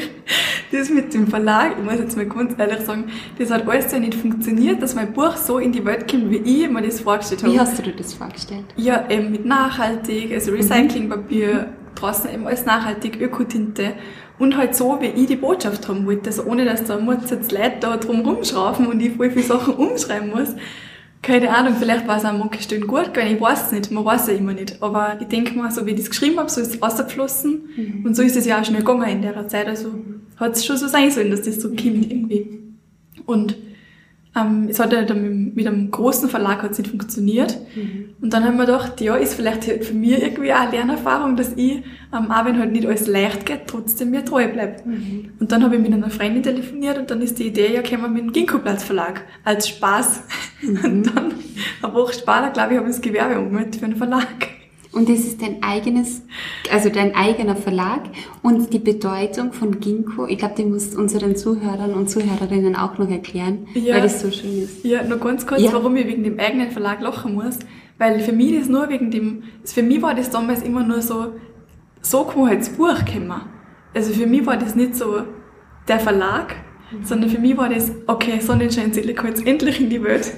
das 0.75 0.91
mit 0.91 1.15
dem 1.15 1.27
Verlag, 1.27 1.77
ich 1.79 1.85
muss 1.85 1.99
jetzt 1.99 2.17
mal 2.17 2.27
ganz 2.27 2.55
ehrlich 2.59 2.81
sagen, 2.81 3.05
das 3.39 3.51
hat 3.51 3.69
alles 3.69 3.91
so 3.91 3.99
nicht 3.99 4.15
funktioniert, 4.15 4.83
dass 4.83 4.95
mein 4.95 5.13
Buch 5.13 5.37
so 5.37 5.59
in 5.59 5.73
die 5.73 5.85
Welt 5.85 6.11
kommt, 6.11 6.31
wie 6.31 6.37
ich 6.37 6.69
mir 6.69 6.83
das 6.83 7.01
vorgestellt 7.01 7.43
habe. 7.43 7.53
Wie 7.53 7.61
hast 7.61 7.79
du 7.79 7.83
dir 7.83 7.93
das 7.93 8.15
vorgestellt? 8.15 8.65
Ja, 8.77 9.09
eben 9.09 9.31
mit 9.31 9.45
nachhaltig, 9.45 10.33
also 10.33 10.53
Recyclingpapier, 10.53 11.55
mhm. 11.55 11.95
draußen 11.95 12.31
eben 12.33 12.47
alles 12.47 12.65
nachhaltig, 12.65 13.21
Ökotinte 13.21 13.95
und 14.39 14.57
halt 14.57 14.75
so, 14.75 14.99
wie 15.01 15.07
ich 15.07 15.27
die 15.27 15.37
Botschaft 15.37 15.89
haben 15.89 16.07
wollte. 16.07 16.31
Also 16.31 16.45
ohne, 16.45 16.65
dass 16.65 16.85
da 16.85 16.99
muss 16.99 17.31
jetzt 17.31 17.53
Leute 17.53 17.77
da 17.81 17.97
drum 17.97 18.21
rumschrauben 18.21 18.87
und 18.87 19.01
ich 19.01 19.17
voll 19.17 19.31
viele 19.31 19.45
Sachen 19.45 19.75
umschreiben 19.75 20.31
muss 20.31 20.55
keine 21.25 21.51
Ahnung, 21.51 21.75
vielleicht 21.79 22.07
war 22.07 22.19
es 22.19 22.23
manchen 22.23 22.61
Stellen 22.61 22.87
gut 22.87 23.15
gewesen, 23.15 23.37
ich 23.37 23.41
weiß 23.41 23.67
es 23.67 23.73
nicht, 23.73 23.91
man 23.91 24.05
weiß 24.05 24.23
es 24.23 24.29
ja 24.29 24.35
immer 24.35 24.53
nicht. 24.53 24.83
Aber 24.83 25.17
ich 25.21 25.27
denke 25.27 25.55
mal, 25.55 25.71
so 25.71 25.87
wie 25.87 25.91
ich 25.91 25.97
das 25.97 26.11
geschrieben 26.11 26.39
habe, 26.39 26.51
so 26.51 26.61
ist 26.61 26.75
es 26.75 26.83
rausgeflossen 26.83 27.69
mhm. 27.77 28.05
und 28.05 28.15
so 28.15 28.23
ist 28.23 28.37
es 28.37 28.47
ja 28.47 28.61
auch 28.61 28.65
schnell 28.65 28.81
gegangen 28.81 29.09
in 29.09 29.23
der 29.23 29.49
Zeit. 29.49 29.67
Also 29.67 29.95
hat 30.37 30.57
es 30.57 30.65
schon 30.65 30.77
so 30.77 30.89
sein 30.89 31.11
sollen, 31.11 31.31
dass 31.31 31.43
das 31.43 31.61
so 31.61 31.69
kommt 31.69 32.11
irgendwie. 32.11 32.61
Und 33.27 33.57
ähm, 34.37 34.67
es 34.69 34.81
hat 34.81 34.93
dann 34.93 35.23
mit, 35.23 35.57
mit 35.57 35.67
einem 35.67 35.91
großen 35.91 36.29
Verlag 36.29 36.63
hat's 36.63 36.79
nicht 36.79 36.91
funktioniert. 36.91 37.57
Mhm. 37.77 38.15
Und 38.21 38.33
dann 38.33 38.45
haben 38.45 38.57
wir 38.57 38.67
gedacht, 38.67 39.01
ja, 39.01 39.15
ist 39.15 39.35
vielleicht 39.35 39.65
für 39.65 39.95
mich 39.95 40.21
irgendwie 40.21 40.53
auch 40.53 40.61
eine 40.61 40.73
Lernerfahrung, 40.73 41.37
dass 41.37 41.53
ich, 41.53 41.83
ähm, 42.13 42.31
auch 42.31 42.45
wenn 42.45 42.59
halt 42.59 42.73
nicht 42.73 42.87
alles 42.87 43.07
leicht 43.07 43.47
geht, 43.47 43.67
trotzdem 43.69 44.11
mir 44.11 44.25
treu 44.25 44.49
bleibe. 44.49 44.83
Mhm. 44.85 45.31
Und 45.39 45.53
dann 45.53 45.63
habe 45.63 45.77
ich 45.77 45.83
mit 45.83 45.93
einer 45.93 46.11
Freundin 46.11 46.43
telefoniert 46.43 46.99
und 46.99 47.11
dann 47.11 47.23
ist 47.23 47.39
die 47.39 47.47
Idee, 47.47 47.75
ja, 47.75 47.83
können 47.83 48.03
wir 48.03 48.09
mit 48.09 48.23
dem 48.23 48.33
Ginkgo-Platz 48.33 48.83
Verlag 48.83 49.23
als 49.45 49.69
Spaß. 49.69 50.23
Mhm. 50.63 50.79
Und 50.85 51.15
dann, 51.15 51.33
eine 51.83 51.95
Woche 51.95 52.15
später, 52.15 52.51
glaube 52.51 52.73
ich, 52.73 52.79
habe 52.79 52.89
ich 52.89 52.97
das 52.97 53.01
Gewerbe 53.01 53.39
umgemeldet 53.39 53.77
für 53.77 53.85
einen 53.85 53.97
Verlag. 53.97 54.49
Und 54.95 55.09
das 55.09 55.21
ist 55.21 55.43
dein 55.43 55.63
eigenes, 55.63 56.23
also 56.73 56.89
dein 56.89 57.15
eigener 57.15 57.57
Verlag 57.57 58.03
und 58.43 58.73
die 58.73 58.79
Bedeutung 58.79 59.53
von 59.53 59.81
Ginkgo. 59.81 60.27
Ich 60.29 60.39
glaube, 60.39 60.55
die 60.57 60.65
musst 60.65 60.97
unseren 60.97 61.35
Zuhörern 61.35 61.95
und 61.95 62.09
Zuhörerinnen 62.09 62.77
auch 62.77 62.97
noch 62.99 63.11
erklären, 63.11 63.67
ja. 63.75 63.95
weil 63.95 64.03
das 64.03 64.21
so 64.21 64.31
schön 64.31 64.63
ist. 64.63 64.85
Ja, 64.85 65.03
nur 65.03 65.19
ganz 65.19 65.47
kurz, 65.47 65.63
ja. 65.63 65.73
warum 65.73 65.97
ich 65.97 66.07
wegen 66.07 66.23
dem 66.23 66.39
eigenen 66.39 66.71
Verlag 66.71 67.01
lachen 67.01 67.35
muss. 67.35 67.59
Weil 67.99 68.21
für 68.21 68.33
mich 68.33 68.53
ist 68.53 68.71
nur 68.71 68.89
wegen 68.89 69.11
dem, 69.11 69.45
für 69.65 69.83
mich 69.83 70.01
war 70.03 70.15
das 70.15 70.31
damals 70.31 70.63
immer 70.63 70.83
nur 70.85 71.03
so, 71.03 71.33
so 72.01 72.25
kann 72.25 72.41
man 72.41 72.51
halt 72.51 72.61
das 72.61 72.71
Buch 72.71 73.05
kommen. 73.05 73.41
Also 73.95 74.13
für 74.13 74.27
mich 74.27 74.47
war 74.47 74.57
das 74.57 74.75
nicht 74.75 74.97
so 74.97 75.23
der 75.89 75.99
Verlag. 75.99 76.55
Sondern 77.03 77.31
für 77.31 77.39
mich 77.39 77.57
war 77.57 77.69
das, 77.69 77.93
okay, 78.07 78.41
Sonnenscheinseele 78.41 79.15
kommt 79.15 79.31
jetzt 79.31 79.47
endlich 79.47 79.81
in 79.81 79.91
die 79.91 80.03
Welt. 80.03 80.33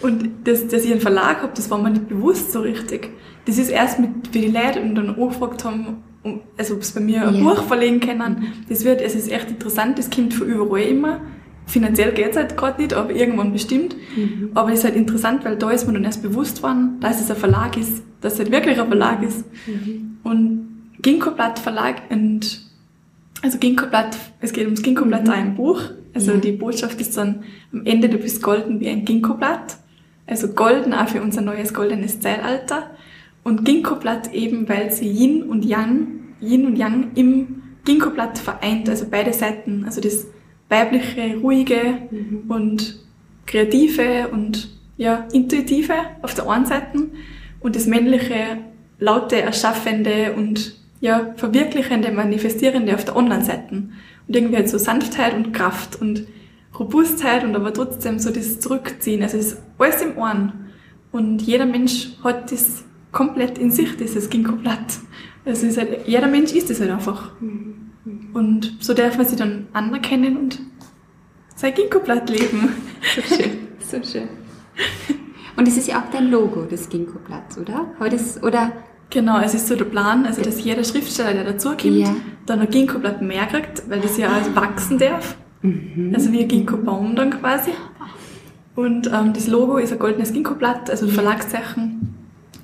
Und 0.00 0.30
das, 0.44 0.68
dass 0.68 0.84
ich 0.84 0.90
einen 0.90 1.00
Verlag 1.00 1.42
habe, 1.42 1.52
das 1.54 1.70
war 1.70 1.78
mir 1.78 1.90
nicht 1.90 2.08
bewusst 2.08 2.52
so 2.52 2.60
richtig 2.60 3.10
das 3.46 3.58
ist 3.58 3.70
erst 3.70 3.98
mit, 3.98 4.10
wie 4.32 4.42
die 4.42 4.50
Leute 4.50 4.80
und 4.80 4.94
dann 4.94 5.10
angefragt 5.10 5.64
haben, 5.64 6.02
um, 6.22 6.40
also 6.58 6.74
ob 6.74 6.84
sie 6.84 6.94
bei 6.94 7.00
mir 7.00 7.26
ein 7.26 7.34
ja. 7.34 7.42
Buch 7.42 7.62
verlegen 7.64 8.00
können. 8.00 8.52
Das 8.68 8.84
wird, 8.84 9.00
es 9.00 9.14
ist 9.14 9.30
echt 9.30 9.50
interessant, 9.50 9.98
das 9.98 10.10
kommt 10.10 10.34
von 10.34 10.46
überall 10.46 10.82
immer. 10.82 11.20
Finanziell 11.66 12.12
geht 12.12 12.30
es 12.30 12.36
halt 12.36 12.56
gerade 12.56 12.80
nicht, 12.80 12.94
aber 12.94 13.10
irgendwann 13.12 13.52
bestimmt. 13.52 13.96
Mhm. 14.16 14.50
Aber 14.54 14.72
es 14.72 14.80
ist 14.80 14.84
halt 14.84 14.96
interessant, 14.96 15.44
weil 15.44 15.56
da 15.56 15.70
ist 15.70 15.84
man 15.86 15.94
dann 15.94 16.04
erst 16.04 16.22
bewusst 16.22 16.62
worden, 16.62 16.98
dass 17.00 17.20
es 17.20 17.30
ein 17.30 17.36
Verlag 17.36 17.76
ist, 17.76 18.02
dass 18.20 18.34
es 18.34 18.38
halt 18.40 18.50
wirklich 18.50 18.80
ein 18.80 18.88
Verlag 18.88 19.22
ist. 19.22 19.44
Mhm. 19.66 20.18
Und 20.24 20.68
Ginkgo 21.00 21.30
Blatt 21.30 21.58
Verlag 21.58 22.02
und 22.10 22.69
also 23.42 23.58
Ginkgo 23.58 23.86
Blatt, 23.86 24.16
es 24.40 24.52
geht 24.52 24.64
ums 24.64 24.82
Ginkgo 24.82 25.04
Blatt 25.04 25.26
mhm. 25.26 25.32
im 25.32 25.54
Buch. 25.54 25.80
Also 26.14 26.32
ja. 26.32 26.38
die 26.38 26.52
Botschaft 26.52 27.00
ist 27.00 27.16
dann 27.16 27.44
am 27.72 27.86
Ende, 27.86 28.08
du 28.08 28.18
bist 28.18 28.42
golden 28.42 28.80
wie 28.80 28.88
ein 28.88 29.04
Ginkgo 29.04 29.34
Blatt. 29.34 29.78
Also 30.26 30.48
golden 30.48 30.94
auch 30.94 31.08
für 31.08 31.20
unser 31.22 31.40
neues 31.40 31.74
goldenes 31.74 32.20
Zeitalter. 32.20 32.90
Und 33.42 33.64
Ginkgo-Blatt 33.64 34.32
eben, 34.32 34.68
weil 34.68 34.90
sie 34.92 35.08
Yin 35.08 35.42
und 35.44 35.64
Yang, 35.64 36.06
Yin 36.40 36.66
und 36.66 36.76
Yang 36.76 37.10
im 37.14 37.62
Ginkgo-Blatt 37.84 38.38
vereint, 38.38 38.88
also 38.88 39.06
beide 39.10 39.32
Seiten, 39.32 39.84
also 39.84 40.00
das 40.00 40.26
weibliche, 40.68 41.38
ruhige 41.38 41.98
mhm. 42.10 42.44
und 42.48 43.00
kreative 43.46 44.28
und 44.30 44.70
ja, 44.96 45.26
intuitive 45.32 45.94
auf 46.22 46.34
der 46.34 46.48
einen 46.48 46.66
Seite 46.66 47.08
und 47.60 47.74
das 47.74 47.86
männliche, 47.86 48.58
laute, 48.98 49.40
erschaffende 49.40 50.34
und 50.36 50.76
ja, 51.00 51.32
verwirklichende, 51.36 52.12
manifestierende 52.12 52.94
auf 52.94 53.04
der 53.04 53.16
anderen 53.16 53.44
Seite. 53.44 53.74
Und 54.28 54.36
irgendwie 54.36 54.56
halt 54.56 54.68
so 54.68 54.78
Sanftheit 54.78 55.34
und 55.34 55.52
Kraft 55.52 56.00
und 56.00 56.26
Robustheit 56.78 57.44
und 57.44 57.56
aber 57.56 57.72
trotzdem 57.72 58.18
so 58.18 58.30
das 58.30 58.60
Zurückziehen. 58.60 59.22
Also 59.22 59.38
es 59.38 59.52
ist 59.52 59.62
alles 59.78 60.02
im 60.02 60.16
Ohren. 60.16 60.70
Und 61.12 61.42
jeder 61.42 61.66
Mensch 61.66 62.10
hat 62.22 62.52
das 62.52 62.84
komplett 63.12 63.58
in 63.58 63.70
sich, 63.70 63.96
dieses 63.96 64.30
Ginkgo-Blatt. 64.30 64.98
Es 65.44 65.62
ist 65.62 65.78
halt, 65.78 66.06
jeder 66.06 66.28
Mensch 66.28 66.52
ist 66.52 66.70
es 66.70 66.80
halt 66.80 66.90
einfach. 66.90 67.32
Und 68.32 68.76
so 68.80 68.94
darf 68.94 69.16
man 69.16 69.26
sich 69.26 69.38
dann 69.38 69.66
anerkennen 69.72 70.36
und 70.36 70.60
sein 71.56 71.74
Ginkgo-Blatt 71.74 72.30
leben. 72.30 72.74
So 73.14 73.22
schön, 73.22 73.50
so 73.80 74.02
schön. 74.02 74.28
Und 75.56 75.66
es 75.66 75.76
ist 75.76 75.88
ja 75.88 76.00
auch 76.00 76.10
dein 76.10 76.30
Logo, 76.30 76.62
das 76.62 76.88
Ginkgo-Blatt, 76.88 77.58
oder? 77.58 77.90
oder? 78.42 78.72
Genau, 79.10 79.40
es 79.40 79.54
ist 79.54 79.66
so 79.66 79.74
der 79.74 79.86
Plan, 79.86 80.24
also 80.24 80.40
dass 80.40 80.62
jeder 80.62 80.84
Schriftsteller, 80.84 81.34
der 81.34 81.44
dazukommt, 81.44 81.84
ja. 81.84 82.14
dann 82.46 82.60
ein 82.60 82.70
Ginkgo-Blatt 82.70 83.20
mehr 83.20 83.46
kriegt, 83.46 83.82
weil 83.90 84.00
das 84.00 84.16
ja 84.16 84.28
auch 84.28 84.56
wachsen 84.56 84.98
darf. 84.98 85.36
Mhm. 85.62 86.12
Also 86.14 86.32
wie 86.32 86.40
ein 86.40 86.48
Ginkgo-Baum 86.48 87.16
dann 87.16 87.30
quasi. 87.30 87.72
Und 88.76 89.08
ähm, 89.08 89.32
das 89.34 89.48
Logo 89.48 89.78
ist 89.78 89.92
ein 89.92 89.98
goldenes 89.98 90.32
Ginkgo-Blatt, 90.32 90.88
also 90.88 91.06
ein 91.06 91.12
Verlagszeichen. 91.12 92.14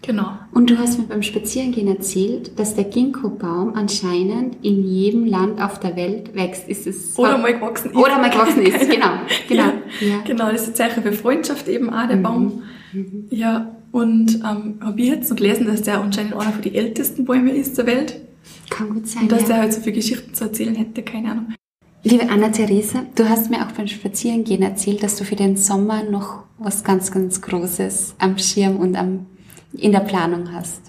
Genau. 0.03 0.39
Und 0.53 0.71
du 0.71 0.79
hast 0.79 0.99
mir 0.99 1.05
beim 1.07 1.23
Spazierengehen 1.23 1.89
erzählt, 1.89 2.59
dass 2.61 2.77
der 2.77 2.85
Ginkgo-Baum 2.85 3.75
anscheinend 3.75 4.65
in 4.65 4.85
jedem 4.85 5.27
Land 5.27 5.61
auf 5.61 5.81
der 5.81 5.97
Welt 5.97 6.35
wächst. 6.37 6.69
Ist 6.69 6.87
es 6.87 7.19
oder 7.19 7.37
mal 7.39 7.55
gewachsen 7.55 7.91
ist. 7.91 7.97
Oder 7.97 8.19
mal 8.19 8.31
gewachsen 8.31 8.63
ist, 8.63 8.79
genau. 8.91 9.11
Genau. 9.49 9.65
Ja, 9.65 9.73
ja. 10.01 10.21
genau, 10.25 10.53
das 10.53 10.63
ist 10.63 10.69
ein 10.69 10.75
Zeichen 10.77 11.03
für 11.03 11.13
Freundschaft 11.13 11.67
eben 11.67 11.91
auch, 11.91 12.07
der 12.07 12.19
mhm. 12.19 12.23
Baum. 12.23 12.63
Mhm. 12.93 13.27
Ja, 13.31 13.76
und 13.97 14.43
ähm, 14.45 14.79
habe 14.83 15.01
ich 15.01 15.09
jetzt 15.09 15.31
noch 15.31 15.39
gelesen, 15.39 15.67
dass 15.69 15.81
der 15.81 16.03
anscheinend 16.03 16.35
einer 16.35 16.53
von 16.53 16.61
den 16.61 16.75
ältesten 16.75 17.25
Bäume 17.25 17.53
ist 17.53 17.79
der 17.79 17.87
Welt. 17.87 18.21
Kann 18.69 18.93
gut 18.93 19.09
sein. 19.09 19.23
Und 19.23 19.33
dass 19.33 19.43
ja. 19.43 19.49
der 19.49 19.57
halt 19.57 19.73
so 19.73 19.81
viele 19.81 19.97
Geschichten 19.97 20.35
zu 20.35 20.45
erzählen 20.45 20.75
hätte, 20.75 21.03
keine 21.03 21.31
Ahnung. 21.31 21.55
Liebe 22.03 22.29
Anna-Theresa, 22.29 23.07
du 23.15 23.27
hast 23.27 23.49
mir 23.49 23.63
auch 23.63 23.73
beim 23.73 23.87
Spazierengehen 23.87 24.61
erzählt, 24.63 25.03
dass 25.03 25.17
du 25.17 25.25
für 25.25 25.35
den 25.35 25.57
Sommer 25.57 26.03
noch 26.03 26.43
was 26.59 26.85
ganz, 26.85 27.11
ganz 27.11 27.41
Großes 27.41 28.17
am 28.19 28.37
Schirm 28.37 28.77
und 28.77 28.97
am 28.97 29.25
in 29.73 29.93
der 29.93 30.01
Planung 30.01 30.53
hast. 30.53 30.83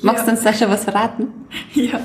Magst 0.00 0.28
du 0.28 0.30
uns 0.30 0.42
da 0.42 0.52
schon 0.52 0.70
was 0.70 0.84
verraten? 0.84 1.26
Ja, 1.74 1.98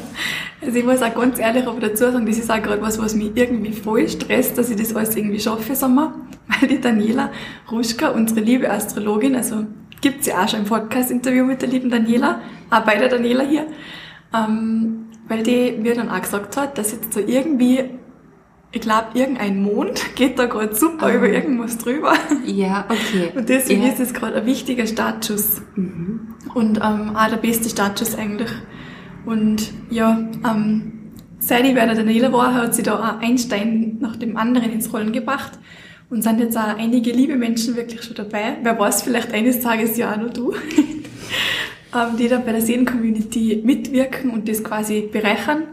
also 0.62 0.78
ich 0.80 0.84
muss 0.84 1.04
auch 1.04 1.14
ganz 1.14 1.38
ehrlich 1.38 1.68
aber 1.68 1.80
dazu 1.80 2.12
sagen, 2.12 2.26
das 2.26 2.40
ist 2.40 2.50
auch 2.50 2.62
gerade 2.62 2.82
was, 2.82 2.98
was 2.98 3.14
mich 3.14 3.32
irgendwie 3.36 3.72
voll 3.72 4.10
stresst, 4.10 4.58
dass 4.58 4.72
ich 4.72 4.78
das 4.78 4.96
alles 4.96 5.16
irgendwie 5.16 5.40
schaffe, 5.40 5.76
Sommer, 5.76 6.16
weil 6.48 6.70
die 6.70 6.82
Daniela 6.82 7.32
Ruschka, 7.72 8.10
unsere 8.10 8.40
liebe 8.40 8.68
Astrologin, 8.70 9.36
also 9.36 9.68
gibt's 10.02 10.28
ja 10.28 10.44
auch 10.44 10.48
schon 10.48 10.60
ein 10.60 10.66
Podcast-Interview 10.66 11.46
mit 11.46 11.62
der 11.62 11.70
lieben 11.70 11.90
Daniela, 11.90 12.42
auch 12.70 12.82
bei 12.82 12.96
der 12.96 13.10
Daniela 13.10 13.44
hier, 13.44 13.68
ähm, 14.34 15.08
weil 15.28 15.44
die 15.44 15.72
mir 15.72 15.96
dann 15.96 16.10
auch 16.10 16.22
gesagt 16.22 16.58
hat, 16.58 16.78
dass 16.78 16.92
jetzt 16.92 17.14
so 17.14 17.20
irgendwie 17.20 18.00
ich 18.72 18.82
glaube, 18.82 19.08
irgendein 19.14 19.64
Mond 19.64 20.02
geht 20.16 20.38
da 20.38 20.46
gerade 20.46 20.76
super 20.76 21.08
ah. 21.08 21.14
über 21.14 21.30
irgendwas 21.30 21.78
drüber. 21.78 22.14
Ja, 22.46 22.86
okay. 22.88 23.32
Und 23.36 23.50
deswegen 23.50 23.84
ja. 23.84 23.90
ist 23.90 24.00
es 24.00 24.14
gerade 24.14 24.36
ein 24.36 24.46
wichtiger 24.46 24.86
Startschuss. 24.86 25.62
Mhm. 25.76 26.36
Und 26.54 26.78
ähm, 26.78 27.16
auch 27.16 27.30
der 27.30 27.38
beste 27.38 27.70
Startschuss 27.70 28.16
eigentlich. 28.16 28.52
Und 29.26 29.72
ja, 29.90 30.20
ähm, 30.48 31.12
seit 31.40 31.66
ich 31.66 31.76
bei 31.76 31.86
der 31.86 31.96
Daniela 31.96 32.32
war, 32.32 32.54
hat 32.54 32.76
sie 32.76 32.84
da 32.84 32.96
auch 32.96 33.22
ein 33.22 33.38
Stein 33.38 33.98
nach 34.00 34.16
dem 34.16 34.38
anderen 34.38 34.72
ins 34.72 34.92
Rollen 34.94 35.12
gebracht. 35.12 35.54
Und 36.10 36.24
sind 36.24 36.40
jetzt 36.40 36.58
auch 36.58 36.78
einige 36.78 37.12
liebe 37.12 37.36
Menschen 37.36 37.76
wirklich 37.76 38.02
schon 38.02 38.16
dabei. 38.16 38.58
Wer 38.64 38.80
weiß, 38.80 39.04
vielleicht 39.04 39.32
eines 39.32 39.60
Tages 39.60 39.96
ja 39.98 40.12
auch 40.12 40.18
noch 40.18 40.34
du. 40.34 40.54
ähm, 41.96 42.18
die 42.18 42.28
da 42.28 42.38
bei 42.40 42.52
der 42.52 42.62
Seelen-Community 42.62 43.62
mitwirken 43.64 44.32
und 44.32 44.48
das 44.48 44.64
quasi 44.64 45.10
bereichern. 45.12 45.64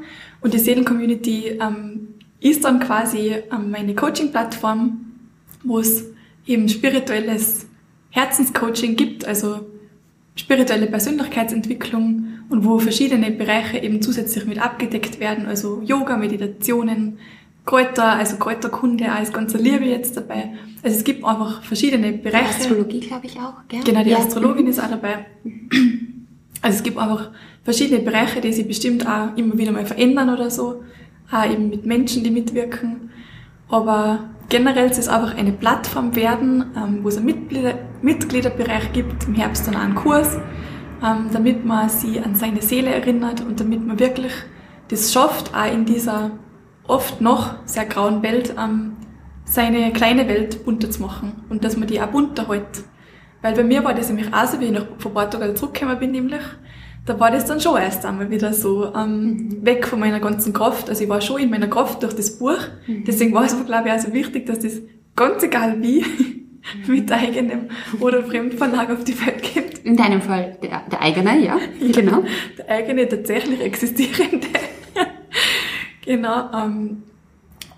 Und 0.40 0.54
die 0.54 0.58
Seelen-Community 0.58 1.58
ähm, 1.60 2.08
ist 2.40 2.64
dann 2.64 2.80
quasi 2.80 3.34
ähm, 3.52 3.70
meine 3.70 3.94
Coaching-Plattform, 3.94 5.00
wo 5.64 5.78
es 5.78 6.04
eben 6.46 6.68
spirituelles 6.68 7.66
Herzenscoaching 8.10 8.96
gibt, 8.96 9.26
also 9.26 9.66
spirituelle 10.36 10.86
Persönlichkeitsentwicklung 10.86 12.26
und 12.48 12.64
wo 12.64 12.78
verschiedene 12.78 13.30
Bereiche 13.30 13.78
eben 13.78 14.00
zusätzlich 14.00 14.46
mit 14.46 14.60
abgedeckt 14.60 15.18
werden, 15.18 15.46
also 15.46 15.82
Yoga, 15.84 16.16
Meditationen, 16.16 17.18
Kräuter, 17.66 18.12
also 18.12 18.36
Kräuterkunde, 18.36 19.12
alles 19.12 19.32
ganze 19.32 19.58
Liebe 19.58 19.84
jetzt 19.84 20.16
dabei. 20.16 20.54
Also 20.82 20.96
es 20.96 21.04
gibt 21.04 21.24
einfach 21.24 21.62
verschiedene 21.62 22.12
Bereiche. 22.12 22.48
Astrologie, 22.48 23.00
glaube 23.00 23.26
ich, 23.26 23.38
auch, 23.38 23.54
gell? 23.68 23.80
Genau, 23.84 24.02
die 24.02 24.10
ja. 24.10 24.18
Astrologin 24.18 24.68
ist 24.68 24.80
auch 24.80 24.88
dabei. 24.88 25.26
Also 26.62 26.78
es 26.78 26.82
gibt 26.82 26.96
einfach 26.96 27.30
verschiedene 27.64 28.00
Bereiche, 28.00 28.40
die 28.40 28.52
sich 28.52 28.66
bestimmt 28.66 29.06
auch 29.06 29.36
immer 29.36 29.58
wieder 29.58 29.72
mal 29.72 29.84
verändern 29.84 30.30
oder 30.30 30.50
so 30.50 30.82
auch 31.30 31.50
eben 31.50 31.68
mit 31.68 31.86
Menschen, 31.86 32.22
die 32.24 32.30
mitwirken. 32.30 33.10
Aber 33.68 34.30
generell 34.48 34.90
ist 34.90 34.98
es 34.98 35.08
einfach 35.08 35.36
eine 35.36 35.52
Plattform 35.52 36.14
werden, 36.14 36.66
ähm, 36.76 37.00
wo 37.02 37.08
es 37.08 37.16
einen 37.16 37.26
Mitglieder 37.26 37.74
Mitgliederbereich 38.02 38.92
gibt, 38.92 39.26
im 39.26 39.34
Herbst 39.34 39.66
dann 39.66 39.74
auch 39.74 39.80
einen 39.80 39.94
Kurs, 39.94 40.36
ähm, 41.04 41.26
damit 41.32 41.64
man 41.64 41.88
sie 41.88 42.20
an 42.20 42.34
seine 42.34 42.62
Seele 42.62 42.90
erinnert 42.90 43.40
und 43.40 43.58
damit 43.58 43.84
man 43.84 43.98
wirklich 43.98 44.32
das 44.88 45.12
schafft, 45.12 45.52
auch 45.54 45.72
in 45.72 45.84
dieser 45.84 46.30
oft 46.88 47.20
noch 47.20 47.54
sehr 47.64 47.86
grauen 47.86 48.22
Welt 48.22 48.54
ähm, 48.58 48.96
seine 49.46 49.92
kleine 49.92 50.28
Welt 50.28 50.64
bunter 50.64 50.90
zu 50.90 51.00
machen 51.00 51.44
und 51.48 51.64
dass 51.64 51.76
man 51.76 51.88
die 51.88 52.00
auch 52.00 52.08
bunter 52.08 52.48
hält. 52.48 52.84
Weil 53.42 53.54
bei 53.54 53.64
mir 53.64 53.84
war 53.84 53.94
das 53.94 54.08
nämlich 54.08 54.32
auch 54.32 54.46
so, 54.46 54.60
wie 54.60 54.66
ich 54.66 54.72
nach, 54.72 54.86
von 54.98 55.14
Portugal 55.14 55.54
zurückgekommen 55.54 55.98
bin, 55.98 56.10
nämlich, 56.10 56.40
da 57.04 57.18
war 57.20 57.30
das 57.30 57.44
dann 57.44 57.60
schon 57.60 57.80
erst 57.80 58.04
einmal 58.04 58.28
wieder 58.30 58.52
so 58.52 58.92
ähm, 58.92 59.20
mhm. 59.20 59.64
weg 59.64 59.86
von 59.86 60.00
meiner 60.00 60.18
ganzen 60.18 60.52
Kraft. 60.52 60.88
Also 60.88 61.04
ich 61.04 61.08
war 61.08 61.20
schon 61.20 61.40
in 61.40 61.50
meiner 61.50 61.68
Kraft 61.68 62.02
durch 62.02 62.14
das 62.14 62.38
Buch. 62.38 62.58
Mhm. 62.88 63.04
Deswegen 63.04 63.32
war 63.32 63.44
es 63.44 63.56
mir, 63.56 63.64
glaube 63.64 63.88
ich, 63.88 63.94
auch 63.94 63.98
so 64.00 64.12
wichtig, 64.12 64.46
dass 64.46 64.58
das 64.58 64.80
ganz 65.14 65.44
egal 65.44 65.80
wie 65.80 66.00
mhm. 66.86 66.92
mit 66.92 67.12
eigenem 67.12 67.68
oder 68.00 68.24
Fremdverlag 68.24 68.90
auf 68.90 69.04
die 69.04 69.24
Welt 69.24 69.42
geht. 69.42 69.78
In 69.84 69.96
deinem 69.96 70.20
Fall 70.20 70.58
der, 70.60 70.82
der 70.90 71.00
eigene, 71.00 71.38
ja, 71.38 71.56
genau. 71.92 72.24
Der 72.58 72.68
eigene, 72.68 73.08
tatsächlich 73.08 73.60
existierende. 73.60 74.48
Genau. 76.06 76.50
Ähm, 76.54 77.02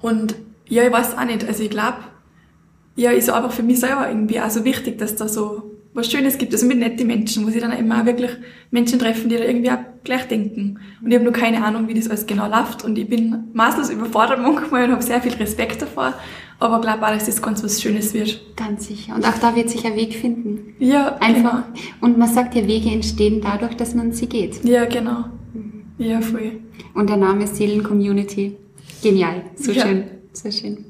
und 0.01 0.37
ja, 0.69 0.85
ich 0.85 0.93
weiß 0.93 1.17
auch 1.19 1.25
nicht. 1.25 1.47
Also 1.47 1.65
ich 1.65 1.71
glaube, 1.71 1.99
ja, 2.95 3.11
ist 3.11 3.31
einfach 3.31 3.53
für 3.53 3.63
mich 3.63 3.81
selber 3.81 4.09
irgendwie 4.09 4.41
auch 4.41 4.51
so 4.51 4.65
wichtig, 4.65 4.99
dass 4.99 5.17
da 5.17 5.29
so 5.29 5.79
was 5.95 6.11
Schönes 6.11 6.39
gibt. 6.39 6.53
Also 6.53 6.67
mit 6.67 6.79
netten 6.79 7.07
Menschen, 7.07 7.47
wo 7.47 7.51
sie 7.51 7.61
dann 7.61 7.73
immer 7.73 8.01
auch 8.01 8.07
wirklich 8.07 8.31
Menschen 8.71 8.99
treffen, 8.99 9.29
die 9.29 9.37
da 9.37 9.45
irgendwie 9.45 9.71
auch 9.71 9.79
gleich 10.05 10.27
denken. 10.29 10.79
Und 11.03 11.11
ich 11.11 11.15
habe 11.15 11.25
nur 11.25 11.33
keine 11.33 11.65
Ahnung, 11.65 11.89
wie 11.89 11.95
das 11.95 12.09
alles 12.09 12.27
genau 12.27 12.49
läuft. 12.49 12.85
Und 12.85 12.99
ich 12.99 13.09
bin 13.09 13.45
maßlos 13.53 13.91
überfordert 13.91 14.39
manchmal 14.43 14.85
und 14.85 14.93
habe 14.93 15.03
sehr 15.03 15.21
viel 15.21 15.35
Respekt 15.35 15.83
davor. 15.83 16.15
Aber 16.61 16.81
glaube 16.81 17.07
auch, 17.07 17.11
dass 17.11 17.27
das 17.27 17.41
ganz 17.41 17.63
was 17.63 17.81
Schönes 17.81 18.15
wird. 18.15 18.41
Ganz 18.57 18.89
sicher. 18.89 19.15
Und 19.15 19.25
auch 19.25 19.39
da 19.39 19.55
wird 19.55 19.71
sich 19.71 19.85
ein 19.87 19.95
Weg 19.95 20.15
finden. 20.15 20.75
Ja, 20.79 21.17
einfach. 21.21 21.63
Genau. 21.73 21.79
Und 22.01 22.19
man 22.19 22.29
sagt 22.29 22.55
ja, 22.57 22.67
Wege 22.67 22.91
entstehen 22.91 23.41
dadurch, 23.41 23.77
dass 23.77 23.95
man 23.95 24.13
sie 24.13 24.27
geht. 24.27 24.65
Ja, 24.65 24.85
genau. 24.87 25.27
Ja, 25.99 26.21
voll. 26.21 26.61
Und 26.95 27.11
der 27.11 27.17
Name 27.17 27.47
Seelen 27.47 27.83
Community. 27.83 28.57
Genial. 29.03 29.43
So 29.57 29.73
ja. 29.73 29.87
schön. 29.87 30.05
Sehr 30.33 30.53
schön. 30.53 30.87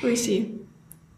Voll 0.00 0.16
schön. 0.16 0.60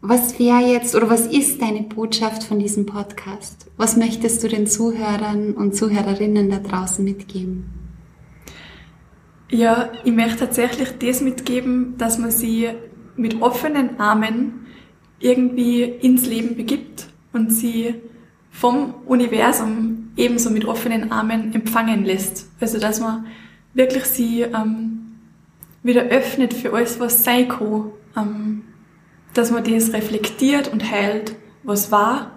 Was 0.01 0.37
wäre 0.37 0.61
jetzt 0.61 0.95
oder 0.95 1.09
was 1.09 1.25
ist 1.27 1.61
deine 1.61 1.81
Botschaft 1.83 2.43
von 2.43 2.59
diesem 2.59 2.85
Podcast? 2.85 3.67
Was 3.77 3.97
möchtest 3.97 4.43
du 4.43 4.47
den 4.47 4.67
Zuhörern 4.67 5.53
und 5.53 5.75
Zuhörerinnen 5.75 6.49
da 6.49 6.59
draußen 6.59 7.03
mitgeben? 7.03 7.65
Ja, 9.49 9.91
ich 10.03 10.13
möchte 10.13 10.39
tatsächlich 10.39 10.89
das 10.99 11.21
mitgeben, 11.21 11.95
dass 11.97 12.17
man 12.19 12.31
sie 12.31 12.69
mit 13.15 13.41
offenen 13.41 13.99
Armen 13.99 14.67
irgendwie 15.19 15.83
ins 15.83 16.25
Leben 16.25 16.55
begibt 16.55 17.07
und 17.33 17.51
sie 17.51 17.95
vom 18.51 18.93
Universum 19.05 20.04
ebenso 20.17 20.49
mit 20.49 20.65
offenen 20.65 21.11
Armen 21.11 21.53
empfangen 21.53 22.05
lässt. 22.05 22.49
Also 22.59 22.79
dass 22.79 22.99
man 22.99 23.25
wirklich 23.73 24.05
sie 24.05 24.41
ähm, 24.41 25.17
wieder 25.83 26.03
öffnet 26.03 26.53
für 26.53 26.73
alles, 26.73 26.99
was 26.99 27.23
sein 27.23 27.47
kann. 27.47 27.91
Ähm, 28.17 28.61
dass 29.35 29.51
man 29.51 29.63
das 29.63 29.93
reflektiert 29.93 30.71
und 30.71 30.89
heilt, 30.89 31.35
was 31.63 31.91
war 31.91 32.31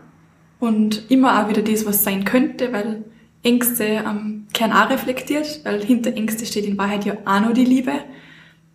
und 0.58 1.10
immer 1.10 1.40
auch 1.42 1.48
wieder 1.48 1.62
das, 1.62 1.86
was 1.86 2.04
sein 2.04 2.24
könnte, 2.24 2.72
weil 2.72 3.04
Ängste 3.42 3.84
ähm, 3.84 4.46
Kern 4.52 4.72
auch 4.72 4.90
reflektiert, 4.90 5.60
weil 5.64 5.82
hinter 5.84 6.14
Ängste 6.14 6.44
steht 6.44 6.66
in 6.66 6.76
Wahrheit 6.76 7.04
ja 7.04 7.16
auch 7.24 7.40
noch 7.40 7.52
die 7.52 7.64
Liebe. 7.64 7.92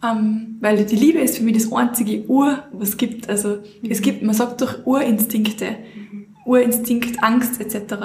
Ähm, 0.01 0.57
weil 0.61 0.85
die 0.85 0.95
Liebe 0.95 1.19
ist 1.19 1.37
für 1.37 1.43
mich 1.43 1.55
das 1.55 1.71
einzige 1.71 2.25
Ur, 2.27 2.63
was 2.71 2.89
es 2.89 2.97
gibt. 2.97 3.29
Also 3.29 3.59
mhm. 3.81 3.91
es 3.91 4.01
gibt, 4.01 4.23
man 4.23 4.33
sagt 4.33 4.61
doch 4.61 4.85
Urinstinkte, 4.85 5.77
mhm. 5.95 6.27
Urinstinkt, 6.45 7.21
Angst 7.21 7.59
etc. 7.59 7.95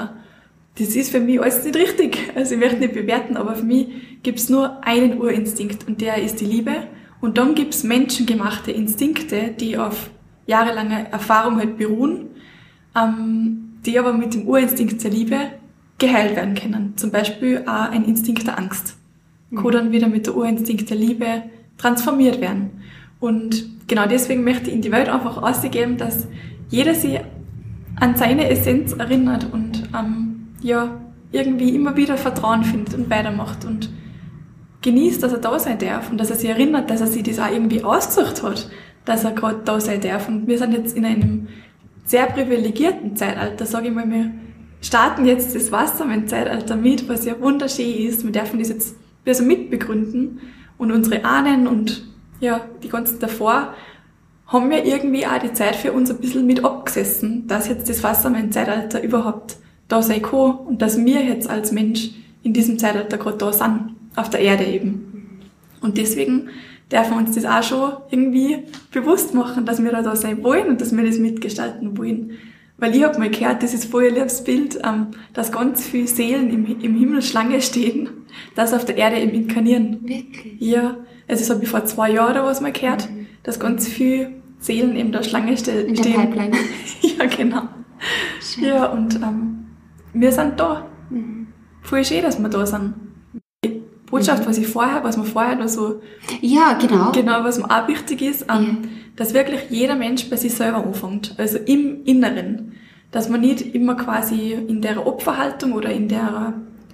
Das 0.78 0.94
ist 0.94 1.10
für 1.10 1.20
mich 1.20 1.40
alles 1.40 1.64
nicht 1.64 1.76
richtig. 1.76 2.18
Also 2.34 2.54
ich 2.54 2.60
möchte 2.60 2.78
nicht 2.78 2.94
bewerten, 2.94 3.36
aber 3.36 3.54
für 3.56 3.64
mich 3.64 3.88
gibt 4.22 4.38
es 4.38 4.48
nur 4.48 4.84
einen 4.84 5.20
Urinstinkt 5.20 5.88
und 5.88 6.00
der 6.00 6.22
ist 6.22 6.40
die 6.40 6.44
Liebe. 6.44 6.72
Und 7.20 7.36
dann 7.36 7.54
gibt's 7.54 7.82
menschengemachte 7.82 8.70
Instinkte, 8.70 9.54
die 9.58 9.76
auf 9.76 10.10
jahrelange 10.46 11.10
Erfahrung 11.10 11.58
halt 11.58 11.76
beruhen, 11.76 12.28
ähm, 12.96 13.78
die 13.84 13.98
aber 13.98 14.12
mit 14.12 14.34
dem 14.34 14.46
Urinstinkt 14.46 15.02
der 15.02 15.10
Liebe 15.10 15.36
geheilt 15.98 16.36
werden 16.36 16.54
können. 16.54 16.92
Zum 16.96 17.10
Beispiel 17.10 17.64
auch 17.66 17.90
ein 17.90 18.04
Instinkt 18.04 18.46
der 18.46 18.58
Angst. 18.58 18.96
Mhm. 19.50 19.56
Kann 19.62 19.72
dann 19.72 19.92
wieder 19.92 20.08
mit 20.08 20.26
der 20.26 20.36
Urinstinkt 20.36 20.88
der 20.88 20.96
Liebe 20.96 21.42
transformiert 21.76 22.40
werden. 22.40 22.70
Und 23.18 23.88
genau 23.88 24.06
deswegen 24.06 24.44
möchte 24.44 24.70
ich 24.70 24.76
in 24.76 24.82
die 24.82 24.92
Welt 24.92 25.08
einfach 25.08 25.42
ausgeben, 25.42 25.96
dass 25.96 26.28
jeder 26.70 26.94
sich 26.94 27.18
an 27.96 28.16
seine 28.16 28.48
Essenz 28.48 28.92
erinnert 28.92 29.52
und 29.52 29.88
ähm, 29.92 30.27
ja 30.68 31.00
irgendwie 31.32 31.74
immer 31.74 31.96
wieder 31.96 32.16
Vertrauen 32.16 32.64
findet 32.64 32.94
und 32.94 33.10
weitermacht 33.10 33.64
und 33.64 33.90
genießt, 34.82 35.22
dass 35.22 35.32
er 35.32 35.38
da 35.38 35.58
sein 35.58 35.78
darf 35.78 36.10
und 36.10 36.18
dass 36.18 36.30
er 36.30 36.36
sich 36.36 36.48
erinnert, 36.48 36.88
dass 36.90 37.00
er 37.00 37.06
sich 37.06 37.22
das 37.22 37.38
auch 37.38 37.50
irgendwie 37.50 37.82
ausgesucht 37.82 38.42
hat, 38.42 38.70
dass 39.04 39.24
er 39.24 39.32
gerade 39.32 39.60
da 39.64 39.80
sein 39.80 40.00
darf. 40.00 40.28
Und 40.28 40.46
wir 40.46 40.58
sind 40.58 40.72
jetzt 40.72 40.96
in 40.96 41.04
einem 41.04 41.48
sehr 42.04 42.26
privilegierten 42.26 43.16
Zeitalter, 43.16 43.66
sage 43.66 43.88
ich 43.88 43.94
mal, 43.94 44.08
wir 44.08 44.30
starten 44.80 45.26
jetzt 45.26 45.54
das 45.54 45.72
Wassermann-Zeitalter 45.72 46.76
mit, 46.76 47.08
was 47.08 47.24
ja 47.24 47.38
wunderschön 47.40 48.06
ist. 48.06 48.24
Wir 48.24 48.32
dürfen 48.32 48.58
das 48.58 48.68
jetzt 48.68 48.96
wir 49.24 49.34
so 49.34 49.44
mitbegründen 49.44 50.40
und 50.78 50.90
unsere 50.90 51.24
Ahnen 51.24 51.66
und 51.66 52.06
ja, 52.40 52.62
die 52.82 52.88
ganzen 52.88 53.18
davor 53.18 53.74
haben 54.46 54.70
wir 54.70 54.84
irgendwie 54.86 55.26
auch 55.26 55.38
die 55.38 55.52
Zeit 55.52 55.76
für 55.76 55.92
uns 55.92 56.10
ein 56.10 56.18
bisschen 56.18 56.46
mit 56.46 56.64
abgesessen, 56.64 57.46
dass 57.46 57.68
jetzt 57.68 57.90
das 57.90 58.02
Wassermann-Zeitalter 58.02 59.02
überhaupt 59.02 59.58
da 59.88 60.02
sein 60.02 60.22
kann 60.22 60.58
und 60.66 60.82
dass 60.82 61.02
wir 61.04 61.24
jetzt 61.24 61.48
als 61.48 61.72
Mensch 61.72 62.10
in 62.42 62.52
diesem 62.52 62.78
Zeitalter 62.78 63.18
gerade 63.18 63.38
da 63.38 63.52
sind 63.52 63.96
auf 64.16 64.30
der 64.30 64.40
Erde 64.40 64.64
eben. 64.64 65.40
Und 65.80 65.98
deswegen 65.98 66.48
dürfen 66.90 67.10
wir 67.12 67.18
uns 67.18 67.34
das 67.34 67.44
auch 67.44 67.62
schon 67.62 67.92
irgendwie 68.10 68.58
bewusst 68.92 69.34
machen, 69.34 69.64
dass 69.64 69.82
wir 69.82 69.90
da, 69.90 70.16
sein 70.16 70.42
wollen 70.42 70.68
und 70.68 70.80
dass 70.80 70.96
wir 70.96 71.04
das 71.04 71.18
mitgestalten 71.18 71.96
wollen. 71.98 72.32
Weil 72.78 72.94
ich 72.94 73.02
habe 73.02 73.18
mal 73.18 73.30
gehört, 73.30 73.62
das 73.62 73.74
ist 73.74 73.86
voll 73.86 74.06
ein 74.06 74.14
liebes 74.14 74.44
Bild, 74.44 74.78
ähm, 74.84 75.08
dass 75.34 75.50
ganz 75.50 75.84
viele 75.84 76.06
Seelen 76.06 76.50
im, 76.50 76.80
im 76.80 76.94
Himmel 76.96 77.22
Schlange 77.22 77.60
stehen, 77.60 78.08
dass 78.54 78.72
auf 78.72 78.84
der 78.84 78.96
Erde 78.96 79.18
eben 79.18 79.32
inkarnieren. 79.32 79.98
Wirklich? 80.02 80.60
Ja, 80.60 80.96
also 81.26 81.40
das 81.42 81.50
habe 81.50 81.64
ich 81.64 81.68
vor 81.68 81.84
zwei 81.86 82.12
Jahren 82.12 82.32
oder 82.32 82.44
was 82.44 82.60
mal 82.60 82.72
gehört, 82.72 83.10
mhm. 83.10 83.26
dass 83.42 83.58
ganz 83.58 83.88
viele 83.88 84.30
Seelen 84.60 84.96
eben 84.96 85.10
da 85.10 85.24
Schlange 85.24 85.56
stehen. 85.56 85.92
Der 85.92 86.02
Pipeline. 86.02 86.56
ja, 87.00 87.26
genau. 87.26 87.62
Schön. 88.40 88.64
Ja, 88.64 88.86
und 88.86 89.16
ähm, 89.16 89.57
wir 90.12 90.32
sind 90.32 90.58
da. 90.58 90.86
Mhm. 91.10 91.48
Voll 91.82 92.04
schön, 92.04 92.22
dass 92.22 92.38
wir 92.40 92.48
da 92.48 92.66
sind. 92.66 92.94
Botschaft, 94.10 94.44
mhm. 94.44 94.48
was 94.48 94.58
ich 94.58 94.66
vorher, 94.66 95.04
was 95.04 95.16
man 95.16 95.26
vorher 95.26 95.56
nur 95.56 95.68
so. 95.68 96.00
Ja, 96.40 96.78
genau. 96.80 97.12
Genau, 97.12 97.44
was 97.44 97.58
mir 97.58 97.70
auch 97.70 97.88
wichtig 97.88 98.22
ist, 98.22 98.46
ähm, 98.48 98.78
ja. 98.82 98.88
dass 99.16 99.34
wirklich 99.34 99.70
jeder 99.70 99.96
Mensch 99.96 100.28
bei 100.30 100.36
sich 100.36 100.54
selber 100.54 100.78
anfängt. 100.78 101.34
Also 101.38 101.58
im 101.58 102.04
Inneren. 102.04 102.72
Dass 103.10 103.30
man 103.30 103.40
nicht 103.40 103.74
immer 103.74 103.94
quasi 103.94 104.52
in 104.52 104.82
der 104.82 105.06
Opferhaltung 105.06 105.72
oder 105.72 105.90
in 105.90 106.08
der 106.08 106.52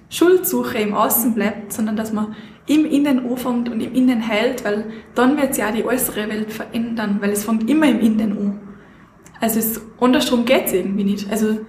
Schuldsuche 0.09 0.77
im 0.77 0.93
Außen 0.93 1.33
bleibt, 1.33 1.73
sondern 1.73 1.97
dass 1.97 2.13
man 2.13 2.35
im 2.67 2.85
Innen 2.85 3.29
anfängt 3.29 3.69
und 3.69 3.81
im 3.81 3.93
Innen 3.93 4.25
heilt, 4.25 4.63
weil 4.63 4.85
dann 5.13 5.37
wird 5.37 5.55
sich 5.55 5.63
auch 5.63 5.73
die 5.73 5.83
äußere 5.83 6.29
Welt 6.29 6.53
verändern, 6.53 7.17
weil 7.19 7.31
es 7.31 7.43
fängt 7.43 7.69
immer 7.69 7.87
im 7.87 7.99
Innen 7.99 8.31
an. 8.31 8.59
Also 9.41 9.59
es, 9.59 9.81
andersrum 9.99 10.45
geht's 10.45 10.71
irgendwie 10.71 11.03
nicht. 11.03 11.29
Also 11.29 11.59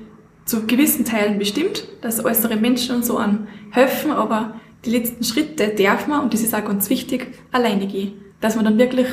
zu 0.47 0.67
gewissen 0.67 1.05
Teilen 1.05 1.39
bestimmt, 1.39 1.87
dass 2.01 2.25
äußere 2.25 2.57
Menschen 2.57 2.97
und 2.97 3.05
so 3.05 3.19
an 3.19 3.49
helfen, 3.71 4.13
aber 4.13 4.55
die 4.85 4.91
letzten 4.91 5.25
Schritte 5.25 5.69
darf 5.69 6.07
man, 6.07 6.23
und 6.23 6.33
das 6.33 6.41
ist 6.41 6.55
auch 6.55 6.65
ganz 6.65 6.89
wichtig, 6.89 7.27
alleine 7.53 7.87
gehen. 7.87 8.13
Dass 8.41 8.55
man 8.55 8.65
dann 8.65 8.79
wirklich 8.79 9.09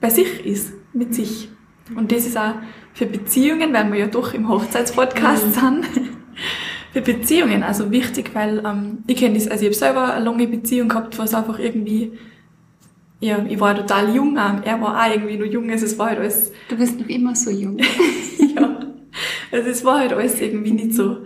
bei 0.00 0.08
sich 0.10 0.44
ist, 0.44 0.72
mit 0.92 1.14
sich. 1.14 1.48
Und 1.94 2.10
das 2.10 2.26
ist 2.26 2.38
auch 2.38 2.54
für 2.94 3.06
Beziehungen, 3.06 3.72
weil 3.74 3.92
wir 3.92 3.98
ja 4.00 4.06
doch 4.06 4.32
im 4.32 4.48
Hochzeitspodcast 4.48 5.48
mhm. 5.48 5.52
sind, 5.52 5.86
für 6.92 7.00
Beziehungen 7.02 7.62
also 7.62 7.90
wichtig, 7.90 8.30
weil 8.32 8.62
ähm, 8.64 8.98
ich 9.06 9.16
kenne 9.16 9.34
das, 9.34 9.48
also 9.48 9.62
ich 9.62 9.68
habe 9.68 9.74
selber 9.74 10.14
eine 10.14 10.24
lange 10.24 10.46
Beziehung 10.46 10.88
gehabt, 10.88 11.18
was 11.18 11.34
einfach 11.34 11.58
irgendwie, 11.58 12.12
ja, 13.20 13.44
ich 13.46 13.60
war 13.60 13.74
total 13.76 14.14
jung, 14.14 14.38
ähm, 14.38 14.62
er 14.64 14.80
war 14.80 15.04
auch 15.04 15.10
irgendwie 15.10 15.36
nur 15.36 15.46
jung, 15.46 15.70
also 15.70 15.84
es 15.84 15.98
war 15.98 16.08
halt 16.08 16.20
alles... 16.20 16.52
Du 16.68 16.76
bist 16.76 16.98
noch 16.98 17.08
immer 17.08 17.34
so 17.34 17.50
jung. 17.50 17.78
ja, 18.56 18.80
also 19.54 19.70
es 19.70 19.84
war 19.84 20.00
halt 20.00 20.12
alles 20.12 20.40
irgendwie 20.40 20.72
nicht 20.72 20.94
so, 20.94 21.18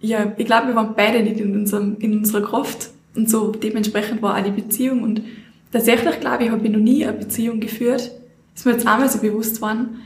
ja, 0.00 0.32
ich 0.36 0.46
glaube, 0.46 0.68
wir 0.68 0.74
waren 0.74 0.94
beide 0.96 1.22
nicht 1.22 1.38
in, 1.38 1.54
unserem, 1.54 1.96
in 2.00 2.18
unserer 2.18 2.42
Kraft 2.42 2.90
und 3.14 3.30
so 3.30 3.52
dementsprechend 3.52 4.20
war 4.20 4.36
auch 4.36 4.42
die 4.42 4.50
Beziehung. 4.50 5.02
Und 5.02 5.22
tatsächlich, 5.70 6.18
glaube 6.18 6.44
ich, 6.44 6.50
habe 6.50 6.66
ich 6.66 6.72
noch 6.72 6.80
nie 6.80 7.06
eine 7.06 7.16
Beziehung 7.16 7.60
geführt. 7.60 8.10
Ist 8.54 8.66
mir 8.66 8.72
jetzt 8.72 8.86
einmal 8.86 9.08
so 9.08 9.20
bewusst 9.20 9.56
geworden, 9.56 10.00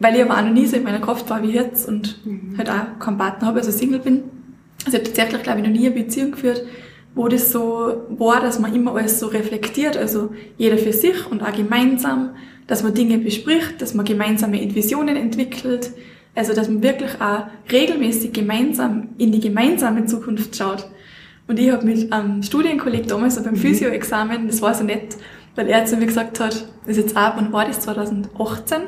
weil 0.00 0.16
ich 0.16 0.22
aber 0.22 0.36
auch 0.36 0.42
noch 0.42 0.52
nie 0.52 0.66
so 0.66 0.76
in 0.76 0.82
meiner 0.82 1.00
Kraft 1.00 1.30
war 1.30 1.42
wie 1.42 1.52
jetzt 1.52 1.88
und 1.88 2.24
mhm. 2.26 2.56
halt 2.58 2.68
auch 2.68 2.98
keinen 2.98 3.16
Partner 3.16 3.48
habe, 3.48 3.60
also 3.60 3.70
Single 3.70 4.00
bin. 4.00 4.24
Also 4.84 4.98
ich 4.98 5.04
habe 5.04 5.04
tatsächlich, 5.04 5.42
glaube 5.42 5.60
ich, 5.60 5.66
noch 5.66 5.72
nie 5.72 5.86
eine 5.86 5.94
Beziehung 5.94 6.32
geführt, 6.32 6.64
wo 7.14 7.28
das 7.28 7.50
so 7.50 8.02
war, 8.10 8.40
dass 8.40 8.58
man 8.58 8.74
immer 8.74 8.94
alles 8.94 9.18
so 9.18 9.28
reflektiert, 9.28 9.96
also 9.96 10.32
jeder 10.58 10.76
für 10.76 10.92
sich 10.92 11.26
und 11.30 11.42
auch 11.42 11.52
gemeinsam, 11.52 12.30
dass 12.66 12.82
man 12.82 12.94
Dinge 12.94 13.18
bespricht, 13.18 13.80
dass 13.80 13.94
man 13.94 14.04
gemeinsame 14.04 14.74
Visionen 14.74 15.16
entwickelt, 15.16 15.92
also 16.34 16.54
dass 16.54 16.68
man 16.68 16.82
wirklich 16.82 17.20
auch 17.20 17.46
regelmäßig 17.70 18.32
gemeinsam 18.32 19.10
in 19.18 19.32
die 19.32 19.40
gemeinsame 19.40 20.06
Zukunft 20.06 20.56
schaut. 20.56 20.88
Und 21.46 21.58
ich 21.58 21.70
habe 21.70 21.84
mit 21.84 22.12
einem 22.12 22.42
Studienkolleg 22.42 23.08
damals 23.08 23.34
so 23.34 23.42
beim 23.42 23.54
mhm. 23.54 23.58
Physioexamen, 23.58 24.46
das 24.46 24.62
war 24.62 24.74
so 24.74 24.84
nett, 24.84 25.16
weil 25.54 25.68
er 25.68 25.84
zu 25.84 25.96
mir 25.96 26.06
gesagt 26.06 26.40
hat, 26.40 26.66
das 26.86 26.96
ist 26.96 26.96
jetzt 26.96 27.16
auch, 27.16 27.36
wann 27.36 27.52
war 27.52 27.66
das, 27.66 27.80
2018? 27.80 28.82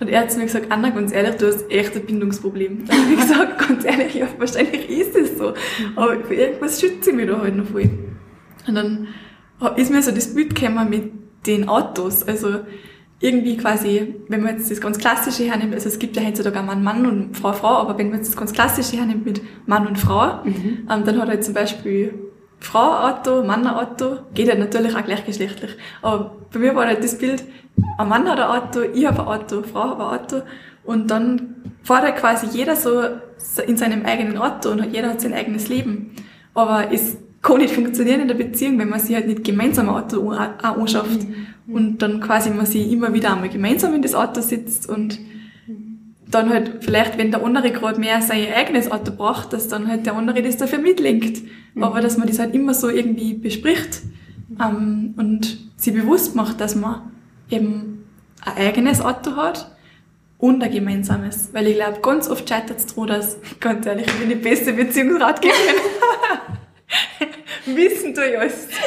Und 0.00 0.08
er 0.08 0.20
hat 0.20 0.30
zu 0.30 0.38
mir 0.38 0.44
gesagt, 0.44 0.70
Anna, 0.70 0.90
ganz 0.90 1.12
ehrlich, 1.12 1.36
du 1.36 1.48
hast 1.48 1.68
echt 1.70 1.96
ein 1.96 2.06
Bindungsproblem. 2.06 2.84
Da 2.86 2.94
habe 2.94 3.12
ich 3.12 3.20
gesagt, 3.20 3.58
ganz 3.68 3.84
ehrlich, 3.84 4.14
ja, 4.14 4.28
wahrscheinlich 4.38 4.88
ist 4.88 5.16
es 5.16 5.38
so. 5.38 5.54
Aber 5.96 6.20
für 6.22 6.34
irgendwas 6.34 6.80
schütze 6.80 7.10
ich 7.10 7.16
mich 7.16 7.26
da 7.26 7.40
halt 7.40 7.56
noch 7.56 7.66
voll. 7.66 7.90
Und 8.68 8.74
dann 8.74 9.08
ist 9.76 9.90
mir 9.90 10.02
so 10.02 10.12
das 10.12 10.34
Bild 10.34 10.54
gekommen 10.54 10.88
mit 10.88 11.12
den 11.46 11.68
Autos. 11.68 12.22
Also 12.22 12.60
irgendwie 13.20 13.56
quasi, 13.56 14.14
wenn 14.28 14.42
man 14.42 14.56
jetzt 14.56 14.70
das 14.70 14.80
ganz 14.80 14.98
Klassische 14.98 15.44
hernimmt, 15.44 15.74
also 15.74 15.88
es 15.88 15.98
gibt 15.98 16.16
ja 16.16 16.22
heutzutage 16.22 16.62
Mann, 16.62 16.84
Mann 16.84 17.04
und 17.04 17.36
Frau, 17.36 17.52
Frau, 17.52 17.78
aber 17.78 17.98
wenn 17.98 18.10
man 18.10 18.18
jetzt 18.18 18.28
das 18.28 18.36
ganz 18.36 18.52
Klassische 18.52 18.96
hernimmt 18.96 19.24
mit 19.24 19.42
Mann 19.66 19.86
und 19.86 19.98
Frau, 19.98 20.44
mhm. 20.44 20.88
ähm, 20.90 21.04
dann 21.04 21.20
hat 21.20 21.28
er 21.28 21.40
zum 21.40 21.54
Beispiel 21.54 22.14
Frau-Auto, 22.60 23.44
Mann-Auto, 23.44 24.18
geht 24.34 24.48
ja 24.48 24.54
natürlich 24.54 24.94
auch 24.94 25.04
gleichgeschlechtlich. 25.04 25.72
Aber 26.02 26.36
bei 26.52 26.58
mir 26.58 26.74
war 26.74 26.86
halt 26.86 27.02
das 27.02 27.18
Bild, 27.18 27.44
ein 27.98 28.08
Mann 28.08 28.28
hat 28.28 28.38
ein 28.38 28.62
Auto, 28.62 28.80
ich 28.82 29.06
habe 29.06 29.20
ein 29.20 29.26
Auto, 29.26 29.62
Frau 29.62 29.90
hat 29.90 29.98
ein 29.98 30.20
Auto 30.20 30.46
und 30.84 31.10
dann 31.10 31.56
fährt 31.82 32.02
halt 32.02 32.16
quasi 32.16 32.46
jeder 32.46 32.76
so 32.76 33.02
in 33.66 33.76
seinem 33.76 34.04
eigenen 34.04 34.38
Auto 34.38 34.70
und 34.70 34.92
jeder 34.92 35.10
hat 35.10 35.20
sein 35.20 35.34
eigenes 35.34 35.68
Leben. 35.68 36.14
Aber 36.54 36.92
es 36.92 37.16
kann 37.42 37.58
nicht 37.58 37.74
funktionieren 37.74 38.20
in 38.20 38.28
der 38.28 38.34
Beziehung, 38.34 38.78
wenn 38.78 38.88
man 38.88 39.00
sich 39.00 39.14
halt 39.14 39.26
nicht 39.26 39.44
gemeinsam 39.44 39.88
ein 39.88 39.94
Auto 39.94 40.30
anschafft 40.30 41.22
mhm. 41.22 41.74
und 41.74 42.02
dann 42.02 42.20
quasi 42.20 42.50
man 42.50 42.66
sich 42.66 42.90
immer 42.90 43.14
wieder 43.14 43.32
einmal 43.32 43.48
gemeinsam 43.48 43.94
in 43.94 44.02
das 44.02 44.14
Auto 44.14 44.40
sitzt 44.40 44.88
und 44.88 45.18
dann 46.30 46.50
halt 46.50 46.78
vielleicht, 46.80 47.16
wenn 47.16 47.30
der 47.30 47.42
andere 47.42 47.70
gerade 47.70 47.98
mehr 47.98 48.20
sein 48.20 48.52
eigenes 48.54 48.90
Auto 48.90 49.12
braucht, 49.12 49.52
dass 49.52 49.68
dann 49.68 49.88
halt 49.88 50.06
der 50.06 50.14
andere 50.14 50.42
das 50.42 50.56
dafür 50.56 50.78
mitlenkt. 50.78 51.42
Mhm. 51.74 51.82
Aber 51.82 52.00
dass 52.00 52.18
man 52.18 52.28
das 52.28 52.38
halt 52.38 52.54
immer 52.54 52.74
so 52.74 52.88
irgendwie 52.88 53.34
bespricht 53.34 54.02
ähm, 54.60 55.14
und 55.16 55.58
sich 55.76 55.94
bewusst 55.94 56.34
macht, 56.34 56.60
dass 56.60 56.74
man 56.74 57.12
eben 57.50 58.04
ein 58.44 58.56
eigenes 58.56 59.00
Auto 59.00 59.36
hat 59.36 59.70
und 60.36 60.62
ein 60.62 60.70
gemeinsames. 60.70 61.50
Weil 61.52 61.68
ich 61.68 61.76
glaube, 61.76 62.00
ganz 62.00 62.28
oft 62.28 62.48
scheitert 62.48 62.78
es 62.78 62.86
daran, 62.86 63.08
dass, 63.08 63.38
ganz 63.60 63.86
ehrlich, 63.86 64.06
ich 64.06 64.14
bin 64.14 64.28
die 64.28 64.34
beste 64.34 64.72
Beziehungsratgeberin. 64.72 65.58
Wissen 67.76 68.14
tue 68.14 68.30
ich 68.30 68.38
alles. 68.38 68.68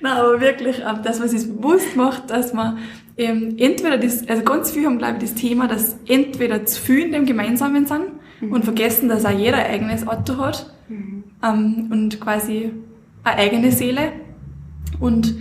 Nein, 0.00 0.12
aber 0.16 0.40
wirklich, 0.40 0.80
ähm, 0.80 1.02
dass 1.04 1.18
man 1.20 1.28
sich 1.28 1.46
bewusst 1.48 1.94
macht, 1.96 2.30
dass 2.30 2.52
man 2.52 2.78
ähm, 3.16 3.56
entweder 3.58 3.98
das, 3.98 4.26
also 4.28 4.42
ganz 4.42 4.72
viele 4.72 4.86
haben, 4.86 4.98
glaube 4.98 5.18
ich, 5.18 5.30
das 5.30 5.34
Thema, 5.34 5.68
dass 5.68 5.96
entweder 6.08 6.64
zu 6.66 6.80
viel 6.80 7.06
in 7.06 7.12
dem 7.12 7.26
Gemeinsamen 7.26 7.86
sind 7.86 8.06
mhm. 8.40 8.52
und 8.52 8.64
vergessen, 8.64 9.08
dass 9.08 9.24
auch 9.24 9.30
jeder 9.30 9.58
ein 9.58 9.66
eigenes 9.66 10.06
Auto 10.06 10.38
hat 10.38 10.74
mhm. 10.88 11.24
ähm, 11.42 11.88
und 11.90 12.20
quasi 12.20 12.72
eine 13.22 13.36
eigene 13.36 13.70
Seele. 13.70 14.12
Und 14.98 15.34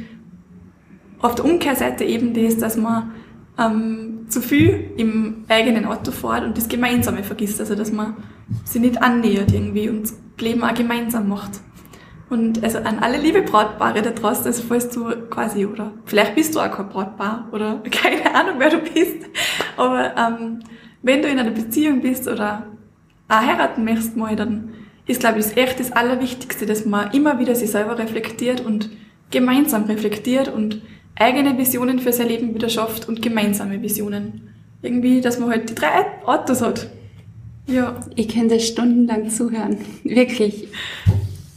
auf 1.19 1.35
der 1.35 1.45
Umkehrseite 1.45 2.03
eben 2.03 2.33
das, 2.33 2.57
dass 2.57 2.77
man 2.77 3.11
ähm, 3.57 4.25
zu 4.27 4.41
viel 4.41 4.91
im 4.97 5.43
eigenen 5.47 5.85
Auto 5.85 6.11
fährt 6.11 6.43
und 6.43 6.57
das 6.57 6.67
Gemeinsame 6.67 7.23
vergisst, 7.23 7.59
also 7.59 7.75
dass 7.75 7.91
man 7.91 8.15
sich 8.63 8.81
nicht 8.81 9.01
annähert 9.01 9.53
irgendwie 9.53 9.89
und 9.89 10.11
Leben 10.41 10.63
auch 10.63 10.73
gemeinsam 10.73 11.29
macht. 11.29 11.59
Und 12.29 12.63
also 12.63 12.77
an 12.77 12.99
alle 12.99 13.17
liebe 13.17 13.41
Brautpaare 13.41 14.01
da 14.01 14.11
draußen, 14.11 14.45
also 14.45 14.63
falls 14.63 14.89
du 14.89 15.09
quasi, 15.29 15.65
oder 15.65 15.91
vielleicht 16.05 16.35
bist 16.35 16.55
du 16.55 16.59
auch 16.61 16.71
kein 16.71 16.87
Brautpaar 16.87 17.49
oder 17.51 17.81
keine 17.91 18.33
Ahnung, 18.33 18.55
wer 18.57 18.69
du 18.69 18.79
bist, 18.79 19.17
aber 19.75 20.15
ähm, 20.17 20.59
wenn 21.01 21.21
du 21.21 21.27
in 21.27 21.39
einer 21.39 21.51
Beziehung 21.51 22.01
bist 22.01 22.27
oder 22.27 22.67
auch 23.27 23.41
heiraten 23.41 23.83
möchtest 23.83 24.15
mal, 24.15 24.35
dann 24.35 24.69
ist, 25.07 25.19
glaube 25.19 25.39
ich, 25.39 25.45
das 25.45 25.57
echt 25.57 25.79
das 25.79 25.91
Allerwichtigste, 25.91 26.65
dass 26.65 26.85
man 26.85 27.11
immer 27.11 27.39
wieder 27.39 27.55
sich 27.55 27.71
selber 27.71 27.97
reflektiert 27.97 28.61
und 28.61 28.89
gemeinsam 29.29 29.83
reflektiert 29.85 30.47
und 30.47 30.81
eigene 31.15 31.57
Visionen 31.57 31.99
für 31.99 32.13
sein 32.13 32.27
Leben 32.27 32.53
wieder 32.53 32.69
schafft 32.69 33.07
und 33.07 33.21
gemeinsame 33.21 33.81
Visionen. 33.81 34.53
Irgendwie, 34.81 35.21
dass 35.21 35.39
man 35.39 35.49
halt 35.49 35.69
die 35.69 35.75
drei 35.75 36.05
Autos 36.25 36.61
hat. 36.61 36.89
Ja. 37.67 37.99
Ich 38.15 38.27
könnte 38.29 38.59
stundenlang 38.59 39.29
zuhören. 39.29 39.77
Wirklich. 40.03 40.67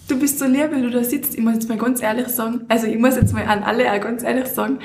Du 0.08 0.18
bist 0.18 0.38
so 0.38 0.44
lieb, 0.44 0.68
weil 0.70 0.82
du 0.82 0.90
da 0.90 1.02
sitzt. 1.02 1.34
Ich 1.34 1.42
muss 1.42 1.54
jetzt 1.54 1.68
mal 1.68 1.78
ganz 1.78 2.02
ehrlich 2.02 2.28
sagen, 2.28 2.60
also 2.68 2.86
ich 2.86 2.98
muss 2.98 3.16
jetzt 3.16 3.32
mal 3.32 3.44
an 3.44 3.62
alle 3.62 3.90
auch 3.90 4.00
ganz 4.00 4.22
ehrlich 4.22 4.46
sagen, 4.46 4.78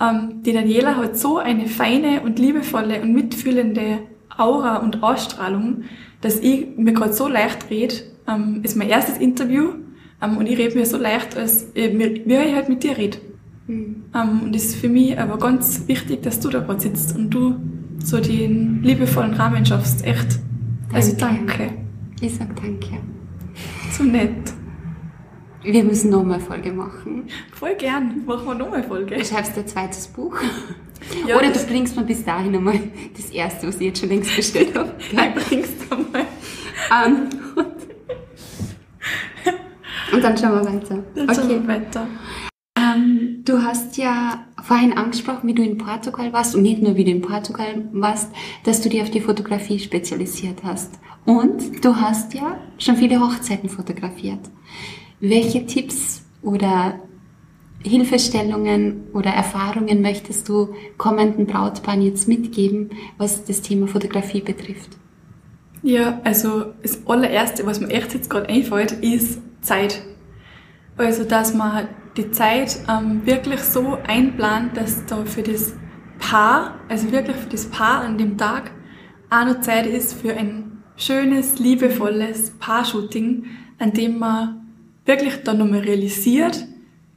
ähm, 0.00 0.42
die 0.42 0.52
Daniela 0.52 0.96
hat 0.96 1.16
so 1.16 1.38
eine 1.38 1.66
feine 1.66 2.20
und 2.20 2.38
liebevolle 2.38 3.00
und 3.00 3.12
mitfühlende 3.14 4.00
Aura 4.36 4.76
und 4.76 5.02
Ausstrahlung, 5.02 5.84
dass 6.20 6.40
ich 6.40 6.76
mir 6.76 6.92
gerade 6.92 7.14
so 7.14 7.26
leicht 7.26 7.70
rede. 7.70 7.94
Ähm, 8.28 8.60
ist 8.62 8.76
mein 8.76 8.90
erstes 8.90 9.18
Interview 9.18 9.70
ähm, 10.20 10.36
und 10.36 10.46
ich 10.46 10.58
rede 10.58 10.76
mir 10.76 10.84
so 10.84 10.98
leicht, 10.98 11.36
als 11.36 11.74
äh, 11.74 11.90
wie 11.98 12.34
ich 12.34 12.54
halt 12.54 12.68
mit 12.68 12.82
dir 12.82 12.98
rede. 12.98 13.18
Mhm. 13.66 14.04
Ähm, 14.14 14.42
und 14.44 14.56
es 14.56 14.66
ist 14.66 14.76
für 14.76 14.88
mich 14.88 15.18
aber 15.18 15.38
ganz 15.38 15.84
wichtig, 15.86 16.22
dass 16.22 16.40
du 16.40 16.50
da 16.50 16.60
gerade 16.60 16.80
sitzt 16.80 17.16
und 17.16 17.30
du 17.30 17.56
so 18.04 18.20
den 18.20 18.82
liebevollen 18.82 19.34
Rahmen 19.34 19.64
schaffst. 19.64 20.04
Echt. 20.04 20.38
Also 20.96 21.14
danke. 21.14 21.74
Ich 22.22 22.34
sag 22.34 22.56
danke. 22.56 22.98
So 23.92 24.02
nett. 24.02 24.52
Wir 25.62 25.84
müssen 25.84 26.10
nochmal 26.10 26.40
Folge 26.40 26.72
machen. 26.72 27.28
Voll 27.52 27.74
gern. 27.74 28.24
Machen 28.24 28.46
wir 28.46 28.54
nochmal 28.54 28.82
Folge. 28.82 29.16
Du 29.16 29.24
schreibst 29.24 29.58
ein 29.58 29.66
zweites 29.66 30.06
Buch. 30.06 30.38
Ja, 31.26 31.36
Oder 31.36 31.50
du 31.50 31.58
bringst 31.66 31.96
mir 31.96 32.04
bis 32.04 32.24
dahin 32.24 32.56
einmal 32.56 32.80
das 33.14 33.28
erste, 33.30 33.68
was 33.68 33.74
ich 33.76 33.82
jetzt 33.82 34.00
schon 34.00 34.08
längst 34.08 34.34
bestellt 34.34 34.74
habe. 34.74 34.94
Nein, 35.12 35.34
bringst 35.34 35.74
du 35.90 35.96
einmal. 35.96 36.26
Um, 36.90 37.28
und, 37.56 37.74
und, 40.14 40.24
dann 40.24 40.38
schauen 40.38 40.52
wir 40.52 40.64
weiter. 40.64 41.04
Dann 41.14 41.28
okay. 41.28 41.34
schauen 41.34 41.48
wir 41.50 41.68
weiter. 41.68 42.06
Du 43.46 43.62
hast 43.62 43.96
ja 43.96 44.44
vorhin 44.60 44.94
angesprochen, 44.94 45.46
wie 45.46 45.54
du 45.54 45.62
in 45.62 45.78
Portugal 45.78 46.32
warst 46.32 46.56
und 46.56 46.62
nicht 46.62 46.82
nur 46.82 46.96
wie 46.96 47.04
du 47.04 47.12
in 47.12 47.22
Portugal 47.22 47.84
warst, 47.92 48.32
dass 48.64 48.80
du 48.80 48.88
dich 48.88 49.00
auf 49.00 49.10
die 49.10 49.20
Fotografie 49.20 49.78
spezialisiert 49.78 50.64
hast. 50.64 50.98
Und 51.24 51.84
du 51.84 51.94
hast 51.94 52.34
ja 52.34 52.58
schon 52.78 52.96
viele 52.96 53.20
Hochzeiten 53.20 53.68
fotografiert. 53.68 54.40
Welche 55.20 55.64
Tipps 55.64 56.24
oder 56.42 56.98
Hilfestellungen 57.84 59.04
oder 59.12 59.30
Erfahrungen 59.30 60.02
möchtest 60.02 60.48
du 60.48 60.74
kommenden 60.98 61.46
Brautpaaren 61.46 62.02
jetzt 62.02 62.26
mitgeben, 62.26 62.90
was 63.16 63.44
das 63.44 63.62
Thema 63.62 63.86
Fotografie 63.86 64.40
betrifft? 64.40 64.98
Ja, 65.84 66.20
also 66.24 66.72
das 66.82 67.06
allererste, 67.06 67.64
was 67.64 67.78
mir 67.78 67.90
echt 67.90 68.12
jetzt 68.12 68.28
gerade 68.28 68.48
einfällt, 68.48 68.90
ist 68.90 69.40
Zeit. 69.60 70.02
Also, 70.96 71.22
dass 71.22 71.54
man 71.54 71.86
die 72.16 72.30
Zeit 72.30 72.78
ähm, 72.88 73.26
wirklich 73.26 73.60
so 73.60 73.98
einplant, 74.06 74.76
dass 74.76 75.04
da 75.06 75.24
für 75.24 75.42
das 75.42 75.74
Paar, 76.18 76.80
also 76.88 77.12
wirklich 77.12 77.36
für 77.36 77.48
das 77.48 77.66
Paar 77.66 78.00
an 78.00 78.18
dem 78.18 78.38
Tag, 78.38 78.70
auch 79.30 79.44
noch 79.44 79.60
Zeit 79.60 79.86
ist 79.86 80.14
für 80.14 80.34
ein 80.34 80.82
schönes, 80.96 81.58
liebevolles 81.58 82.52
Paar-Shooting, 82.58 83.44
an 83.78 83.92
dem 83.92 84.18
man 84.18 84.66
wirklich 85.04 85.42
dann 85.44 85.58
nochmal 85.58 85.80
realisiert, 85.80 86.66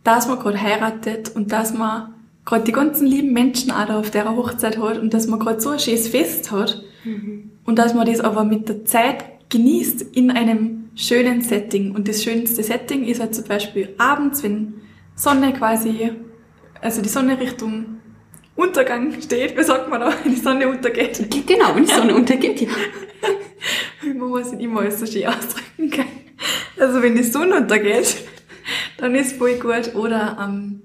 dass 0.04 0.28
man 0.28 0.40
gerade 0.40 0.62
heiratet 0.62 1.36
und 1.36 1.52
dass 1.52 1.74
man 1.74 2.14
gerade 2.46 2.64
die 2.64 2.72
ganzen 2.72 3.06
lieben 3.06 3.32
Menschen 3.32 3.72
auch 3.72 3.86
da 3.86 4.00
auf 4.00 4.12
der 4.12 4.36
Hochzeit 4.36 4.78
hat 4.78 4.98
und 4.98 5.14
dass 5.14 5.28
man 5.28 5.40
gerade 5.40 5.62
so 5.62 5.70
ein 5.70 5.80
schönes 5.80 6.08
Fest 6.08 6.52
hat 6.52 6.84
mhm. 7.06 7.52
und 7.66 7.80
dass 7.80 7.94
man 7.94 8.06
das 8.06 8.20
aber 8.20 8.44
mit 8.44 8.68
der 8.68 8.86
Zeit 8.86 9.24
genießt 9.50 10.02
in 10.02 10.32
einem 10.32 10.90
schönen 10.96 11.42
Setting. 11.42 11.96
Und 11.96 12.08
das 12.08 12.24
schönste 12.24 12.64
Setting 12.64 13.06
ist 13.06 13.20
halt 13.20 13.36
zum 13.36 13.46
Beispiel 13.46 13.90
abends, 13.98 14.44
wenn 14.44 14.76
Sonne 15.20 15.52
quasi, 15.52 16.12
also 16.82 17.02
die 17.02 17.10
Sonne 17.10 17.38
Richtung 17.38 17.98
Untergang 18.56 19.22
steht, 19.22 19.58
wie 19.58 19.64
sagt 19.64 19.90
man 19.90 20.00
da, 20.00 20.14
wenn 20.24 20.34
die 20.34 20.40
Sonne 20.40 20.68
untergeht? 20.68 21.30
Genau, 21.46 21.76
wenn 21.76 21.84
die 21.84 21.92
Sonne 21.94 22.16
untergeht, 22.16 22.62
ja. 22.62 22.70
man 24.14 24.30
muss 24.30 24.52
nicht 24.52 24.64
immer 24.64 24.80
alles 24.80 25.00
so 25.00 25.06
schön 25.06 25.28
ausdrücken 25.28 25.90
kann. 25.90 26.06
Also 26.80 27.02
wenn 27.02 27.16
die 27.16 27.24
Sonne 27.24 27.58
untergeht, 27.58 28.16
dann 28.98 29.14
ist 29.14 29.36
voll 29.38 29.56
gut. 29.56 29.94
Oder 29.94 30.38
ähm, 30.42 30.82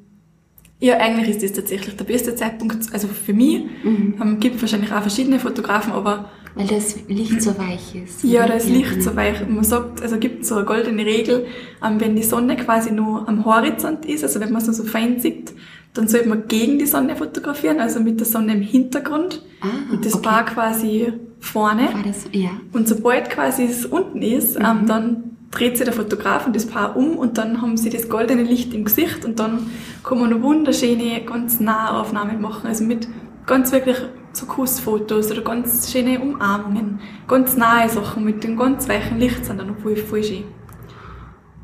ja, 0.81 0.99
eigentlich 0.99 1.29
ist 1.31 1.43
das 1.45 1.53
tatsächlich 1.53 1.97
der 1.97 2.05
beste 2.05 2.35
Zeitpunkt, 2.35 2.93
also 2.93 3.07
für 3.07 3.33
mich. 3.33 3.65
Mhm. 3.85 4.21
Ähm, 4.21 4.41
gibt 4.41 4.61
wahrscheinlich 4.61 4.93
auch 4.93 5.03
verschiedene 5.03 5.39
Fotografen, 5.39 5.93
aber 5.93 6.31
weil 6.55 6.67
das 6.67 6.97
Licht 7.09 7.43
so 7.43 7.59
weich 7.59 7.95
ist. 7.95 8.23
Ja, 8.23 8.47
das 8.47 8.69
Licht 8.69 9.03
so 9.03 9.17
weich. 9.17 9.47
Man 9.49 9.65
sagt, 9.65 10.03
also 10.03 10.19
gibt 10.19 10.47
so 10.47 10.57
eine 10.57 10.65
goldene 10.65 11.05
Regel, 11.05 11.47
ähm, 11.85 12.01
wenn 12.01 12.15
die 12.15 12.23
Sonne 12.23 12.57
quasi 12.57 12.93
nur 12.93 13.29
am 13.29 13.45
Horizont 13.45 14.07
ist, 14.07 14.23
also 14.23 14.41
wenn 14.41 14.53
man 14.53 14.63
es 14.63 14.77
so 14.77 14.85
fein 14.85 15.19
sieht, 15.19 15.53
dann 15.95 16.09
sollte 16.09 16.29
man 16.29 16.47
gegen 16.49 16.79
die 16.79 16.87
Sonne 16.87 17.17
fotografieren, 17.17 17.81
also 17.81 18.01
mit 18.01 18.19
der 18.19 18.27
Sonne 18.27 18.55
im 18.55 18.63
Hintergrund 18.63 19.43
ah, 19.61 19.93
und 19.93 20.05
das 20.05 20.15
okay. 20.15 20.29
Paar 20.29 20.45
quasi 20.45 21.13
vorne. 21.41 21.89
Das, 22.05 22.25
ja. 22.33 22.51
Und 22.73 22.89
sobald 22.89 23.31
quasi 23.31 23.65
es 23.65 23.87
unten 23.87 24.23
ist, 24.23 24.57
ähm, 24.57 24.83
mhm. 24.83 24.87
dann 24.87 25.25
dreht 25.51 25.77
sich 25.77 25.85
der 25.85 25.95
Fotograf 25.95 26.47
und 26.47 26.57
das 26.57 26.67
Paar 26.67 26.97
um 26.97 27.17
und 27.17 27.39
dann 27.39 27.63
haben 27.63 27.77
sie 27.77 27.91
das 27.91 28.09
goldene 28.09 28.43
Licht 28.43 28.75
im 28.75 28.85
Gesicht 28.85 29.25
und 29.25 29.39
dann 29.39 29.71
kann 30.03 30.19
man 30.19 30.33
eine 30.33 30.43
wunderschöne, 30.43 31.25
ganz 31.25 31.61
nahe 31.61 31.97
Aufnahme 31.97 32.33
machen. 32.35 32.67
Also 32.67 32.85
mit 32.85 33.07
ganz 33.47 33.71
wirklich 33.71 33.99
so 34.37 34.47
Kussfotos 34.47 35.31
oder 35.31 35.43
ganz 35.43 35.91
schöne 35.91 36.21
Umarmungen. 36.21 37.01
Ganz 37.29 37.57
nahe 37.57 37.89
Sachen 37.89 38.25
mit 38.25 38.45
dem 38.45 38.57
ganz 38.57 38.89
weichen 38.89 39.19
Licht 39.19 39.45
sind 39.45 39.59
dann 39.59 39.77
voll, 39.79 39.97
voll 39.97 40.23
schön. 40.23 40.45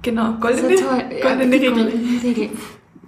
Genau, 0.03 0.35
goldene, 0.41 0.79
so 0.79 0.85
toll. 0.85 1.05
goldene 1.23 1.57
ja, 1.57 1.71
Regel. 1.71 1.93
Regel. 2.23 2.51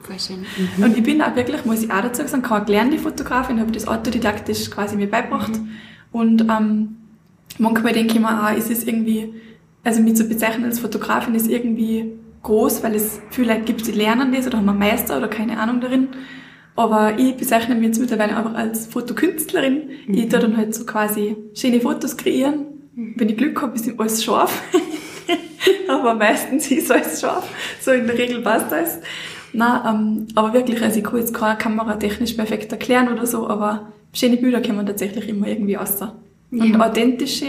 Voll 0.01 0.19
schön. 0.19 0.45
Mhm. 0.77 0.85
Und 0.85 0.97
ich 0.97 1.03
bin 1.03 1.23
auch 1.23 1.35
wirklich, 1.37 1.65
muss 1.65 1.83
ich 1.83 1.91
auch 1.91 2.03
dazu 2.03 2.27
sagen, 2.27 2.43
keine 2.43 2.65
gelernte 2.65 2.99
Fotografin, 2.99 3.61
habe 3.61 3.73
das 3.73 3.87
autodidaktisch 3.87 4.71
quasi 4.71 4.97
mir 4.97 5.09
beigebracht. 5.09 5.53
Mhm. 5.53 5.69
Und 6.11 6.41
ähm, 6.43 6.97
manchmal 7.59 7.93
denke 7.93 8.15
ich 8.15 8.21
mir 8.21 8.45
auch, 8.45 8.57
ist 8.57 8.71
es 8.71 8.85
irgendwie, 8.85 9.33
also 9.85 10.03
mich 10.03 10.17
zu 10.17 10.25
bezeichnen 10.25 10.65
als 10.65 10.81
Fotografin 10.81 11.35
ist 11.35 11.49
irgendwie 11.49 12.13
groß, 12.43 12.83
weil 12.83 12.95
es 12.95 13.21
viele 13.31 13.55
Leute 13.55 13.65
gibt, 13.65 13.87
die 13.87 13.93
lernen 13.93 14.33
das 14.33 14.47
oder 14.47 14.59
haben 14.59 14.69
einen 14.69 14.79
Meister 14.79 15.17
oder 15.17 15.29
keine 15.29 15.59
Ahnung 15.59 15.81
darin. 15.81 16.09
Aber 16.75 17.19
ich 17.19 17.37
bezeichne 17.37 17.75
mich 17.75 17.89
jetzt 17.89 18.01
mittlerweile 18.01 18.37
einfach 18.37 18.55
als 18.55 18.87
Fotokünstlerin. 18.87 19.91
Mhm. 20.07 20.15
Ich 20.15 20.29
tue 20.29 20.39
dann 20.39 20.57
halt 20.57 20.75
so 20.75 20.85
quasi 20.85 21.37
schöne 21.55 21.81
Fotos 21.81 22.17
kreieren. 22.17 22.67
Wenn 22.95 23.29
ich 23.29 23.37
Glück 23.37 23.61
habe, 23.63 23.75
ist 23.75 23.89
alles 23.99 24.25
scharf. 24.25 24.63
aber 25.89 26.15
meistens 26.15 26.71
ist 26.71 26.91
alles 26.91 27.21
scharf. 27.21 27.49
So 27.81 27.91
in 27.93 28.07
der 28.07 28.17
Regel 28.19 28.41
passt 28.41 28.73
alles. 28.73 28.99
Nein, 29.53 29.81
ähm, 29.87 30.27
aber 30.35 30.53
wirklich, 30.55 30.83
also 30.83 30.99
ich 30.99 31.05
kann 31.05 31.19
jetzt 31.19 31.35
keine 31.35 31.59
Kamera 31.59 31.97
technisch 31.97 32.33
perfekt 32.33 32.73
erklären 32.73 33.13
oder 33.13 33.27
so, 33.27 33.49
aber 33.49 33.93
schöne 34.15 34.37
Bilder 34.37 34.63
kommen 34.63 34.87
tatsächlich 34.87 35.29
immer 35.29 35.47
irgendwie. 35.47 35.77
Und 35.77 36.65
Ja. 36.65 36.87
authentische 36.87 37.47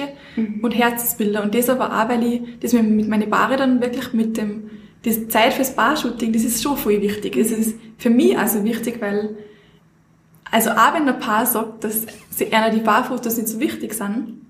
und 0.61 0.71
Herzensbilder. 0.71 1.43
Und 1.43 1.53
das 1.55 1.69
aber 1.69 1.87
auch, 1.87 2.09
weil 2.09 2.23
ich 2.23 2.41
das 2.61 2.73
mit, 2.73 2.89
mit 2.89 3.07
meinen 3.09 3.29
Paare 3.29 3.57
dann 3.57 3.81
wirklich 3.81 4.13
mit 4.13 4.37
dem, 4.37 4.69
die 5.05 5.27
Zeit 5.27 5.53
fürs 5.53 5.75
Paar-Shooting, 5.75 6.31
das 6.31 6.43
ist 6.43 6.63
schon 6.63 6.77
voll 6.77 7.01
wichtig. 7.01 7.35
Es 7.35 7.51
ist 7.51 7.77
für 7.97 8.09
mich 8.09 8.37
also 8.37 8.63
wichtig, 8.63 9.01
weil, 9.01 9.37
also 10.49 10.71
auch 10.71 10.93
wenn 10.93 11.07
ein 11.07 11.19
Paar 11.19 11.45
sagt, 11.45 11.83
dass 11.83 12.05
sie 12.29 12.51
einer 12.53 12.69
die 12.73 12.79
Paarfotos 12.81 13.37
nicht 13.37 13.49
so 13.49 13.59
wichtig 13.59 13.93
sind, 13.93 14.41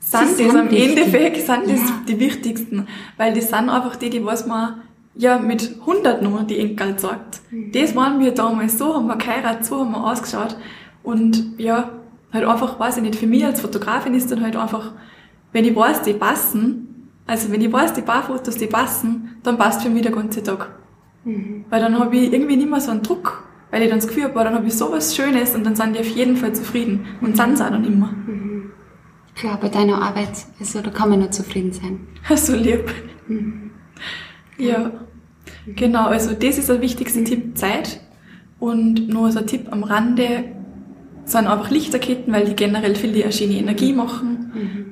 sind 0.00 0.28
Sie 0.36 0.44
das 0.44 0.52
sind 0.52 0.56
am 0.60 0.70
wichtig. 0.70 0.88
Endeffekt 0.98 1.36
sind 1.46 1.62
das 1.70 1.80
Ja. 1.80 2.02
die 2.08 2.20
wichtigsten. 2.20 2.86
Weil 3.16 3.32
das 3.32 3.48
sind 3.48 3.68
einfach 3.70 3.96
die, 3.96 4.10
die 4.10 4.24
was 4.24 4.46
man 4.46 4.82
ja 5.14 5.38
mit 5.38 5.76
100 5.80 6.22
noch 6.22 6.46
die 6.46 6.58
Enkel 6.58 6.98
sagt. 6.98 7.40
Mhm. 7.50 7.72
Das 7.72 7.94
waren 7.94 8.18
wir 8.20 8.32
damals, 8.32 8.78
so 8.78 8.94
haben 8.94 9.06
wir 9.06 9.16
geheiratet, 9.16 9.64
so 9.64 9.80
haben 9.80 9.92
wir 9.92 10.04
ausgeschaut. 10.04 10.56
Und 11.02 11.54
ja, 11.58 11.90
halt 12.32 12.44
einfach, 12.44 12.78
weiß 12.80 12.96
ich 12.98 13.02
nicht, 13.02 13.16
für 13.16 13.26
mich 13.26 13.44
als 13.44 13.60
Fotografin 13.60 14.14
ist 14.14 14.30
dann 14.30 14.42
halt 14.42 14.56
einfach, 14.56 14.92
wenn 15.52 15.64
ich 15.64 15.76
weiß, 15.76 16.02
die 16.02 16.14
passen, 16.14 16.81
also 17.26 17.50
wenn 17.50 17.60
ich 17.60 17.72
weiß, 17.72 17.94
die 17.94 18.02
paar 18.02 18.24
Fotos, 18.24 18.56
die 18.56 18.66
passen, 18.66 19.36
dann 19.42 19.58
passt 19.58 19.82
für 19.82 19.90
mich 19.90 20.02
der 20.02 20.12
ganze 20.12 20.42
Tag. 20.42 20.70
Mhm. 21.24 21.64
Weil 21.70 21.80
dann 21.80 21.98
habe 21.98 22.16
ich 22.16 22.32
irgendwie 22.32 22.56
nicht 22.56 22.70
mehr 22.70 22.80
so 22.80 22.90
einen 22.90 23.02
Druck, 23.02 23.44
weil 23.70 23.82
ich 23.82 23.88
dann 23.88 23.98
das 23.98 24.08
Gefühl 24.08 24.24
habe, 24.24 24.34
dann 24.34 24.54
habe 24.54 24.66
ich 24.66 24.74
sowas 24.74 25.14
Schönes 25.14 25.54
und 25.54 25.64
dann 25.64 25.76
sind 25.76 25.94
die 25.94 26.00
auf 26.00 26.08
jeden 26.08 26.36
Fall 26.36 26.54
zufrieden. 26.54 27.06
Und 27.20 27.36
sind 27.36 27.56
sie 27.56 27.64
auch 27.64 27.70
dann 27.70 27.84
immer. 27.84 28.12
Klar, 29.34 29.58
bei 29.60 29.68
deiner 29.68 30.02
Arbeit, 30.02 30.30
also 30.60 30.80
da 30.82 30.90
kann 30.90 31.08
man 31.08 31.20
nur 31.20 31.30
zufrieden 31.30 31.72
sein. 31.72 32.00
So 32.36 32.54
lieb. 32.54 32.92
Ja, 34.58 34.92
genau. 35.66 36.06
Also 36.06 36.34
das 36.34 36.58
ist 36.58 36.68
der 36.68 36.80
wichtigste 36.80 37.24
Tipp, 37.24 37.56
Zeit. 37.56 38.00
Und 38.58 39.08
nur 39.08 39.32
so 39.32 39.40
ein 39.40 39.46
Tipp 39.46 39.68
am 39.70 39.82
Rande 39.82 40.44
sind 41.24 41.46
einfach 41.46 41.70
Lichterketten, 41.70 42.32
weil 42.32 42.44
die 42.44 42.54
generell 42.54 42.94
viel 42.94 43.12
die 43.12 43.24
eine 43.24 43.32
schöne 43.32 43.54
Energie 43.54 43.92
machen. 43.92 44.31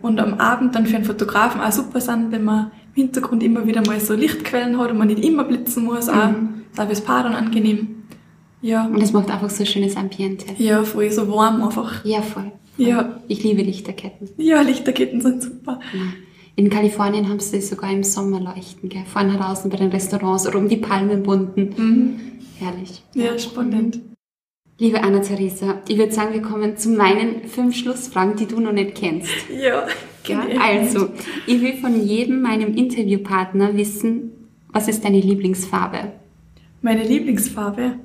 Und 0.03 0.21
am 0.21 0.35
Abend 0.35 0.75
dann 0.75 0.87
für 0.87 0.97
einen 0.97 1.05
Fotografen 1.05 1.61
auch 1.61 1.73
super 1.73 2.01
sind, 2.01 2.33
wenn 2.33 2.45
man 2.45 2.71
im 2.95 3.03
Hintergrund 3.05 3.43
immer 3.43 3.67
wieder 3.67 3.85
mal 3.87 4.01
so 4.01 4.15
Lichtquellen 4.15 4.79
hat 4.79 4.91
und 4.91 4.99
man 4.99 5.09
nicht 5.09 5.25
immer 5.25 5.45
blitzen 5.45 5.85
muss. 5.85 6.09
Auch, 6.09 6.31
ist 6.73 6.81
auch 6.81 6.87
fürs 6.87 7.01
Paar 7.03 7.23
dann 7.25 7.35
angenehm. 7.35 7.97
Ja, 8.63 8.85
Und 8.87 9.01
es 9.03 9.13
macht 9.13 9.31
einfach 9.31 9.49
so 9.51 9.63
ein 9.63 9.67
schönes 9.67 9.97
Ambiente. 9.97 10.47
ja, 10.59 10.83
voll 10.83 11.11
so 11.11 11.29
warm 11.31 11.63
einfach. 11.63 12.05
Ja, 12.05 12.21
voll. 12.23 12.53
Ja, 12.77 13.21
Ich 13.29 13.43
liebe 13.43 13.63
Lichterketten. 13.63 14.29
ja, 14.39 14.61
Lichterketten 14.63 15.21
sind 15.21 15.43
super. 15.43 15.81
In 16.57 16.69
Kalifornien 16.69 17.29
haben 17.29 17.41
sie 17.41 17.61
sogar 17.61 17.91
im 17.93 18.03
Sommer 18.03 18.41
leuchten, 18.41 18.89
gell? 18.91 19.05
Vorne 19.07 19.37
draußen 19.39 19.71
bei 19.71 19.77
den 19.79 19.91
Restaurants 19.91 20.47
oder 20.47 20.59
um 20.59 20.69
die 20.69 20.77
Palmen 20.77 21.23
bunten. 21.23 21.75
Mhm. 21.77 22.21
Herrlich. 22.59 23.03
Ja, 23.15 23.39
spannend. 23.39 24.01
Liebe 24.81 25.03
Anna-Theresa, 25.03 25.83
ich 25.89 25.99
würde 25.99 26.11
sagen, 26.11 26.33
wir 26.33 26.41
kommen 26.41 26.79
zu 26.79 26.89
meinen 26.89 27.45
fünf 27.47 27.77
Schlussfragen, 27.77 28.35
die 28.37 28.47
du 28.47 28.61
noch 28.61 28.73
nicht 28.73 28.95
kennst. 28.95 29.29
Ja, 29.51 29.87
Ja, 30.27 30.41
genau. 30.47 30.59
also, 30.59 31.09
ich 31.47 31.61
will 31.61 31.75
von 31.75 32.01
jedem 32.03 32.41
meinem 32.41 32.75
Interviewpartner 32.75 33.77
wissen, 33.77 34.33
was 34.73 34.89
ist 34.89 35.05
deine 35.05 35.21
Lieblingsfarbe? 35.21 36.13
Meine 36.81 37.03
Lieblingsfarbe. 37.03 37.97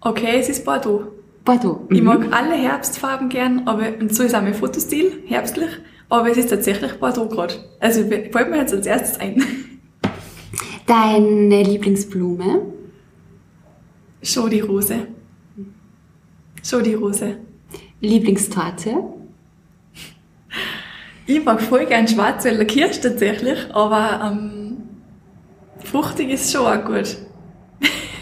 Okay, 0.00 0.36
es 0.38 0.48
ist 0.48 0.64
Bordeaux. 0.64 1.08
Bordeaux. 1.44 1.80
Ich 1.90 1.98
Mhm. 2.00 2.06
mag 2.06 2.26
alle 2.32 2.54
Herbstfarben 2.54 3.28
gern, 3.28 3.62
aber 3.66 3.88
und 3.98 4.14
so 4.14 4.22
ist 4.22 4.36
auch 4.36 4.42
mein 4.42 4.54
Fotostil, 4.54 5.24
herbstlich. 5.26 5.70
Aber 6.08 6.30
es 6.30 6.36
ist 6.38 6.50
tatsächlich 6.50 6.92
Bordeaux 7.00 7.26
gerade. 7.28 7.54
Also 7.80 8.04
fällt 8.04 8.32
mir 8.50 8.58
jetzt 8.58 8.72
als 8.74 8.86
erstes 8.86 9.18
ein. 9.18 9.42
Deine 10.86 11.64
Lieblingsblume? 11.64 12.62
Schon 14.22 14.50
die 14.50 14.60
Rose. 14.60 14.94
Schon 16.62 16.84
die 16.84 16.94
Rose. 16.94 17.36
Lieblingstorte? 18.00 18.94
Ich 21.26 21.44
mag 21.44 21.60
voll 21.60 21.86
gern 21.86 22.06
Schwarzwälder 22.08 22.64
Kirsch 22.64 23.00
tatsächlich, 23.00 23.58
aber 23.72 24.20
ähm, 24.32 24.76
fruchtig 25.84 26.30
ist 26.30 26.52
schon 26.52 26.66
auch 26.66 26.84
gut. 26.84 27.16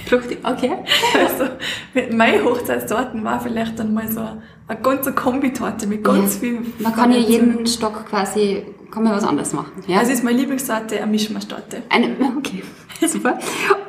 Fruchtig, 0.07 0.39
okay. 0.43 0.73
Also 1.19 1.51
mit 1.95 2.13
meinen 2.13 2.45
Hochzeitstorten 2.45 3.25
war 3.25 3.41
vielleicht 3.41 3.79
dann 3.79 3.95
mal 3.95 4.11
so 4.11 4.21
eine 4.69 4.81
ganze 4.81 5.13
Kombitorte 5.13 5.87
mit 5.87 6.05
ganz 6.05 6.35
Ja. 6.35 6.41
viel. 6.41 6.61
Man 6.79 6.95
kann 6.95 7.13
ja 7.13 7.19
jeden 7.19 7.67
Stock 7.67 8.07
quasi, 8.07 8.65
kann 8.91 9.05
man 9.05 9.15
was 9.15 9.25
anderes 9.25 9.53
machen. 9.53 9.73
Ja? 9.87 9.99
Also 10.01 10.13
ist 10.13 10.23
meine 10.25 10.39
Lieblingstorte 10.39 10.97
eine 10.99 11.07
Mischmaschtorte. 11.11 11.83
Eine, 11.89 12.17
okay, 12.39 12.63
super. 13.07 13.39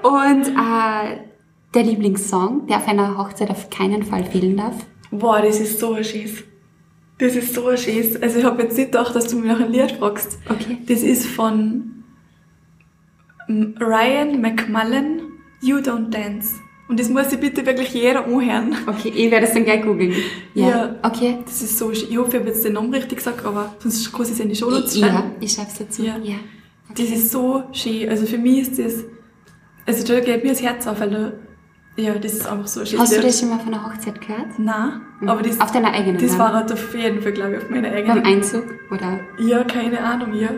Und 0.04 0.48
äh, 0.48 1.18
der 1.74 1.84
Lieblingssong, 1.84 2.68
der 2.68 2.78
auf 2.78 2.88
einer 2.88 3.18
Hochzeit 3.18 3.50
auf 3.50 3.70
keinen 3.70 4.04
Fall 4.04 4.26
fehlen 4.26 4.58
darf? 4.58 4.76
Boah, 5.12 5.42
das 5.42 5.60
ist 5.60 5.80
so 5.80 5.94
ein 5.94 6.04
Scheiß. 6.04 6.44
Das 7.18 7.36
ist 7.36 7.54
so 7.54 7.68
ein 7.68 7.78
Scheiß. 7.78 8.22
Also 8.22 8.40
ich 8.40 8.46
habe 8.46 8.64
jetzt 8.64 8.78
nicht 8.78 8.92
gedacht, 8.92 9.16
dass 9.16 9.28
du 9.28 9.38
mich 9.38 9.48
nach 9.52 9.60
einem 9.60 9.72
Lied 9.72 9.92
fragst. 9.92 10.40
Okay. 10.50 10.78
Das 10.88 11.02
ist 11.02 11.26
von 11.28 12.04
ähm, 13.48 13.76
Ryan 13.80 14.42
McMullen, 14.42 15.22
You 15.62 15.78
Don't 15.78 16.10
Dance. 16.10 16.56
Und 16.88 17.00
das 17.00 17.08
muss 17.10 17.30
sich 17.30 17.40
bitte 17.40 17.66
wirklich 17.66 17.94
jeder 17.94 18.26
anhören. 18.26 18.76
Okay, 18.86 19.14
ich 19.16 19.32
werde 19.32 19.46
es 19.46 19.54
dann 19.54 19.64
gleich 19.64 19.82
googeln. 19.84 20.14
Ja. 20.54 20.70
Ja. 20.70 20.96
Okay. 21.04 21.38
Das 21.46 21.62
ist 21.62 21.78
so. 21.78 21.90
Ich 21.92 22.18
hoffe, 22.18 22.32
ich 22.32 22.36
habe 22.40 22.48
jetzt 22.50 22.66
den 22.66 22.74
Namen 22.74 22.94
richtig 22.94 23.20
gesagt, 23.20 23.46
aber 23.46 23.74
sonst 23.80 24.12
kann 24.12 24.24
ich 24.24 24.32
es 24.32 24.40
in 24.42 24.50
die 24.50 24.56
Show 24.56 24.70
Notes 24.70 24.98
Ja, 24.98 25.08
schreiben. 25.08 25.32
ich 25.40 25.54
schreibe 25.54 25.70
es 25.72 25.78
dazu. 25.78 26.04
Ja. 26.04 26.18
ja. 26.22 26.36
Das 26.90 27.06
ist 27.06 27.32
so 27.32 27.64
schön. 27.72 28.10
Also 28.10 28.26
für 28.26 28.38
mich 28.38 28.60
ist 28.64 28.78
das, 28.80 29.06
also 29.86 30.06
da 30.06 30.20
geht 30.20 30.44
mir 30.44 30.50
das 30.50 30.62
Herz 30.62 30.86
auf, 30.86 31.00
weil 31.00 31.10
da, 31.12 31.32
ja, 32.02 32.14
das 32.16 32.34
ist 32.34 32.48
einfach 32.48 32.68
so 32.68 32.82
ein 32.82 32.86
schönes 32.86 33.04
Hast 33.04 33.18
du 33.18 33.22
das 33.22 33.40
schon 33.40 33.50
mal 33.50 33.60
von 33.60 33.74
einer 33.74 33.86
Hochzeit 33.86 34.20
gehört? 34.20 34.58
Nein, 34.58 35.02
aber 35.26 35.42
das, 35.42 35.60
Auf 35.60 35.72
deiner 35.72 35.94
eigenen, 35.94 36.18
das 36.20 36.38
war 36.38 36.54
halt 36.54 36.72
auf 36.72 36.96
jeden 36.96 37.22
Fall, 37.22 37.32
glaube 37.32 37.54
ich, 37.54 37.58
auf 37.64 37.70
meiner 37.70 37.90
Beim 37.90 37.98
eigenen. 37.98 38.26
Einzug? 38.26 38.66
Oder? 38.92 39.20
Ja, 39.40 39.64
keine 39.64 40.00
Ahnung, 40.04 40.34
ja. 40.34 40.50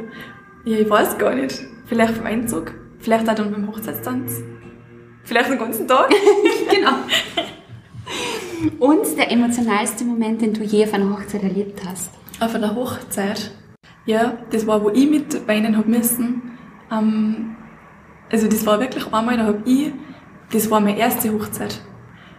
Ja, 0.66 0.78
ich 0.78 0.90
weiß 0.90 1.18
gar 1.18 1.36
nicht. 1.36 1.62
Vielleicht 1.86 2.16
vom 2.16 2.26
Einzug, 2.26 2.74
vielleicht 3.00 3.30
auch 3.30 3.36
dann 3.36 3.52
beim 3.52 3.68
Hochzeitstanz. 3.68 4.42
Vielleicht 5.24 5.50
den 5.50 5.60
ganzen 5.60 5.88
Tag. 5.88 6.10
genau. 6.70 6.94
Und 8.80 9.18
der 9.18 9.32
emotionalste 9.32 10.06
Moment, 10.06 10.42
den 10.42 10.54
du 10.54 10.64
je 10.64 10.86
auf 10.86 10.94
einer 10.94 11.10
Hochzeit 11.10 11.44
erlebt 11.44 11.82
hast? 11.86 12.12
Auf 12.40 12.56
einer 12.56 12.76
Hochzeit. 12.76 13.52
Ja, 14.06 14.38
das 14.52 14.66
war, 14.68 14.84
wo 14.84 14.90
ich 14.90 15.10
mit 15.10 15.48
weinen 15.48 15.78
hab 15.78 15.88
müssen. 15.88 16.58
Ähm, 16.92 17.56
also 18.32 18.48
das 18.48 18.66
war 18.66 18.80
wirklich 18.80 19.06
einmal, 19.14 19.38
da 19.38 19.46
hab 19.46 19.68
ich, 19.68 19.94
das 20.54 20.70
war 20.72 20.80
meine 20.80 20.98
erste 20.98 21.32
Hochzeit. 21.34 21.82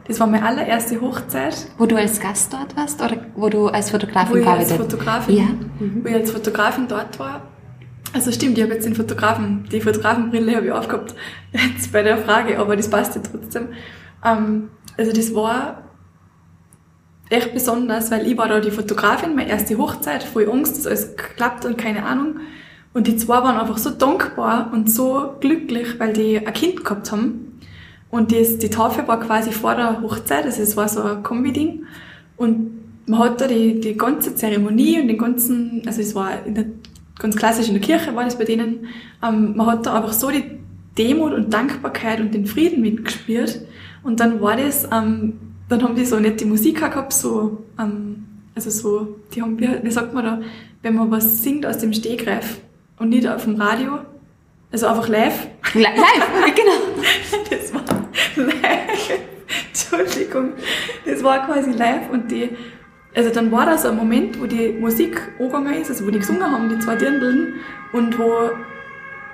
Das 0.07 0.21
war 0.21 0.27
meine 0.27 0.45
allererste 0.45 1.01
Hochzeit, 1.01 1.67
Wo 1.79 1.87
du 1.87 1.97
als 1.97 2.21
Gast 2.21 2.53
dort 2.53 2.77
warst 2.77 3.01
oder 3.03 3.17
wo 3.37 3.49
du 3.49 3.69
als 3.69 3.89
wo 3.89 3.93
Fotografin 3.99 4.37
ich 4.39 4.47
als 4.47 4.69
gearbeitet 4.69 4.77
Fotografin, 4.93 5.37
Ja. 5.37 5.45
Mhm. 5.45 6.01
wo 6.05 6.09
ich 6.09 6.15
als 6.15 6.31
Fotografin 6.31 6.87
dort 6.89 7.19
war. 7.19 7.43
Also 8.13 8.31
stimmt, 8.31 8.59
ich 8.59 8.63
habe 8.65 8.75
jetzt 8.75 8.85
den 8.87 8.95
Fotografen, 8.95 9.65
die 9.73 9.81
Fotografenbrille 9.81 10.57
habe 10.57 10.67
ich 10.67 10.73
aufgehabt, 10.73 11.15
jetzt 11.53 11.91
bei 11.93 12.03
der 12.03 12.19
Frage, 12.19 12.59
aber 12.59 12.77
das 12.77 12.89
passt 12.89 13.17
ja 13.17 13.23
trotzdem. 13.23 13.69
Ähm, 14.25 14.69
also 14.99 15.11
das 15.13 15.35
war 15.35 15.83
echt 17.31 17.55
besonders, 17.55 18.11
weil 18.11 18.27
ich 18.27 18.37
war 18.37 18.49
da 18.49 18.61
die 18.61 18.71
Fotografin, 18.71 19.35
meine 19.35 19.49
erste 19.49 19.79
Hochzeit, 19.79 20.23
voll 20.23 20.49
Angst, 20.51 20.77
dass 20.77 20.87
alles 20.87 21.17
klappt 21.17 21.65
und 21.65 21.79
keine 21.79 22.05
Ahnung. 22.05 22.37
Und 22.93 23.07
die 23.07 23.17
zwei 23.17 23.39
waren 23.43 23.57
einfach 23.59 23.79
so 23.79 23.91
dankbar 23.91 24.71
und 24.73 24.89
so 24.91 25.35
glücklich, 25.41 25.99
weil 25.99 26.13
die 26.13 26.47
ein 26.47 26.53
Kind 26.53 26.85
gehabt 26.85 27.11
haben. 27.11 27.44
Und 28.15 28.31
das, 28.31 28.59
die 28.59 28.71
Taufe 28.71 29.09
war 29.09 29.19
quasi 29.19 29.51
vor 29.51 29.75
der 29.75 30.01
Hochzeit, 30.01 30.45
also 30.45 30.63
es 30.63 30.77
war 30.77 30.89
so 30.89 31.03
ein 31.03 31.25
Kombi-Ding. 31.25 31.85
Und 32.37 32.71
man 33.07 33.19
hat 33.19 33.41
da 33.41 33.49
die, 33.49 33.81
die 33.81 33.97
ganze 33.97 34.37
Zeremonie 34.37 35.01
und 35.01 35.09
den 35.09 35.19
ganzen, 35.19 35.83
also 35.85 36.01
es 36.01 36.15
war 36.15 36.47
in 36.47 36.55
der, 36.55 36.67
ganz 37.19 37.35
klassisch 37.35 37.67
in 37.67 37.75
der 37.75 37.83
Kirche 37.83 38.15
war 38.15 38.23
das 38.23 38.39
bei 38.39 38.45
denen, 38.45 38.87
ähm, 39.21 39.57
man 39.57 39.67
hat 39.67 39.85
da 39.85 39.97
einfach 39.97 40.13
so 40.13 40.31
die 40.31 40.45
Demut 40.97 41.33
und 41.33 41.53
Dankbarkeit 41.53 42.21
und 42.21 42.33
den 42.33 42.47
Frieden 42.47 42.83
mitgespürt. 42.83 43.63
Und 44.05 44.21
dann 44.21 44.41
war 44.41 44.57
das, 44.57 44.85
ähm, 44.93 45.41
dann 45.69 45.83
haben 45.83 45.97
die 45.97 46.05
so 46.05 46.21
nette 46.21 46.47
Musik 46.47 46.79
gehabt, 46.79 47.13
so, 47.13 47.65
ähm, 47.81 48.27
also 48.55 48.71
so, 48.71 49.17
die 49.35 49.43
haben, 49.43 49.59
wie, 49.59 49.69
wie 49.83 49.91
sagt 49.91 50.15
man 50.15 50.25
da, 50.25 50.41
wenn 50.83 50.95
man 50.95 51.11
was 51.11 51.43
singt 51.43 51.67
aus 51.67 51.79
dem 51.79 51.93
Stegreif 51.93 52.61
und 52.97 53.09
nicht 53.09 53.27
auf 53.27 53.43
dem 53.43 53.57
Radio, 53.57 53.99
Also 54.71 54.87
einfach 54.87 55.09
live. 55.09 55.49
Live, 55.75 55.95
genau. 56.55 57.51
Das. 57.51 57.64
Entschuldigung. 60.01 60.53
Das 61.05 61.23
war 61.23 61.47
quasi 61.47 61.73
live 61.73 62.11
und 62.11 62.31
die, 62.31 62.51
also 63.15 63.31
dann 63.31 63.51
war 63.53 63.67
da 63.67 63.79
so 63.79 63.89
ein 63.89 63.97
Moment, 63.97 64.41
wo 64.41 64.47
die 64.47 64.71
Musik 64.73 65.21
angegangen 65.39 65.75
ist, 65.75 65.91
also 65.91 66.07
wo 66.07 66.11
die 66.11 66.19
gesungen 66.19 66.43
haben, 66.43 66.69
die 66.69 66.79
zwei 66.79 66.97
Dirndln, 66.97 67.55
und 67.93 68.19
wo 68.19 68.51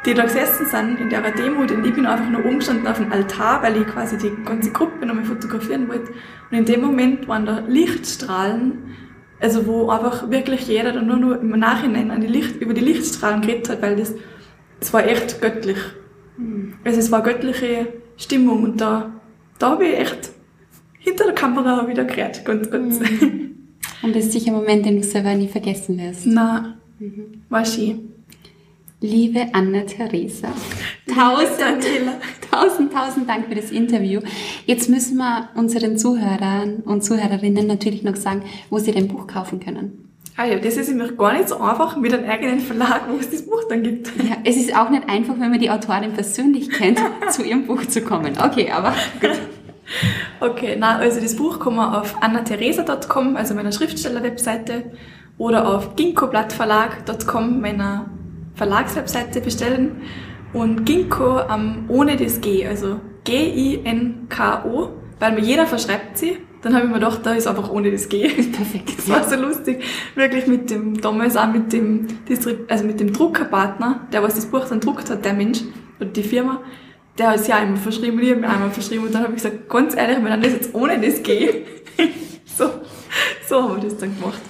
die 0.05 0.15
da 0.15 0.23
gesessen 0.25 0.67
sind 0.67 1.01
in 1.01 1.11
der 1.11 1.21
Demo, 1.33 1.61
und 1.61 1.71
ich 1.87 1.95
bin 1.95 2.07
einfach 2.07 2.29
nur 2.29 2.45
umgestanden 2.45 2.87
auf 2.87 2.99
dem 2.99 3.13
Altar, 3.13 3.63
weil 3.63 3.77
ich 3.77 3.87
quasi 3.87 4.17
die 4.17 4.33
ganze 4.45 4.71
Gruppe 4.71 5.05
nochmal 5.05 5.25
fotografieren 5.25 5.89
wollte. 5.89 6.13
Und 6.51 6.59
in 6.59 6.65
dem 6.65 6.81
Moment 6.81 7.29
waren 7.29 7.47
da 7.47 7.63
Lichtstrahlen, 7.67 8.97
also 9.41 9.67
wo 9.67 9.89
einfach 9.89 10.31
wirklich 10.31 10.67
jeder 10.69 10.93
dann 10.93 11.07
nur, 11.07 11.17
nur 11.17 11.41
im 11.41 11.51
Nachhinein 11.51 12.11
an 12.11 12.21
die 12.21 12.27
Licht, 12.27 12.57
über 12.57 12.75
die 12.75 12.81
Lichtstrahlen 12.81 13.41
geredet 13.41 13.69
hat, 13.69 13.83
weil 13.83 13.97
das, 13.97 14.15
das 14.79 14.93
war 14.93 15.07
echt 15.07 15.41
göttlich. 15.41 15.79
Also 16.85 16.99
es 16.99 17.11
war 17.13 17.23
göttliche 17.23 17.89
Stimmung 18.17 18.65
und 18.65 18.81
da, 18.81 19.13
da 19.59 19.71
habe 19.71 19.85
ich 19.85 19.99
echt 19.99 20.31
hinter 21.01 21.25
der 21.25 21.35
Kamera 21.35 21.87
wieder 21.89 22.05
gehört, 22.05 22.45
ganz 22.45 22.71
kurz. 22.71 23.01
Und 24.03 24.17
das 24.17 24.27
ist 24.27 24.33
sicher 24.33 24.53
ein 24.53 24.57
Moment, 24.57 24.87
den 24.87 24.97
du 24.97 25.03
selber 25.03 25.35
nie 25.35 25.49
vergessen 25.49 25.99
wirst. 25.99 26.27
Na, 26.27 26.77
war 27.49 27.65
schön. 27.65 28.13
Liebe 29.03 29.47
Anna-Theresa, 29.55 30.49
tausend, 31.07 31.87
tausend, 32.51 32.93
tausend 32.93 33.29
Dank 33.29 33.49
für 33.49 33.55
das 33.55 33.71
Interview. 33.71 34.21
Jetzt 34.67 34.91
müssen 34.91 35.17
wir 35.17 35.49
unseren 35.55 35.97
Zuhörern 35.97 36.83
und 36.85 37.03
Zuhörerinnen 37.03 37.67
natürlich 37.67 38.03
noch 38.03 38.17
sagen, 38.17 38.43
wo 38.69 38.79
sie 38.79 38.93
dein 38.93 39.09
Buch 39.09 39.27
kaufen 39.27 39.59
können. 39.59 40.11
Ah 40.37 40.45
ja, 40.45 40.59
das 40.59 40.77
ist 40.77 40.89
nämlich 40.89 41.17
gar 41.17 41.33
nicht 41.33 41.49
so 41.49 41.59
einfach 41.59 41.97
mit 41.97 42.13
einem 42.13 42.29
eigenen 42.29 42.61
Verlag, 42.61 43.03
wo 43.11 43.17
es 43.17 43.31
das 43.31 43.43
Buch 43.43 43.65
dann 43.69 43.83
gibt. 43.83 44.09
Ja, 44.19 44.37
es 44.45 44.57
ist 44.57 44.77
auch 44.77 44.91
nicht 44.91 45.09
einfach, 45.09 45.35
wenn 45.39 45.51
man 45.51 45.61
die 45.61 45.71
Autorin 45.71 46.13
persönlich 46.13 46.71
kennt, 46.71 47.01
zu 47.31 47.43
ihrem 47.43 47.67
Buch 47.67 47.87
zu 47.87 48.03
kommen. 48.03 48.35
Okay, 48.43 48.71
aber 48.71 48.95
gut. 49.21 49.39
Okay, 50.41 50.77
na, 50.79 50.99
also 50.99 51.21
das 51.21 51.37
Buch 51.37 51.61
kann 51.61 51.77
man 51.77 51.95
auf 51.95 52.23
annatheresa.com, 52.23 53.37
also 53.37 53.55
meiner 53.55 53.73
Schriftsteller-Webseite, 53.73 54.93
oder 55.39 55.67
auf 55.67 55.97
ginkoblattverlag.com, 55.97 57.61
meiner 57.61 58.11
Verlagswebseite 58.55 59.41
bestellen. 59.41 60.03
Und 60.53 60.85
Ginkgo 60.85 61.41
ähm, 61.51 61.85
ohne 61.89 62.17
das 62.17 62.41
G, 62.41 62.67
also 62.67 63.01
G-I-N-K-O, 63.25 64.91
weil 65.19 65.33
mir 65.33 65.41
jeder 65.41 65.67
verschreibt 65.67 66.19
sie. 66.19 66.39
Dann 66.63 66.75
habe 66.75 66.85
ich 66.85 66.91
mir 66.91 66.99
gedacht, 66.99 67.21
da 67.23 67.33
ist 67.33 67.47
einfach 67.47 67.71
ohne 67.71 67.91
das 67.91 68.09
G. 68.09 68.29
Perfekt. 68.29 68.99
Das 68.99 69.09
war 69.09 69.25
so 69.25 69.37
lustig. 69.37 69.83
Wirklich 70.15 70.47
mit 70.47 70.71
dem, 70.71 71.01
damals 71.01 71.37
auch 71.37 71.51
mit 71.51 71.73
dem, 71.73 72.07
also 72.69 72.85
mit 72.85 73.01
dem 73.01 73.13
Druckerpartner, 73.13 74.09
der 74.13 74.23
was 74.23 74.35
das 74.35 74.47
Buch 74.47 74.67
dann 74.69 74.81
druckt 74.81 75.09
hat, 75.09 75.25
der 75.25 75.33
Mensch, 75.33 75.61
oder 75.99 76.11
die 76.11 76.23
Firma, 76.23 76.61
der 77.21 77.29
hat 77.29 77.41
es 77.41 77.47
ja 77.47 77.57
einmal 77.57 77.77
verschrieben 77.77 78.17
und 78.17 78.25
ich 78.25 78.31
habe 78.31 78.41
mir 78.41 78.49
einmal 78.49 78.71
verschrieben 78.71 79.05
und 79.05 79.15
dann 79.15 79.25
habe 79.25 79.35
ich 79.35 79.43
gesagt, 79.43 79.69
ganz 79.69 79.95
ehrlich, 79.95 80.17
wenn 80.17 80.25
dann 80.25 80.41
das 80.41 80.53
jetzt 80.53 80.75
ohne 80.75 80.99
das 80.99 81.23
G. 81.23 81.67
so, 82.57 82.71
so 83.47 83.63
haben 83.63 83.77
wir 83.77 83.89
das 83.89 83.99
dann 83.99 84.19
gemacht. 84.19 84.41